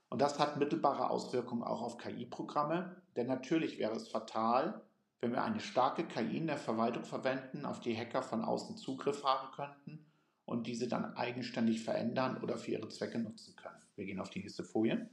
Und 0.10 0.22
das 0.22 0.40
hat 0.40 0.58
mittelbare 0.58 1.10
Auswirkungen 1.10 1.64
auch 1.64 1.82
auf 1.82 1.98
KI-Programme, 1.98 2.96
denn 3.16 3.28
natürlich 3.28 3.78
wäre 3.78 3.96
es 3.96 4.08
fatal, 4.08 4.82
wenn 5.22 5.34
wir 5.34 5.44
eine 5.44 5.60
starke 5.60 6.06
KI 6.08 6.38
in 6.38 6.48
der 6.48 6.58
Verwaltung 6.58 7.04
verwenden, 7.04 7.66
auf 7.66 7.80
die 7.80 7.96
Hacker 7.96 8.24
von 8.24 8.44
außen 8.44 8.78
Zugriff 8.78 9.24
haben 9.24 9.52
könnten 9.52 10.06
und 10.46 10.66
diese 10.66 10.88
dann 10.88 11.16
eigenständig 11.16 11.84
verändern 11.84 12.42
oder 12.42 12.58
für 12.58 12.72
ihre 12.72 12.90
Zwecke 12.90 13.20
nutzen 13.20 13.56
können. 13.56 13.78
Wir 13.96 14.06
gehen 14.06 14.20
auf 14.20 14.30
die 14.30 14.40
nächste 14.40 14.64
Folie. 14.64 15.10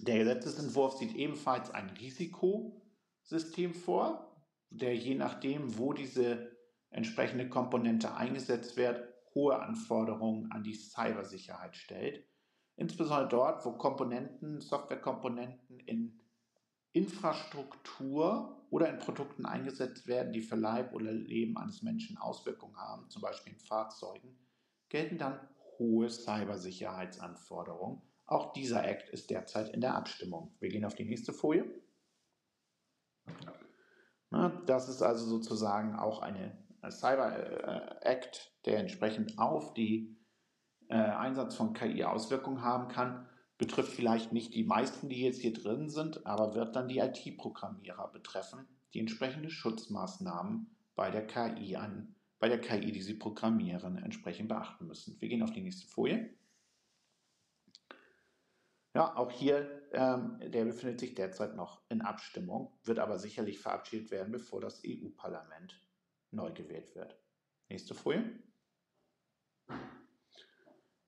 Der 0.00 0.18
Gesetzesentwurf 0.18 0.98
sieht 0.98 1.14
ebenfalls 1.14 1.70
ein 1.70 1.90
Risikosystem 1.90 3.74
vor, 3.74 4.36
der 4.70 4.96
je 4.96 5.14
nachdem, 5.14 5.76
wo 5.78 5.92
diese 5.92 6.56
entsprechende 6.90 7.48
Komponente 7.48 8.14
eingesetzt 8.14 8.76
wird, 8.76 9.02
hohe 9.34 9.60
Anforderungen 9.60 10.50
an 10.52 10.62
die 10.62 10.74
Cybersicherheit 10.74 11.76
stellt. 11.76 12.26
Insbesondere 12.76 13.28
dort, 13.28 13.64
wo 13.64 13.72
Komponenten, 13.72 14.60
Softwarekomponenten 14.60 15.80
in 15.80 16.20
Infrastruktur 16.92 18.66
oder 18.70 18.88
in 18.88 18.98
Produkten 18.98 19.46
eingesetzt 19.46 20.06
werden, 20.06 20.32
die 20.32 20.40
für 20.40 20.56
Leib 20.56 20.94
oder 20.94 21.12
Leben 21.12 21.56
eines 21.56 21.82
Menschen 21.82 22.16
Auswirkungen 22.18 22.76
haben, 22.76 23.10
zum 23.10 23.22
Beispiel 23.22 23.52
in 23.52 23.58
Fahrzeugen, 23.58 24.38
gelten 24.88 25.18
dann 25.18 25.40
hohe 25.78 26.08
Cybersicherheitsanforderungen. 26.08 28.02
Auch 28.28 28.52
dieser 28.52 28.86
Act 28.86 29.08
ist 29.08 29.30
derzeit 29.30 29.70
in 29.70 29.80
der 29.80 29.94
Abstimmung. 29.94 30.54
Wir 30.60 30.68
gehen 30.68 30.84
auf 30.84 30.94
die 30.94 31.06
nächste 31.06 31.32
Folie. 31.32 31.64
Das 34.66 34.90
ist 34.90 35.00
also 35.00 35.24
sozusagen 35.24 35.96
auch 35.96 36.20
eine 36.20 36.58
Cyber 36.90 37.34
äh, 37.34 38.06
Act, 38.06 38.52
der 38.66 38.80
entsprechend 38.80 39.38
auf 39.38 39.72
die 39.72 40.14
äh, 40.88 40.94
Einsatz 40.94 41.54
von 41.54 41.72
KI 41.72 42.04
Auswirkungen 42.04 42.62
haben 42.62 42.88
kann, 42.88 43.26
betrifft 43.56 43.92
vielleicht 43.92 44.32
nicht 44.32 44.54
die 44.54 44.64
meisten, 44.64 45.08
die 45.08 45.22
jetzt 45.22 45.40
hier 45.40 45.54
drin 45.54 45.88
sind, 45.88 46.26
aber 46.26 46.54
wird 46.54 46.76
dann 46.76 46.88
die 46.88 46.98
IT-Programmierer 46.98 48.12
betreffen, 48.12 48.68
die 48.92 49.00
entsprechende 49.00 49.48
Schutzmaßnahmen 49.48 50.70
bei 50.94 51.10
der 51.10 51.26
KI 51.26 51.76
an, 51.76 52.14
bei 52.38 52.48
der 52.48 52.60
KI, 52.60 52.92
die 52.92 53.02
sie 53.02 53.14
programmieren, 53.14 53.96
entsprechend 53.96 54.48
beachten 54.48 54.86
müssen. 54.86 55.18
Wir 55.18 55.28
gehen 55.28 55.42
auf 55.42 55.52
die 55.52 55.62
nächste 55.62 55.86
Folie. 55.86 56.37
Ja, 58.98 59.16
auch 59.16 59.30
hier, 59.30 59.88
ähm, 59.92 60.40
der 60.44 60.64
befindet 60.64 60.98
sich 60.98 61.14
derzeit 61.14 61.54
noch 61.54 61.88
in 61.88 62.02
Abstimmung, 62.02 62.76
wird 62.82 62.98
aber 62.98 63.20
sicherlich 63.20 63.60
verabschiedet 63.60 64.10
werden, 64.10 64.32
bevor 64.32 64.60
das 64.60 64.82
EU-Parlament 64.84 65.80
neu 66.32 66.50
gewählt 66.50 66.96
wird. 66.96 67.16
Nächste 67.68 67.94
Folie. 67.94 68.24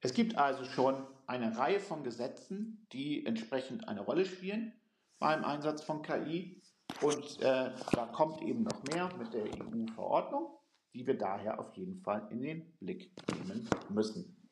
Es 0.00 0.14
gibt 0.14 0.38
also 0.38 0.64
schon 0.64 1.04
eine 1.26 1.58
Reihe 1.58 1.80
von 1.80 2.04
Gesetzen, 2.04 2.86
die 2.92 3.26
entsprechend 3.26 3.88
eine 3.88 4.02
Rolle 4.02 4.24
spielen 4.24 4.72
beim 5.18 5.44
Einsatz 5.44 5.82
von 5.82 6.02
KI. 6.02 6.62
Und 7.02 7.40
äh, 7.40 7.74
da 7.90 8.06
kommt 8.12 8.40
eben 8.42 8.62
noch 8.62 8.84
mehr 8.84 9.12
mit 9.16 9.34
der 9.34 9.46
EU-Verordnung, 9.46 10.56
die 10.94 11.08
wir 11.08 11.18
daher 11.18 11.58
auf 11.58 11.74
jeden 11.74 12.00
Fall 12.02 12.28
in 12.30 12.40
den 12.40 12.72
Blick 12.78 13.12
nehmen 13.34 13.68
müssen. 13.88 14.48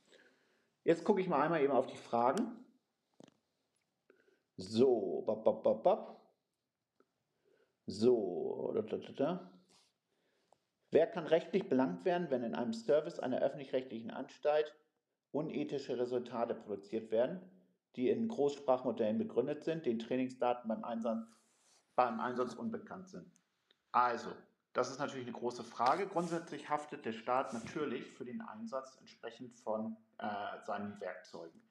Jetzt 0.82 1.04
gucke 1.04 1.20
ich 1.20 1.28
mal 1.28 1.42
einmal 1.42 1.62
eben 1.62 1.72
auf 1.72 1.86
die 1.86 1.96
Fragen. 1.96 2.64
So, 4.60 5.22
bop, 5.24 5.44
bop, 5.44 5.62
bop, 5.62 5.84
bop. 5.84 6.20
So, 7.86 8.72
da, 8.74 8.82
da, 8.82 8.96
da, 8.96 9.12
da. 9.12 9.50
Wer 10.90 11.06
kann 11.06 11.26
rechtlich 11.28 11.68
belangt 11.68 12.04
werden, 12.04 12.28
wenn 12.30 12.42
in 12.42 12.56
einem 12.56 12.72
Service 12.72 13.20
einer 13.20 13.40
öffentlich-rechtlichen 13.40 14.10
Anstalt 14.10 14.74
unethische 15.30 15.96
Resultate 15.96 16.56
produziert 16.56 17.12
werden, 17.12 17.40
die 17.94 18.10
in 18.10 18.26
Großsprachmodellen 18.26 19.18
begründet 19.18 19.62
sind, 19.62 19.86
den 19.86 20.00
Trainingsdaten 20.00 20.68
beim 20.68 20.82
Einsatz, 20.82 21.24
beim 21.94 22.18
Einsatz 22.18 22.54
unbekannt 22.54 23.08
sind? 23.08 23.30
Also, 23.92 24.32
das 24.72 24.90
ist 24.90 24.98
natürlich 24.98 25.26
eine 25.26 25.36
große 25.36 25.62
Frage. 25.62 26.08
Grundsätzlich 26.08 26.68
haftet 26.68 27.04
der 27.04 27.12
Staat 27.12 27.52
natürlich 27.52 28.10
für 28.10 28.24
den 28.24 28.40
Einsatz 28.40 28.96
entsprechend 28.98 29.54
von 29.54 29.96
äh, 30.18 30.26
seinen 30.66 31.00
Werkzeugen. 31.00 31.67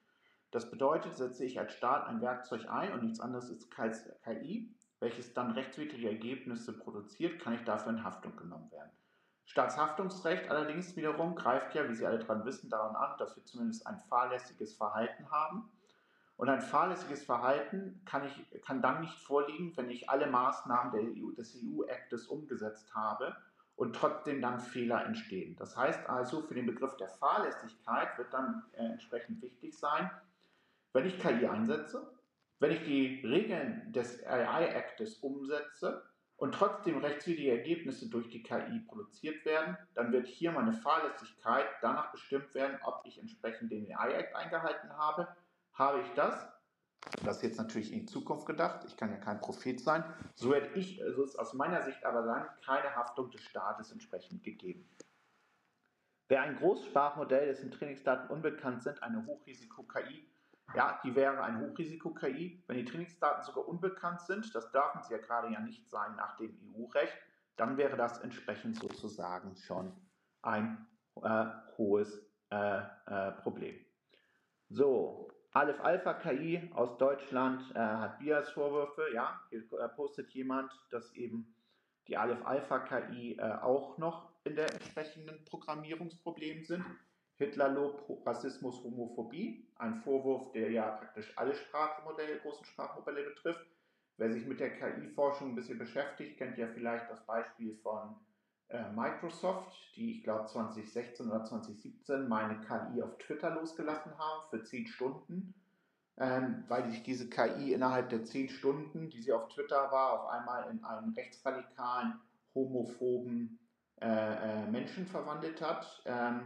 Das 0.51 0.69
bedeutet, 0.69 1.17
setze 1.17 1.43
ich 1.45 1.59
als 1.59 1.73
Staat 1.73 2.07
ein 2.07 2.21
Werkzeug 2.21 2.69
ein 2.69 2.93
und 2.93 3.03
nichts 3.03 3.19
anderes 3.19 3.49
ist 3.49 3.69
KI, 3.71 4.73
welches 4.99 5.33
dann 5.33 5.51
rechtswidrige 5.51 6.09
Ergebnisse 6.09 6.77
produziert, 6.77 7.39
kann 7.39 7.53
ich 7.53 7.63
dafür 7.63 7.91
in 7.91 8.03
Haftung 8.03 8.35
genommen 8.35 8.71
werden. 8.71 8.91
Staatshaftungsrecht 9.45 10.49
allerdings 10.49 10.95
wiederum 10.95 11.35
greift 11.35 11.73
ja, 11.73 11.87
wie 11.87 11.95
Sie 11.95 12.05
alle 12.05 12.19
daran 12.19 12.45
wissen, 12.45 12.69
daran 12.69 12.95
an, 12.95 13.17
dass 13.17 13.35
wir 13.35 13.45
zumindest 13.45 13.87
ein 13.87 13.97
fahrlässiges 14.09 14.73
Verhalten 14.73 15.29
haben. 15.31 15.71
Und 16.35 16.49
ein 16.49 16.61
fahrlässiges 16.61 17.23
Verhalten 17.23 18.01
kann, 18.05 18.25
ich, 18.25 18.61
kann 18.61 18.81
dann 18.81 19.01
nicht 19.01 19.17
vorliegen, 19.17 19.75
wenn 19.75 19.89
ich 19.89 20.09
alle 20.09 20.27
Maßnahmen 20.27 20.93
EU, 20.93 21.31
des 21.31 21.55
EU-Actes 21.55 22.27
umgesetzt 22.27 22.93
habe 22.93 23.35
und 23.75 23.95
trotzdem 23.95 24.41
dann 24.41 24.59
Fehler 24.59 25.05
entstehen. 25.05 25.55
Das 25.55 25.77
heißt 25.77 26.07
also, 26.09 26.41
für 26.41 26.53
den 26.53 26.65
Begriff 26.65 26.95
der 26.97 27.09
Fahrlässigkeit 27.09 28.17
wird 28.17 28.33
dann 28.33 28.63
äh, 28.73 28.83
entsprechend 28.83 29.41
wichtig 29.41 29.77
sein, 29.77 30.11
wenn 30.93 31.05
ich 31.05 31.19
KI 31.19 31.47
einsetze, 31.47 32.11
wenn 32.59 32.71
ich 32.71 32.83
die 32.83 33.21
Regeln 33.25 33.91
des 33.93 34.25
AI-Actes 34.25 35.17
umsetze 35.19 36.03
und 36.37 36.53
trotzdem 36.53 36.97
rechtswidrige 36.97 37.51
Ergebnisse 37.51 38.09
durch 38.09 38.29
die 38.29 38.43
KI 38.43 38.79
produziert 38.87 39.45
werden, 39.45 39.77
dann 39.93 40.11
wird 40.11 40.27
hier 40.27 40.51
meine 40.51 40.73
Fahrlässigkeit 40.73 41.65
danach 41.81 42.11
bestimmt 42.11 42.53
werden, 42.53 42.77
ob 42.83 43.01
ich 43.05 43.19
entsprechend 43.19 43.71
den 43.71 43.95
AI-Act 43.95 44.35
eingehalten 44.35 44.91
habe. 44.97 45.27
Habe 45.73 46.01
ich 46.01 46.09
das, 46.15 46.47
das 47.23 47.37
ist 47.37 47.43
jetzt 47.43 47.57
natürlich 47.57 47.93
in 47.93 48.07
Zukunft 48.07 48.47
gedacht, 48.47 48.85
ich 48.87 48.97
kann 48.97 49.11
ja 49.11 49.17
kein 49.17 49.39
Prophet 49.39 49.79
sein, 49.79 50.03
so 50.35 50.53
hätte 50.53 50.77
ich, 50.77 51.03
also 51.03 51.23
ist 51.23 51.37
aus 51.37 51.53
meiner 51.53 51.83
Sicht 51.83 52.03
aber 52.03 52.23
dann 52.23 52.47
keine 52.65 52.95
Haftung 52.95 53.29
des 53.31 53.41
Staates 53.43 53.91
entsprechend 53.91 54.43
gegeben. 54.43 54.89
Wäre 56.27 56.41
ein 56.41 56.57
Großsprachmodell, 56.57 57.45
dessen 57.47 57.71
Trainingsdaten 57.71 58.29
unbekannt 58.29 58.83
sind, 58.83 59.01
eine 59.01 59.25
Hochrisiko-KI, 59.25 60.27
ja, 60.75 60.99
die 61.03 61.15
wäre 61.15 61.41
ein 61.43 61.59
Hochrisiko-KI. 61.61 62.63
Wenn 62.67 62.77
die 62.77 62.85
Trainingsdaten 62.85 63.43
sogar 63.43 63.67
unbekannt 63.67 64.21
sind, 64.21 64.53
das 64.53 64.71
dürfen 64.71 65.01
sie 65.03 65.13
ja 65.13 65.19
gerade 65.19 65.51
ja 65.51 65.59
nicht 65.59 65.89
sein 65.89 66.15
nach 66.15 66.37
dem 66.37 66.57
EU-Recht, 66.75 67.17
dann 67.55 67.77
wäre 67.77 67.97
das 67.97 68.19
entsprechend 68.19 68.77
sozusagen 68.77 69.55
schon 69.55 69.91
ein 70.41 70.87
äh, 71.21 71.45
hohes 71.77 72.21
äh, 72.49 72.79
äh, 73.07 73.31
Problem. 73.41 73.75
So, 74.69 75.31
Aleph 75.53 75.79
Alpha 75.81 76.13
KI 76.13 76.69
aus 76.75 76.97
Deutschland 76.97 77.63
äh, 77.73 77.79
hat 77.79 78.19
Bias-Vorwürfe. 78.19 79.07
Ja, 79.13 79.41
hier 79.49 79.63
äh, 79.79 79.89
postet 79.89 80.29
jemand, 80.31 80.71
dass 80.91 81.13
eben 81.13 81.55
die 82.07 82.17
Aleph 82.17 82.45
Alpha 82.45 82.79
KI 82.79 83.37
äh, 83.37 83.41
auch 83.61 83.97
noch 83.97 84.29
in 84.43 84.55
der 84.55 84.71
entsprechenden 84.71 85.43
Programmierungsproblem 85.45 86.63
sind. 86.63 86.85
Hitlerlob, 87.37 88.21
Rassismus, 88.25 88.83
Homophobie, 88.83 89.67
ein 89.75 89.95
Vorwurf, 89.95 90.51
der 90.53 90.71
ja 90.71 90.89
praktisch 90.89 91.31
alle 91.35 91.53
Sprachmodelle, 91.53 92.39
großen 92.39 92.65
Sprachmodelle 92.65 93.23
betrifft. 93.23 93.65
Wer 94.17 94.31
sich 94.31 94.45
mit 94.47 94.59
der 94.59 94.75
KI-Forschung 94.75 95.49
ein 95.49 95.55
bisschen 95.55 95.77
beschäftigt, 95.77 96.37
kennt 96.37 96.57
ja 96.57 96.67
vielleicht 96.67 97.09
das 97.11 97.23
Beispiel 97.27 97.77
von 97.83 98.15
äh, 98.69 98.89
Microsoft, 98.91 99.71
die 99.95 100.17
ich 100.17 100.23
glaube 100.23 100.47
2016 100.47 101.29
oder 101.29 101.45
2017 101.45 102.27
meine 102.27 102.59
KI 102.61 103.03
auf 103.03 103.17
Twitter 103.19 103.51
losgelassen 103.51 104.17
haben 104.17 104.49
für 104.49 104.63
10 104.63 104.87
Stunden, 104.87 105.53
ähm, 106.17 106.63
weil 106.67 106.89
sich 106.89 107.03
diese 107.03 107.29
KI 107.29 107.73
innerhalb 107.73 108.09
der 108.09 108.25
10 108.25 108.49
Stunden, 108.49 109.09
die 109.11 109.21
sie 109.21 109.31
auf 109.31 109.47
Twitter 109.49 109.91
war, 109.91 110.19
auf 110.19 110.29
einmal 110.29 110.71
in 110.71 110.83
einen 110.83 111.13
rechtsradikalen, 111.13 112.19
homophoben 112.55 113.59
äh, 114.01 114.07
äh, 114.07 114.71
Menschen 114.71 115.05
verwandelt 115.05 115.61
hat. 115.61 116.01
Ähm, 116.05 116.41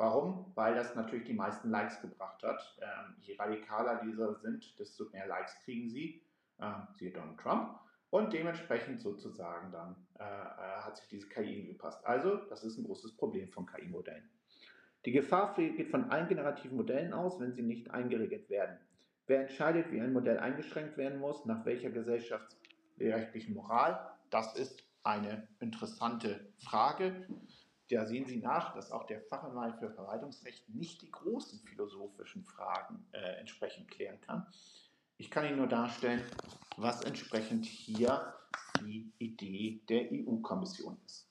Warum? 0.00 0.50
Weil 0.54 0.74
das 0.74 0.94
natürlich 0.94 1.26
die 1.26 1.34
meisten 1.34 1.68
Likes 1.68 2.00
gebracht 2.00 2.42
hat. 2.42 2.74
Ähm, 2.80 3.16
je 3.20 3.36
radikaler 3.36 4.00
diese 4.02 4.34
sind, 4.36 4.78
desto 4.78 5.04
mehr 5.10 5.26
Likes 5.26 5.60
kriegen 5.62 5.90
sie, 5.90 6.22
äh, 6.58 6.72
siehe 6.94 7.10
Donald 7.10 7.38
Trump. 7.38 7.78
Und 8.08 8.32
dementsprechend 8.32 9.02
sozusagen 9.02 9.70
dann 9.70 9.94
äh, 10.18 10.22
äh 10.22 10.80
hat 10.86 10.96
sich 10.96 11.06
diese 11.08 11.28
KI 11.28 11.60
angepasst. 11.60 12.02
Also, 12.06 12.36
das 12.48 12.64
ist 12.64 12.78
ein 12.78 12.84
großes 12.84 13.14
Problem 13.18 13.50
von 13.50 13.66
KI-Modellen. 13.66 14.26
Die 15.04 15.12
Gefahr 15.12 15.54
geht 15.54 15.90
von 15.90 16.10
allen 16.10 16.28
generativen 16.28 16.78
Modellen 16.78 17.12
aus, 17.12 17.38
wenn 17.38 17.52
sie 17.52 17.62
nicht 17.62 17.90
eingeregelt 17.90 18.48
werden. 18.48 18.78
Wer 19.26 19.42
entscheidet, 19.42 19.92
wie 19.92 20.00
ein 20.00 20.14
Modell 20.14 20.38
eingeschränkt 20.38 20.96
werden 20.96 21.20
muss, 21.20 21.44
nach 21.44 21.66
welcher 21.66 21.90
gesellschaftsrechtlichen 21.90 23.52
Moral? 23.52 24.00
Das 24.30 24.56
ist 24.56 24.82
eine 25.02 25.46
interessante 25.60 26.54
Frage 26.58 27.26
da 27.96 28.06
sehen 28.06 28.26
Sie 28.26 28.38
nach, 28.38 28.74
dass 28.74 28.92
auch 28.92 29.06
der 29.06 29.20
Fachanwalt 29.22 29.76
für 29.76 29.90
Verwaltungsrecht 29.90 30.68
nicht 30.68 31.02
die 31.02 31.10
großen 31.10 31.60
philosophischen 31.60 32.44
Fragen 32.44 33.06
äh, 33.12 33.38
entsprechend 33.38 33.90
klären 33.90 34.20
kann. 34.20 34.46
Ich 35.16 35.30
kann 35.30 35.44
Ihnen 35.44 35.56
nur 35.56 35.66
darstellen, 35.66 36.22
was 36.76 37.02
entsprechend 37.02 37.66
hier 37.66 38.34
die 38.80 39.12
Idee 39.18 39.82
der 39.88 40.10
EU-Kommission 40.12 40.98
ist. 41.04 41.28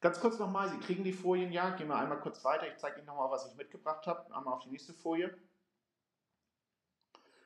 Ganz 0.00 0.20
kurz 0.20 0.38
nochmal, 0.38 0.68
Sie 0.68 0.78
kriegen 0.78 1.04
die 1.04 1.12
Folien 1.12 1.50
ja, 1.52 1.70
gehen 1.70 1.88
wir 1.88 1.96
einmal 1.96 2.20
kurz 2.20 2.44
weiter. 2.44 2.68
Ich 2.68 2.76
zeige 2.76 2.98
Ihnen 2.98 3.06
nochmal, 3.06 3.30
was 3.30 3.50
ich 3.50 3.56
mitgebracht 3.56 4.06
habe. 4.06 4.34
Einmal 4.34 4.54
auf 4.54 4.62
die 4.62 4.70
nächste 4.70 4.92
Folie. 4.92 5.36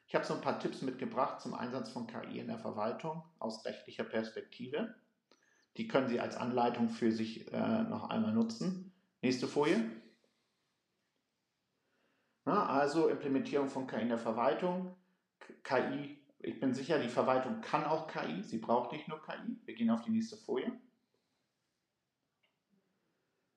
Ich 0.07 0.15
habe 0.17 0.25
so 0.25 0.35
ein 0.35 0.41
paar 0.41 0.59
Tipps 0.59 0.83
mitgebracht 0.83 1.41
zum 1.41 1.55
Einsatz 1.55 1.91
von 1.91 2.09
KI 2.09 2.41
in 2.41 2.49
der 2.49 2.59
Verwaltung 2.59 3.23
aus 3.39 3.65
rechtlicher 3.65 4.03
Perspektive. 4.03 4.95
Die 5.81 5.89
können 5.89 6.09
Sie 6.09 6.21
als 6.21 6.37
Anleitung 6.37 6.91
für 6.91 7.11
sich 7.11 7.51
äh, 7.55 7.83
noch 7.85 8.11
einmal 8.11 8.35
nutzen. 8.35 8.93
Nächste 9.23 9.49
Folie. 9.49 9.91
Na, 12.45 12.67
also 12.67 13.09
Implementierung 13.09 13.71
von 13.71 13.87
KI 13.87 14.03
in 14.03 14.11
der 14.11 14.19
Verwaltung. 14.19 14.95
KI, 15.65 16.23
ich 16.41 16.61
bin 16.61 16.75
sicher, 16.75 16.99
die 16.99 17.09
Verwaltung 17.09 17.63
kann 17.63 17.85
auch 17.85 18.09
KI. 18.09 18.43
Sie 18.43 18.59
braucht 18.59 18.93
nicht 18.93 19.09
nur 19.09 19.23
KI. 19.23 19.59
Wir 19.65 19.75
gehen 19.75 19.89
auf 19.89 20.03
die 20.03 20.11
nächste 20.11 20.37
Folie. 20.37 20.71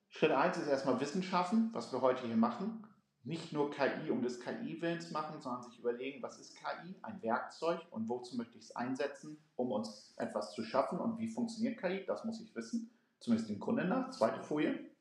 Schritt 0.07 0.31
1 0.31 0.55
ist 0.59 0.67
erstmal 0.69 1.01
Wissenschaften, 1.01 1.71
was 1.73 1.91
wir 1.91 1.99
heute 1.99 2.25
hier 2.25 2.37
machen 2.37 2.87
nicht 3.23 3.53
nur 3.53 3.71
KI 3.71 4.11
um 4.11 4.21
des 4.21 4.39
KI-Willens 4.41 5.11
machen, 5.11 5.39
sondern 5.39 5.63
sich 5.63 5.79
überlegen, 5.79 6.21
was 6.21 6.39
ist 6.39 6.57
KI, 6.57 6.95
ein 7.01 7.21
Werkzeug 7.21 7.79
und 7.91 8.09
wozu 8.09 8.35
möchte 8.35 8.57
ich 8.57 8.65
es 8.65 8.75
einsetzen, 8.75 9.37
um 9.55 9.71
uns 9.71 10.13
etwas 10.17 10.53
zu 10.53 10.63
schaffen 10.63 10.99
und 10.99 11.17
wie 11.19 11.29
funktioniert 11.29 11.79
KI, 11.79 12.05
das 12.05 12.25
muss 12.25 12.41
ich 12.41 12.53
wissen, 12.53 12.91
zumindest 13.19 13.49
im 13.49 13.59
Grunde 13.59 13.85
nach. 13.85 14.11
Zweite 14.11 14.41
Folie. 14.41 14.91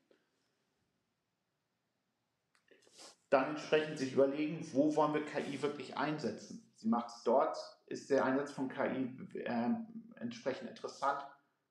Dann 3.28 3.51
entsprechend 3.51 3.99
sich 3.99 4.12
überlegen, 4.12 4.69
wo 4.73 4.94
wollen 4.94 5.15
wir 5.15 5.24
KI 5.24 5.61
wirklich 5.61 5.97
einsetzen. 5.97 6.70
Sie 6.77 6.89
macht 6.89 7.09
es 7.09 7.23
dort, 7.24 7.57
ist 7.86 8.11
der 8.11 8.24
Einsatz 8.24 8.53
von 8.53 8.69
KI 8.69 9.16
äh, 9.35 9.70
entsprechend 10.16 10.69
interessant, 10.69 11.27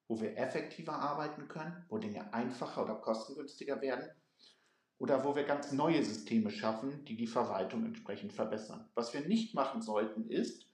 wo 0.08 0.20
wir 0.20 0.38
effektiver 0.38 0.94
arbeiten 0.94 1.48
können, 1.48 1.86
wo 1.88 1.98
Dinge 1.98 2.34
einfacher 2.34 2.84
oder 2.84 2.96
kostengünstiger 2.96 3.80
werden 3.82 4.10
oder 5.02 5.24
wo 5.24 5.36
wir 5.36 5.46
ganz 5.46 5.72
neue 5.72 6.04
Systeme 6.06 6.52
schaffen, 6.52 7.04
die 7.06 7.16
die 7.16 7.26
Verwaltung 7.26 7.84
entsprechend 7.86 8.34
verbessern. 8.34 8.88
Was 8.94 9.16
wir 9.16 9.22
nicht 9.22 9.56
machen 9.56 9.82
sollten, 9.82 10.30
ist 10.30 10.68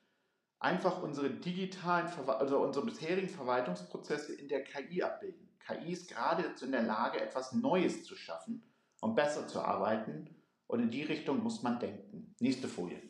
einfach 0.60 1.02
unsere 1.02 1.30
digitalen, 1.30 2.08
also 2.28 2.60
unsere 2.60 2.86
bisherigen 2.86 3.30
Verwaltungsprozesse 3.30 4.36
in 4.36 4.49
der 4.49 4.66
KI 4.66 5.02
abbilden. 5.02 5.48
KI 5.66 5.94
ist 5.94 6.10
gerade 6.10 6.44
jetzt 6.44 6.62
in 6.62 6.74
der 6.74 6.84
Lage, 6.84 7.22
etwas 7.22 7.54
Neues 7.54 8.04
zu 8.04 8.18
schaffen 8.18 8.70
und 8.99 9.16
besser 9.16 9.48
zu 9.48 9.62
arbeiten. 9.62 10.36
Und 10.68 10.82
in 10.82 10.91
die 10.91 11.04
Richtung 11.04 11.41
muss 11.41 11.64
man 11.64 11.80
denken. 11.80 12.36
Nächste 12.41 12.68
Folie. 12.68 13.02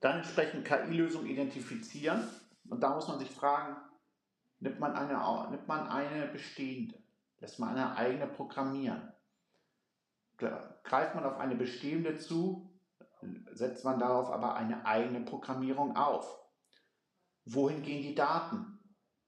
Dann 0.00 0.20
entsprechend 0.20 0.64
KI-Lösungen 0.64 1.26
identifizieren. 1.26 2.26
Und 2.70 2.82
da 2.82 2.94
muss 2.94 3.08
man 3.08 3.18
sich 3.18 3.30
fragen, 3.30 3.76
nimmt 4.62 4.78
man 4.78 4.94
eine, 4.94 5.50
nimmt 5.50 5.66
man 5.66 5.88
eine 5.88 6.26
bestehende, 6.28 6.96
lässt 7.40 7.58
man 7.58 7.70
eine 7.70 7.96
eigene 7.96 8.26
programmieren. 8.28 9.12
Greift 10.36 11.14
man 11.14 11.24
auf 11.24 11.38
eine 11.38 11.56
bestehende 11.56 12.18
zu, 12.18 12.70
setzt 13.52 13.84
man 13.84 13.98
darauf 13.98 14.30
aber 14.30 14.54
eine 14.54 14.86
eigene 14.86 15.20
Programmierung 15.20 15.96
auf. 15.96 16.40
Wohin 17.44 17.82
gehen 17.82 18.02
die 18.02 18.14
Daten? 18.14 18.78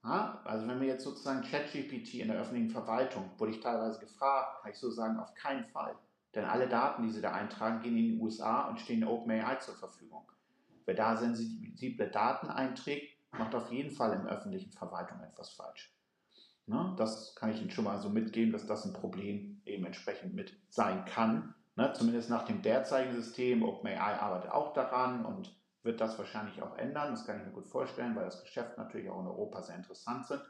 Ja, 0.05 0.41
also 0.45 0.69
wenn 0.69 0.81
wir 0.81 0.89
jetzt 0.89 1.05
sozusagen 1.05 1.43
ChatGPT 1.43 2.15
in 2.15 2.29
der 2.29 2.39
öffentlichen 2.39 2.71
Verwaltung, 2.71 3.31
wurde 3.39 3.53
ich 3.53 3.61
teilweise 3.61 3.99
gefragt, 3.99 4.63
kann 4.63 4.71
ich 4.71 4.79
so 4.79 4.91
sagen, 4.91 5.19
auf 5.19 5.35
keinen 5.35 5.65
Fall. 5.67 5.97
Denn 6.35 6.45
alle 6.45 6.69
Daten, 6.69 7.05
die 7.05 7.11
Sie 7.11 7.23
da 7.23 7.33
eintragen, 7.33 7.81
gehen 7.81 7.97
in 7.97 8.17
die 8.17 8.19
USA 8.19 8.69
und 8.69 8.81
stehen 8.81 9.05
OpenAI 9.05 9.57
zur 9.57 9.75
Verfügung. 9.75 10.31
Wer 10.85 10.95
da 10.95 11.17
sensible 11.17 12.11
Daten 12.11 12.49
einträgt, 12.49 13.14
macht 13.39 13.55
auf 13.55 13.71
jeden 13.71 13.91
Fall 13.91 14.13
in 14.13 14.27
öffentlichen 14.27 14.73
Verwaltung 14.73 15.21
etwas 15.21 15.51
falsch. 15.51 15.95
Ne? 16.67 16.95
Das 16.97 17.35
kann 17.35 17.51
ich 17.51 17.61
Ihnen 17.61 17.71
schon 17.71 17.85
mal 17.85 17.99
so 17.99 18.09
mitgeben, 18.09 18.53
dass 18.53 18.67
das 18.67 18.85
ein 18.85 18.93
Problem 18.93 19.61
eben 19.65 19.85
entsprechend 19.85 20.35
mit 20.35 20.57
sein 20.71 21.05
kann. 21.05 21.55
Ne? 21.77 21.93
Zumindest 21.95 22.31
nach 22.31 22.45
dem 22.45 22.63
derzeitigen 22.63 23.15
System. 23.15 23.63
OpenAI 23.63 24.19
arbeitet 24.19 24.51
auch 24.51 24.73
daran 24.73 25.25
und 25.25 25.55
wird 25.83 26.01
das 26.01 26.19
wahrscheinlich 26.19 26.63
auch 26.63 26.77
ändern. 26.79 27.11
Das 27.11 27.27
kann 27.27 27.41
ich 27.41 27.47
mir 27.47 27.53
gut 27.53 27.67
vorstellen, 27.67 28.17
weil 28.17 28.25
das 28.25 28.43
Geschäft 28.43 28.79
natürlich 28.79 29.11
auch 29.11 29.21
in 29.21 29.27
Europa 29.27 29.63
sehr 29.63 29.77
interessant 29.77 30.27
sind. 30.27 30.43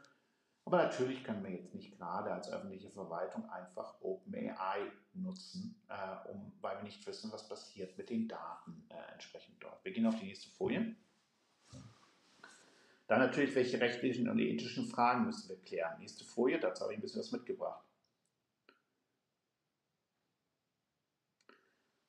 Aber 0.67 0.77
natürlich 0.77 1.23
können 1.23 1.43
wir 1.43 1.51
jetzt 1.51 1.75
nicht 1.75 1.95
gerade 1.95 2.33
als 2.33 2.51
öffentliche 2.51 2.89
Verwaltung 2.89 3.47
einfach 3.51 4.01
OpenAI 4.01 4.91
nutzen, 5.13 5.79
äh, 5.89 6.29
um, 6.29 6.53
weil 6.59 6.77
wir 6.77 6.83
nicht 6.83 7.05
wissen, 7.05 7.31
was 7.31 7.47
passiert 7.47 7.95
mit 7.97 8.09
den 8.09 8.27
Daten 8.27 8.87
äh, 8.89 9.13
entsprechend 9.13 9.61
dort. 9.61 9.83
Wir 9.85 9.91
gehen 9.91 10.07
auf 10.07 10.15
die 10.15 10.25
nächste 10.25 10.49
Folie. 10.49 10.95
Dann 13.07 13.19
natürlich, 13.19 13.53
welche 13.55 13.79
rechtlichen 13.79 14.29
und 14.29 14.39
ethischen 14.39 14.87
Fragen 14.87 15.25
müssen 15.25 15.49
wir 15.49 15.61
klären. 15.61 15.99
Nächste 15.99 16.23
Folie, 16.23 16.59
dazu 16.59 16.83
habe 16.83 16.93
ich 16.93 16.99
ein 16.99 17.01
bisschen 17.01 17.19
was 17.19 17.31
mitgebracht. 17.31 17.85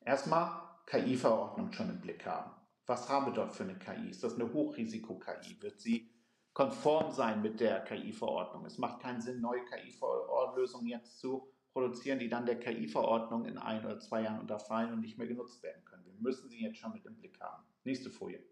Erstmal 0.00 0.62
KI-Verordnung 0.86 1.72
schon 1.72 1.90
im 1.90 2.00
Blick 2.00 2.24
haben. 2.24 2.52
Was 2.86 3.08
haben 3.08 3.26
wir 3.26 3.32
dort 3.32 3.52
für 3.52 3.64
eine 3.64 3.76
KI? 3.76 4.08
Ist 4.08 4.22
das 4.22 4.34
eine 4.34 4.52
Hochrisiko-KI? 4.52 5.60
Wird 5.60 5.80
sie 5.80 6.08
konform 6.52 7.10
sein 7.10 7.42
mit 7.42 7.58
der 7.58 7.80
KI-Verordnung? 7.80 8.64
Es 8.64 8.78
macht 8.78 9.02
keinen 9.02 9.20
Sinn, 9.20 9.40
neue 9.40 9.64
KI-Lösungen 9.64 10.86
jetzt 10.86 11.18
zu 11.18 11.52
produzieren, 11.72 12.20
die 12.20 12.28
dann 12.28 12.46
der 12.46 12.60
KI-Verordnung 12.60 13.44
in 13.44 13.58
ein 13.58 13.84
oder 13.84 13.98
zwei 13.98 14.22
Jahren 14.22 14.40
unterfallen 14.40 14.92
und 14.92 15.00
nicht 15.00 15.18
mehr 15.18 15.26
genutzt 15.26 15.62
werden 15.62 15.84
können. 15.84 16.06
Wir 16.06 16.14
müssen 16.20 16.48
sie 16.48 16.62
jetzt 16.62 16.78
schon 16.78 16.92
mit 16.92 17.04
im 17.04 17.16
Blick 17.16 17.38
haben. 17.40 17.64
Nächste 17.84 18.08
Folie. 18.08 18.42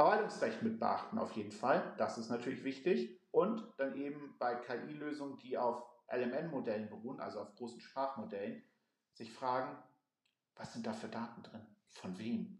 Verwaltungsrecht 0.00 0.62
mit 0.62 0.80
beachten 0.80 1.18
auf 1.18 1.32
jeden 1.32 1.52
Fall. 1.52 1.94
Das 1.98 2.16
ist 2.16 2.30
natürlich 2.30 2.64
wichtig. 2.64 3.20
Und 3.32 3.62
dann 3.76 3.94
eben 3.96 4.34
bei 4.38 4.54
KI-Lösungen, 4.54 5.36
die 5.36 5.58
auf 5.58 5.84
LMN-Modellen 6.10 6.88
beruhen, 6.88 7.20
also 7.20 7.40
auf 7.40 7.54
großen 7.56 7.82
Sprachmodellen, 7.82 8.62
sich 9.12 9.30
fragen, 9.30 9.76
was 10.56 10.72
sind 10.72 10.86
da 10.86 10.94
für 10.94 11.08
Daten 11.08 11.42
drin? 11.42 11.66
Von 11.90 12.18
wem? 12.18 12.58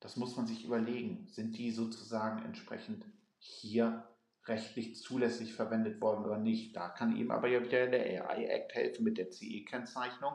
Das 0.00 0.18
muss 0.18 0.36
man 0.36 0.46
sich 0.46 0.66
überlegen. 0.66 1.28
Sind 1.28 1.56
die 1.56 1.70
sozusagen 1.70 2.44
entsprechend 2.44 3.06
hier 3.38 4.06
rechtlich 4.44 5.00
zulässig 5.00 5.54
verwendet 5.54 5.98
worden 6.02 6.26
oder 6.26 6.36
nicht? 6.36 6.76
Da 6.76 6.90
kann 6.90 7.16
eben 7.16 7.30
aber 7.30 7.48
ja 7.48 7.64
wieder 7.64 7.86
der 7.86 8.28
AI 8.28 8.44
Act 8.44 8.74
helfen 8.74 9.04
mit 9.04 9.16
der 9.16 9.30
CE-Kennzeichnung. 9.30 10.34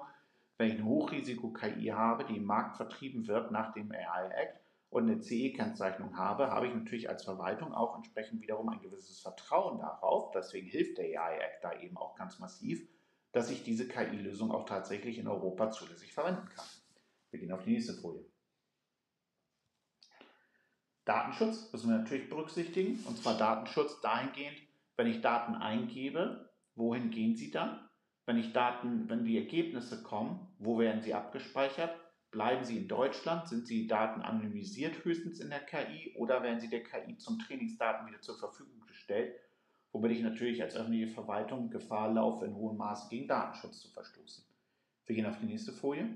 Wenn 0.58 0.70
ich 0.70 0.74
eine 0.80 0.86
Hochrisiko-KI 0.86 1.90
habe, 1.90 2.26
die 2.26 2.38
im 2.38 2.46
Markt 2.46 2.78
vertrieben 2.78 3.28
wird 3.28 3.52
nach 3.52 3.74
dem 3.74 3.92
AI 3.92 4.30
Act, 4.30 4.67
und 4.90 5.10
eine 5.10 5.22
CE-Kennzeichnung 5.22 6.18
habe, 6.18 6.50
habe 6.52 6.68
ich 6.68 6.74
natürlich 6.74 7.10
als 7.10 7.24
Verwaltung 7.24 7.74
auch 7.74 7.96
entsprechend 7.96 8.42
wiederum 8.42 8.70
ein 8.70 8.82
gewisses 8.82 9.20
Vertrauen 9.20 9.80
darauf. 9.80 10.32
Deswegen 10.32 10.68
hilft 10.68 10.98
der 10.98 11.22
AI 11.22 11.38
Act 11.38 11.64
da 11.64 11.80
eben 11.80 11.98
auch 11.98 12.16
ganz 12.16 12.40
massiv, 12.40 12.88
dass 13.34 13.50
ich 13.50 13.64
diese 13.64 13.88
KI-Lösung 13.88 14.52
auch 14.52 14.66
tatsächlich 14.66 15.18
in 15.18 15.28
Europa 15.28 15.72
zulässig 15.72 16.14
verwenden 16.14 16.48
kann. 16.56 16.66
Wir 17.32 17.40
gehen 17.40 17.52
auf 17.52 17.64
die 17.64 17.72
nächste 17.72 17.94
Folie. 17.94 18.26
Datenschutz 21.04 21.72
müssen 21.72 21.90
wir 21.90 21.98
natürlich 22.00 22.30
berücksichtigen, 22.30 23.04
und 23.06 23.18
zwar 23.18 23.38
Datenschutz 23.38 24.02
dahingehend, 24.02 24.58
wenn 24.98 25.08
ich 25.08 25.22
Daten 25.22 25.56
eingebe, 25.56 26.54
wohin 26.76 27.12
gehen 27.12 27.36
sie 27.36 27.52
dann? 27.52 27.88
Wenn 28.26 28.38
ich 28.38 28.52
Daten, 28.52 29.10
wenn 29.10 29.24
die 29.24 29.38
Ergebnisse 29.38 30.04
kommen, 30.04 30.54
wo 30.60 30.80
werden 30.80 31.02
sie 31.02 31.14
abgespeichert? 31.14 31.96
Bleiben 32.38 32.64
sie 32.64 32.78
in 32.78 32.88
Deutschland? 32.88 33.48
Sind 33.48 33.68
die 33.68 33.88
Daten 33.88 34.22
anonymisiert 34.22 35.04
höchstens 35.04 35.40
in 35.40 35.50
der 35.50 35.62
KI 35.62 36.14
oder 36.18 36.44
werden 36.44 36.60
sie 36.60 36.70
der 36.70 36.84
KI 36.84 37.18
zum 37.18 37.40
Trainingsdaten 37.40 38.06
wieder 38.06 38.22
zur 38.22 38.38
Verfügung 38.38 38.80
gestellt? 38.86 39.40
Womit 39.92 40.12
ich 40.12 40.22
natürlich 40.22 40.62
als 40.62 40.76
öffentliche 40.76 41.08
Verwaltung 41.08 41.72
Gefahr 41.72 42.14
laufe, 42.14 42.46
in 42.46 42.54
hohem 42.54 42.78
Maße 42.78 43.10
gegen 43.10 43.28
Datenschutz 43.28 43.80
zu 43.80 43.90
verstoßen. 43.90 44.46
Wir 45.08 45.16
gehen 45.16 45.26
auf 45.26 45.40
die 45.40 45.48
nächste 45.48 45.72
Folie. 45.72 46.16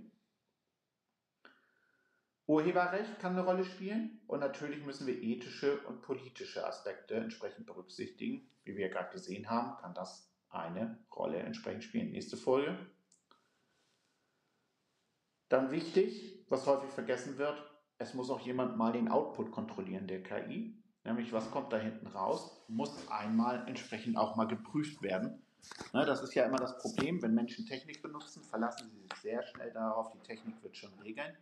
Urheberrecht 2.45 3.18
kann 3.18 3.31
eine 3.31 3.43
Rolle 3.43 3.65
spielen 3.65 4.22
und 4.27 4.41
natürlich 4.41 4.85
müssen 4.85 5.07
wir 5.07 5.19
ethische 5.19 5.80
und 5.88 6.03
politische 6.03 6.68
Aspekte 6.68 7.15
entsprechend 7.15 7.65
berücksichtigen. 7.65 8.48
Wie 8.64 8.77
wir 8.77 8.89
gerade 8.89 9.11
gesehen 9.11 9.49
haben, 9.49 9.76
kann 9.81 9.95
das 9.95 10.31
eine 10.52 10.99
Rolle 11.15 11.39
entsprechend 11.39 11.84
spielen. 11.84 12.11
Nächste 12.11 12.38
Folie. 12.38 12.77
Dann 15.52 15.69
wichtig, 15.69 16.45
was 16.48 16.65
häufig 16.65 16.90
vergessen 16.91 17.38
wird, 17.38 17.61
es 17.98 18.14
muss 18.14 18.30
auch 18.30 18.40
jemand 18.40 18.78
mal 18.78 18.94
den 18.94 19.10
Output 19.10 19.52
kontrollieren 19.52 20.07
der 20.07 20.23
KI. 20.23 20.82
Nämlich, 21.03 21.34
was 21.34 21.52
kommt 21.52 21.73
da 21.73 21.78
hinten 21.78 22.07
raus, 22.07 22.64
muss 22.69 23.10
einmal 23.10 23.68
entsprechend 23.68 24.15
auch 24.15 24.38
mal 24.38 24.48
geprüft 24.48 25.02
werden. 25.02 25.44
Ne, 25.91 26.06
das 26.06 26.23
ist 26.23 26.36
ja 26.36 26.45
immer 26.45 26.56
das 26.56 26.78
Problem, 26.78 27.22
wenn 27.22 27.34
Menschen 27.34 27.65
Technik 27.65 28.02
benutzen, 28.02 28.41
verlassen 28.44 28.90
sie 28.91 29.02
sich 29.02 29.14
sehr 29.22 29.44
schnell 29.44 29.73
darauf, 29.73 30.10
die 30.11 30.19
Technik 30.19 30.64
wird 30.64 30.78
schon 30.78 30.94
regeln. 30.99 31.36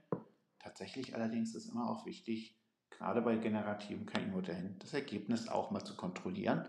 Tatsächlich 0.57 1.13
allerdings 1.13 1.53
ist 1.53 1.69
immer 1.69 1.87
auch 1.87 2.07
wichtig, 2.07 2.57
gerade 2.89 3.21
bei 3.21 3.35
generativen 3.35 4.07
KI-Modellen, 4.07 4.79
das 4.79 4.95
Ergebnis 4.95 5.47
auch 5.47 5.69
mal 5.69 5.83
zu 5.83 5.95
kontrollieren 5.95 6.67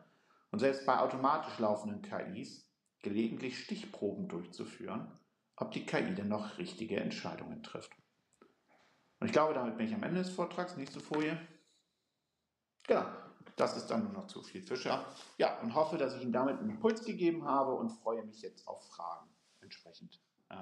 und 0.51 0.59
selbst 0.59 0.85
bei 0.85 0.99
automatisch 0.99 1.59
laufenden 1.59 2.03
KIs 2.03 2.71
gelegentlich 3.03 3.59
Stichproben 3.59 4.29
durchzuführen, 4.29 5.11
ob 5.61 5.71
die 5.73 5.85
KI 5.85 6.15
denn 6.15 6.29
noch 6.29 6.59
richtige 6.59 6.99
Entscheidungen 6.99 7.63
trifft. 7.63 7.93
Und 9.21 9.27
ich 9.27 9.33
glaube, 9.33 9.55
damit 9.55 9.77
bin 9.77 9.87
ich 9.87 9.95
am 9.95 10.03
Ende 10.03 10.23
des 10.23 10.31
Vortrags. 10.31 10.77
Nächste 10.77 11.01
Folie. 11.01 11.39
Genau, 12.87 13.05
das 13.57 13.77
ist 13.77 13.87
dann 13.89 14.05
nur 14.05 14.13
noch 14.13 14.27
zu 14.27 14.43
viel 14.43 14.63
Fischer. 14.63 15.05
Ja, 15.37 15.61
und 15.61 15.75
hoffe, 15.75 15.99
dass 15.99 16.15
ich 16.15 16.23
Ihnen 16.23 16.33
damit 16.33 16.59
einen 16.59 16.71
Impuls 16.71 17.05
gegeben 17.05 17.45
habe 17.45 17.75
und 17.75 17.91
freue 17.91 18.25
mich 18.25 18.41
jetzt 18.41 18.67
auf 18.67 18.89
Fragen 18.89 19.29
entsprechend, 19.61 20.19
äh, 20.49 20.57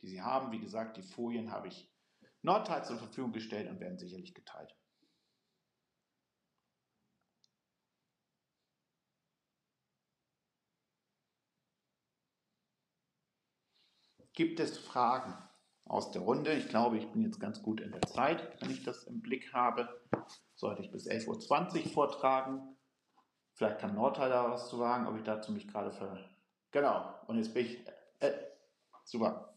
die 0.00 0.08
Sie 0.08 0.22
haben. 0.22 0.50
Wie 0.50 0.60
gesagt, 0.60 0.96
die 0.96 1.02
Folien 1.02 1.52
habe 1.52 1.68
ich 1.68 1.92
Nordteil 2.40 2.84
zur 2.84 2.96
Verfügung 2.96 3.32
gestellt 3.32 3.68
und 3.68 3.80
werden 3.80 3.98
sicherlich 3.98 4.34
geteilt. 4.34 4.74
Gibt 14.38 14.60
es 14.60 14.78
Fragen 14.78 15.34
aus 15.84 16.12
der 16.12 16.22
Runde? 16.22 16.52
Ich 16.52 16.68
glaube, 16.68 16.96
ich 16.96 17.10
bin 17.10 17.22
jetzt 17.22 17.40
ganz 17.40 17.60
gut 17.60 17.80
in 17.80 17.90
der 17.90 18.02
Zeit, 18.02 18.62
wenn 18.62 18.70
ich 18.70 18.84
das 18.84 19.02
im 19.02 19.20
Blick 19.20 19.52
habe. 19.52 19.88
Sollte 20.54 20.80
ich 20.80 20.92
bis 20.92 21.08
11.20 21.08 21.86
Uhr 21.86 21.90
vortragen. 21.90 22.76
Vielleicht 23.54 23.80
kann 23.80 23.96
Nordteil 23.96 24.30
da 24.30 24.48
was 24.48 24.68
zu 24.68 24.76
sagen, 24.76 25.08
ob 25.08 25.16
ich 25.16 25.24
dazu 25.24 25.50
mich 25.50 25.66
gerade 25.66 25.90
ver... 25.90 26.24
Genau, 26.70 27.12
und 27.26 27.38
jetzt 27.38 27.52
bin 27.52 27.66
ich... 27.66 27.84
Äh, 28.20 28.30
super. 29.02 29.47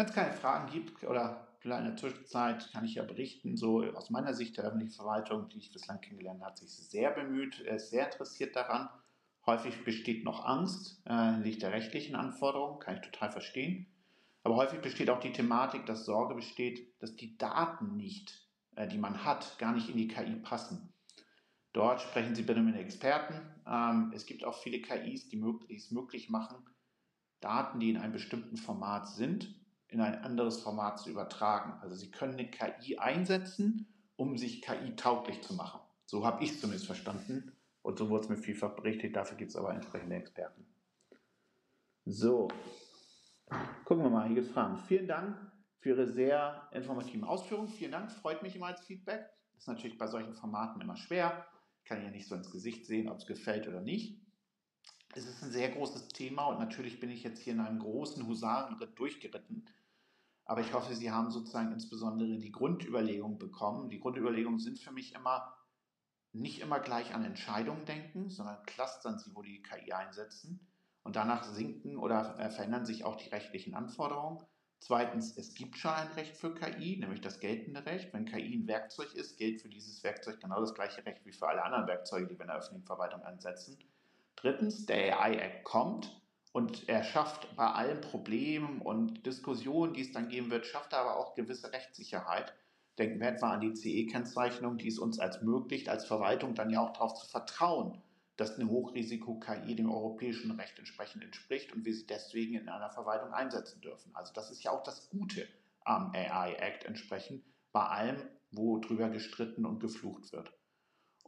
Wenn 0.00 0.06
es 0.06 0.14
keine 0.14 0.32
Fragen 0.32 0.72
gibt 0.72 1.04
oder 1.04 1.46
in 1.62 1.68
der 1.68 1.94
Zwischenzeit 1.94 2.72
kann 2.72 2.86
ich 2.86 2.94
ja 2.94 3.02
berichten, 3.02 3.58
so 3.58 3.82
aus 3.82 4.08
meiner 4.08 4.32
Sicht 4.32 4.56
der 4.56 4.64
öffentlichen 4.64 4.94
Verwaltung, 4.94 5.50
die 5.50 5.58
ich 5.58 5.72
bislang 5.72 6.00
kennengelernt 6.00 6.40
habe, 6.40 6.52
hat 6.52 6.58
sich 6.58 6.70
sehr 6.70 7.10
bemüht, 7.10 7.60
ist 7.60 7.90
sehr 7.90 8.10
interessiert 8.10 8.56
daran. 8.56 8.88
Häufig 9.44 9.84
besteht 9.84 10.24
noch 10.24 10.46
Angst 10.46 11.02
äh, 11.04 11.32
hinsichtlich 11.32 11.58
der 11.58 11.72
rechtlichen 11.72 12.16
Anforderungen, 12.16 12.78
kann 12.78 12.94
ich 12.94 13.02
total 13.02 13.30
verstehen. 13.30 13.88
Aber 14.42 14.56
häufig 14.56 14.80
besteht 14.80 15.10
auch 15.10 15.20
die 15.20 15.34
Thematik, 15.34 15.84
dass 15.84 16.06
Sorge 16.06 16.34
besteht, 16.34 16.98
dass 17.02 17.14
die 17.16 17.36
Daten 17.36 17.98
nicht, 17.98 18.48
äh, 18.76 18.88
die 18.88 18.96
man 18.96 19.26
hat, 19.26 19.58
gar 19.58 19.74
nicht 19.74 19.90
in 19.90 19.98
die 19.98 20.08
KI 20.08 20.36
passen. 20.36 20.94
Dort 21.74 22.00
sprechen 22.00 22.34
Sie 22.34 22.44
bitte 22.44 22.62
mit 22.62 22.74
den 22.74 22.80
Experten. 22.80 23.34
Ähm, 23.66 24.12
es 24.14 24.24
gibt 24.24 24.44
auch 24.44 24.62
viele 24.62 24.80
KIs, 24.80 25.28
die 25.28 25.44
es 25.76 25.90
möglich 25.90 26.30
machen, 26.30 26.56
Daten, 27.40 27.80
die 27.80 27.90
in 27.90 27.98
einem 27.98 28.14
bestimmten 28.14 28.56
Format 28.56 29.06
sind, 29.06 29.59
in 29.90 30.00
ein 30.00 30.22
anderes 30.22 30.60
Format 30.60 30.98
zu 31.00 31.10
übertragen. 31.10 31.74
Also 31.80 31.94
Sie 31.94 32.10
können 32.10 32.34
eine 32.34 32.50
KI 32.50 32.98
einsetzen, 32.98 33.86
um 34.16 34.36
sich 34.36 34.62
KI-tauglich 34.62 35.42
zu 35.42 35.54
machen. 35.54 35.80
So 36.06 36.26
habe 36.26 36.42
ich 36.44 36.52
es 36.52 36.60
zumindest 36.60 36.86
verstanden 36.86 37.52
und 37.82 37.98
so 37.98 38.08
wurde 38.08 38.24
es 38.24 38.28
mir 38.28 38.36
vielfach 38.36 38.74
berichtet. 38.74 39.16
Dafür 39.16 39.36
gibt 39.36 39.50
es 39.50 39.56
aber 39.56 39.72
entsprechende 39.72 40.16
Experten. 40.16 40.66
So, 42.04 42.48
gucken 43.84 44.04
wir 44.04 44.10
mal, 44.10 44.26
hier 44.26 44.36
gibt 44.36 44.48
es 44.48 44.52
Fragen. 44.52 44.76
Vielen 44.76 45.06
Dank 45.06 45.36
für 45.80 45.90
Ihre 45.90 46.06
sehr 46.06 46.68
informativen 46.72 47.24
Ausführungen. 47.24 47.68
Vielen 47.68 47.92
Dank, 47.92 48.10
freut 48.10 48.42
mich 48.42 48.56
immer 48.56 48.66
als 48.66 48.80
Feedback. 48.80 49.26
Ist 49.56 49.68
natürlich 49.68 49.98
bei 49.98 50.06
solchen 50.06 50.34
Formaten 50.34 50.80
immer 50.80 50.96
schwer. 50.96 51.46
Ich 51.78 51.84
kann 51.84 52.02
ja 52.02 52.10
nicht 52.10 52.28
so 52.28 52.34
ins 52.34 52.50
Gesicht 52.50 52.86
sehen, 52.86 53.08
ob 53.08 53.18
es 53.18 53.26
gefällt 53.26 53.68
oder 53.68 53.80
nicht. 53.80 54.20
Es 55.14 55.26
ist 55.26 55.42
ein 55.42 55.50
sehr 55.50 55.70
großes 55.70 56.08
Thema 56.08 56.46
und 56.46 56.58
natürlich 56.58 57.00
bin 57.00 57.10
ich 57.10 57.24
jetzt 57.24 57.40
hier 57.40 57.52
in 57.52 57.60
einem 57.60 57.80
großen 57.80 58.26
Husarenritt 58.26 58.98
durchgeritten. 58.98 59.66
Aber 60.50 60.62
ich 60.62 60.72
hoffe, 60.72 60.96
Sie 60.96 61.12
haben 61.12 61.30
sozusagen 61.30 61.70
insbesondere 61.70 62.36
die 62.36 62.50
Grundüberlegung 62.50 63.38
bekommen. 63.38 63.88
Die 63.88 64.00
Grundüberlegungen 64.00 64.58
sind 64.58 64.80
für 64.80 64.90
mich 64.90 65.14
immer 65.14 65.54
nicht 66.32 66.60
immer 66.60 66.80
gleich 66.80 67.14
an 67.14 67.24
Entscheidungen 67.24 67.84
denken, 67.84 68.30
sondern 68.30 68.60
clustern 68.66 69.16
Sie, 69.20 69.32
wo 69.32 69.42
die 69.42 69.62
KI 69.62 69.92
einsetzen. 69.92 70.66
Und 71.04 71.14
danach 71.14 71.44
sinken 71.44 71.96
oder 71.96 72.36
äh, 72.40 72.50
verändern 72.50 72.84
sich 72.84 73.04
auch 73.04 73.14
die 73.14 73.28
rechtlichen 73.28 73.76
Anforderungen. 73.76 74.44
Zweitens, 74.80 75.36
es 75.36 75.54
gibt 75.54 75.78
schon 75.78 75.92
ein 75.92 76.10
Recht 76.14 76.36
für 76.36 76.52
KI, 76.52 76.96
nämlich 76.96 77.20
das 77.20 77.38
geltende 77.38 77.86
Recht. 77.86 78.12
Wenn 78.12 78.24
KI 78.24 78.56
ein 78.56 78.66
Werkzeug 78.66 79.14
ist, 79.14 79.36
gilt 79.36 79.62
für 79.62 79.68
dieses 79.68 80.02
Werkzeug 80.02 80.40
genau 80.40 80.60
das 80.60 80.74
gleiche 80.74 81.06
Recht 81.06 81.24
wie 81.24 81.32
für 81.32 81.46
alle 81.46 81.62
anderen 81.62 81.86
Werkzeuge, 81.86 82.26
die 82.26 82.34
wir 82.34 82.40
in 82.40 82.48
der 82.48 82.56
öffentlichen 82.56 82.86
Verwaltung 82.86 83.22
einsetzen. 83.22 83.78
Drittens, 84.34 84.84
der 84.84 85.20
AI 85.20 85.34
Act 85.36 85.62
kommt 85.62 86.20
und 86.52 86.88
er 86.88 87.04
schafft 87.04 87.54
bei 87.54 87.66
allen 87.66 88.00
Problemen 88.00 88.80
und 88.80 89.24
Diskussionen, 89.24 89.94
die 89.94 90.02
es 90.02 90.12
dann 90.12 90.28
geben 90.28 90.50
wird, 90.50 90.66
schafft 90.66 90.92
er 90.92 91.00
aber 91.00 91.16
auch 91.16 91.34
gewisse 91.34 91.72
Rechtssicherheit. 91.72 92.54
Denken 92.98 93.20
wir 93.20 93.28
etwa 93.28 93.50
an 93.50 93.60
die 93.60 93.72
CE-Kennzeichnung, 93.74 94.76
die 94.76 94.88
es 94.88 94.98
uns 94.98 95.20
als 95.20 95.42
möglich, 95.42 95.88
als 95.88 96.04
Verwaltung 96.04 96.54
dann 96.54 96.70
ja 96.70 96.80
auch 96.80 96.92
darauf 96.92 97.14
zu 97.14 97.26
vertrauen, 97.26 98.02
dass 98.36 98.58
eine 98.58 98.68
Hochrisiko-KI 98.68 99.76
dem 99.76 99.90
europäischen 99.90 100.50
Recht 100.52 100.78
entsprechend 100.78 101.22
entspricht 101.22 101.72
und 101.72 101.84
wir 101.84 101.94
sie 101.94 102.06
deswegen 102.06 102.56
in 102.56 102.68
einer 102.68 102.90
Verwaltung 102.90 103.32
einsetzen 103.32 103.80
dürfen. 103.80 104.10
Also 104.14 104.32
das 104.32 104.50
ist 104.50 104.62
ja 104.64 104.72
auch 104.72 104.82
das 104.82 105.08
Gute 105.08 105.46
am 105.84 106.12
AI 106.14 106.54
Act 106.54 106.84
entsprechend, 106.84 107.44
bei 107.72 107.82
allem, 107.82 108.16
wo 108.50 108.78
drüber 108.78 109.08
gestritten 109.08 109.64
und 109.64 109.78
geflucht 109.78 110.32
wird. 110.32 110.52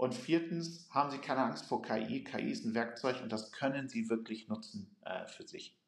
Und 0.02 0.16
viertens, 0.16 0.88
haben 0.90 1.12
Sie 1.12 1.18
keine 1.18 1.44
Angst 1.44 1.66
vor 1.66 1.80
KI. 1.80 2.24
KI 2.24 2.50
ist 2.50 2.64
ein 2.64 2.74
Werkzeug 2.74 3.22
und 3.22 3.30
das 3.30 3.52
können 3.52 3.88
Sie 3.88 4.10
wirklich 4.10 4.48
nutzen 4.48 4.96
äh, 5.02 5.28
für 5.28 5.46
sich. 5.46 5.78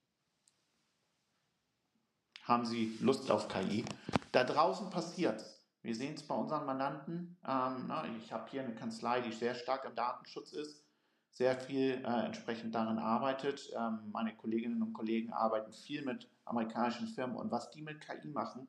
Haben 2.45 2.65
Sie 2.65 2.97
Lust 3.01 3.29
auf 3.33 3.49
KI? 3.49 3.85
Da 4.31 4.45
draußen 4.45 4.89
passiert 4.89 5.45
Wir 5.83 5.97
sehen 5.97 6.15
es 6.15 6.23
bei 6.23 6.35
unseren 6.37 6.65
Mandanten. 6.65 7.37
Ähm, 7.45 7.87
na, 7.89 8.05
ich 8.17 8.33
habe 8.33 8.49
hier 8.53 8.63
eine 8.63 8.77
Kanzlei, 8.77 9.21
die 9.21 9.33
sehr 9.33 9.57
stark 9.57 9.85
im 9.85 9.97
Datenschutz 9.97 10.53
ist, 10.53 10.85
sehr 11.33 11.57
viel 11.57 12.01
äh, 12.05 12.27
entsprechend 12.27 12.73
darin 12.73 13.01
arbeitet. 13.01 13.73
Ähm, 13.77 14.13
meine 14.13 14.37
Kolleginnen 14.37 14.81
und 14.81 14.93
Kollegen 14.93 15.33
arbeiten 15.33 15.73
viel 15.73 16.05
mit 16.05 16.31
amerikanischen 16.45 17.09
Firmen 17.09 17.35
und 17.35 17.51
was 17.51 17.69
die 17.73 17.83
mit 17.83 18.01
KI 18.01 18.29
machen, 18.29 18.69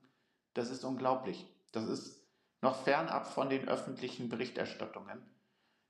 das 0.56 0.72
ist 0.72 0.84
unglaublich. 0.84 1.46
Das 1.72 1.88
ist 1.88 2.26
noch 2.64 2.82
fernab 2.82 3.28
von 3.28 3.48
den 3.48 3.68
öffentlichen 3.68 4.28
Berichterstattungen. 4.28 5.35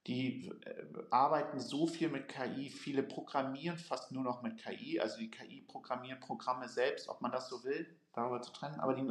Die 0.07 0.51
äh, 0.65 0.85
arbeiten 1.09 1.59
so 1.59 1.87
viel 1.87 2.09
mit 2.09 2.27
KI, 2.27 2.69
viele 2.69 3.01
programmieren 3.01 3.77
fast 3.77 4.11
nur 4.11 4.23
noch 4.23 4.43
mit 4.43 4.57
KI, 4.57 4.99
also 4.99 5.17
die 5.17 5.31
KI 5.31 5.61
programmieren 5.61 6.19
Programme 6.19 6.69
selbst, 6.69 7.09
ob 7.09 7.21
man 7.21 7.31
das 7.31 7.49
so 7.49 7.63
will, 7.63 7.87
darüber 8.13 8.41
zu 8.41 8.51
trennen. 8.51 8.79
Aber 8.79 8.93
die, 8.93 9.07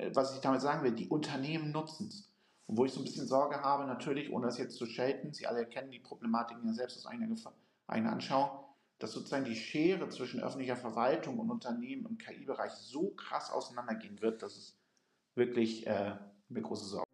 äh, 0.00 0.10
was 0.14 0.34
ich 0.34 0.40
damit 0.40 0.62
sagen 0.62 0.82
will, 0.82 0.92
die 0.92 1.08
Unternehmen 1.08 1.72
nutzen 1.72 2.08
es. 2.08 2.30
Und 2.66 2.78
wo 2.78 2.86
ich 2.86 2.92
so 2.92 3.00
ein 3.00 3.04
bisschen 3.04 3.26
Sorge 3.26 3.60
habe, 3.60 3.84
natürlich, 3.84 4.32
ohne 4.32 4.46
das 4.46 4.56
jetzt 4.56 4.76
zu 4.76 4.86
schelten, 4.86 5.34
Sie 5.34 5.46
alle 5.46 5.66
kennen 5.66 5.90
die 5.90 5.98
Problematiken 5.98 6.66
ja 6.66 6.72
selbst 6.72 6.96
aus 6.96 7.06
eigener, 7.06 7.36
eigener 7.86 8.12
Anschauung, 8.12 8.48
dass 8.98 9.12
sozusagen 9.12 9.44
die 9.44 9.56
Schere 9.56 10.08
zwischen 10.08 10.40
öffentlicher 10.40 10.76
Verwaltung 10.76 11.38
und 11.38 11.50
Unternehmen 11.50 12.06
im 12.06 12.16
KI-Bereich 12.16 12.72
so 12.72 13.10
krass 13.10 13.50
auseinandergehen 13.50 14.22
wird, 14.22 14.42
dass 14.42 14.56
es 14.56 14.78
wirklich 15.34 15.86
äh, 15.86 16.16
eine 16.48 16.62
große 16.62 16.86
Sorge. 16.86 17.13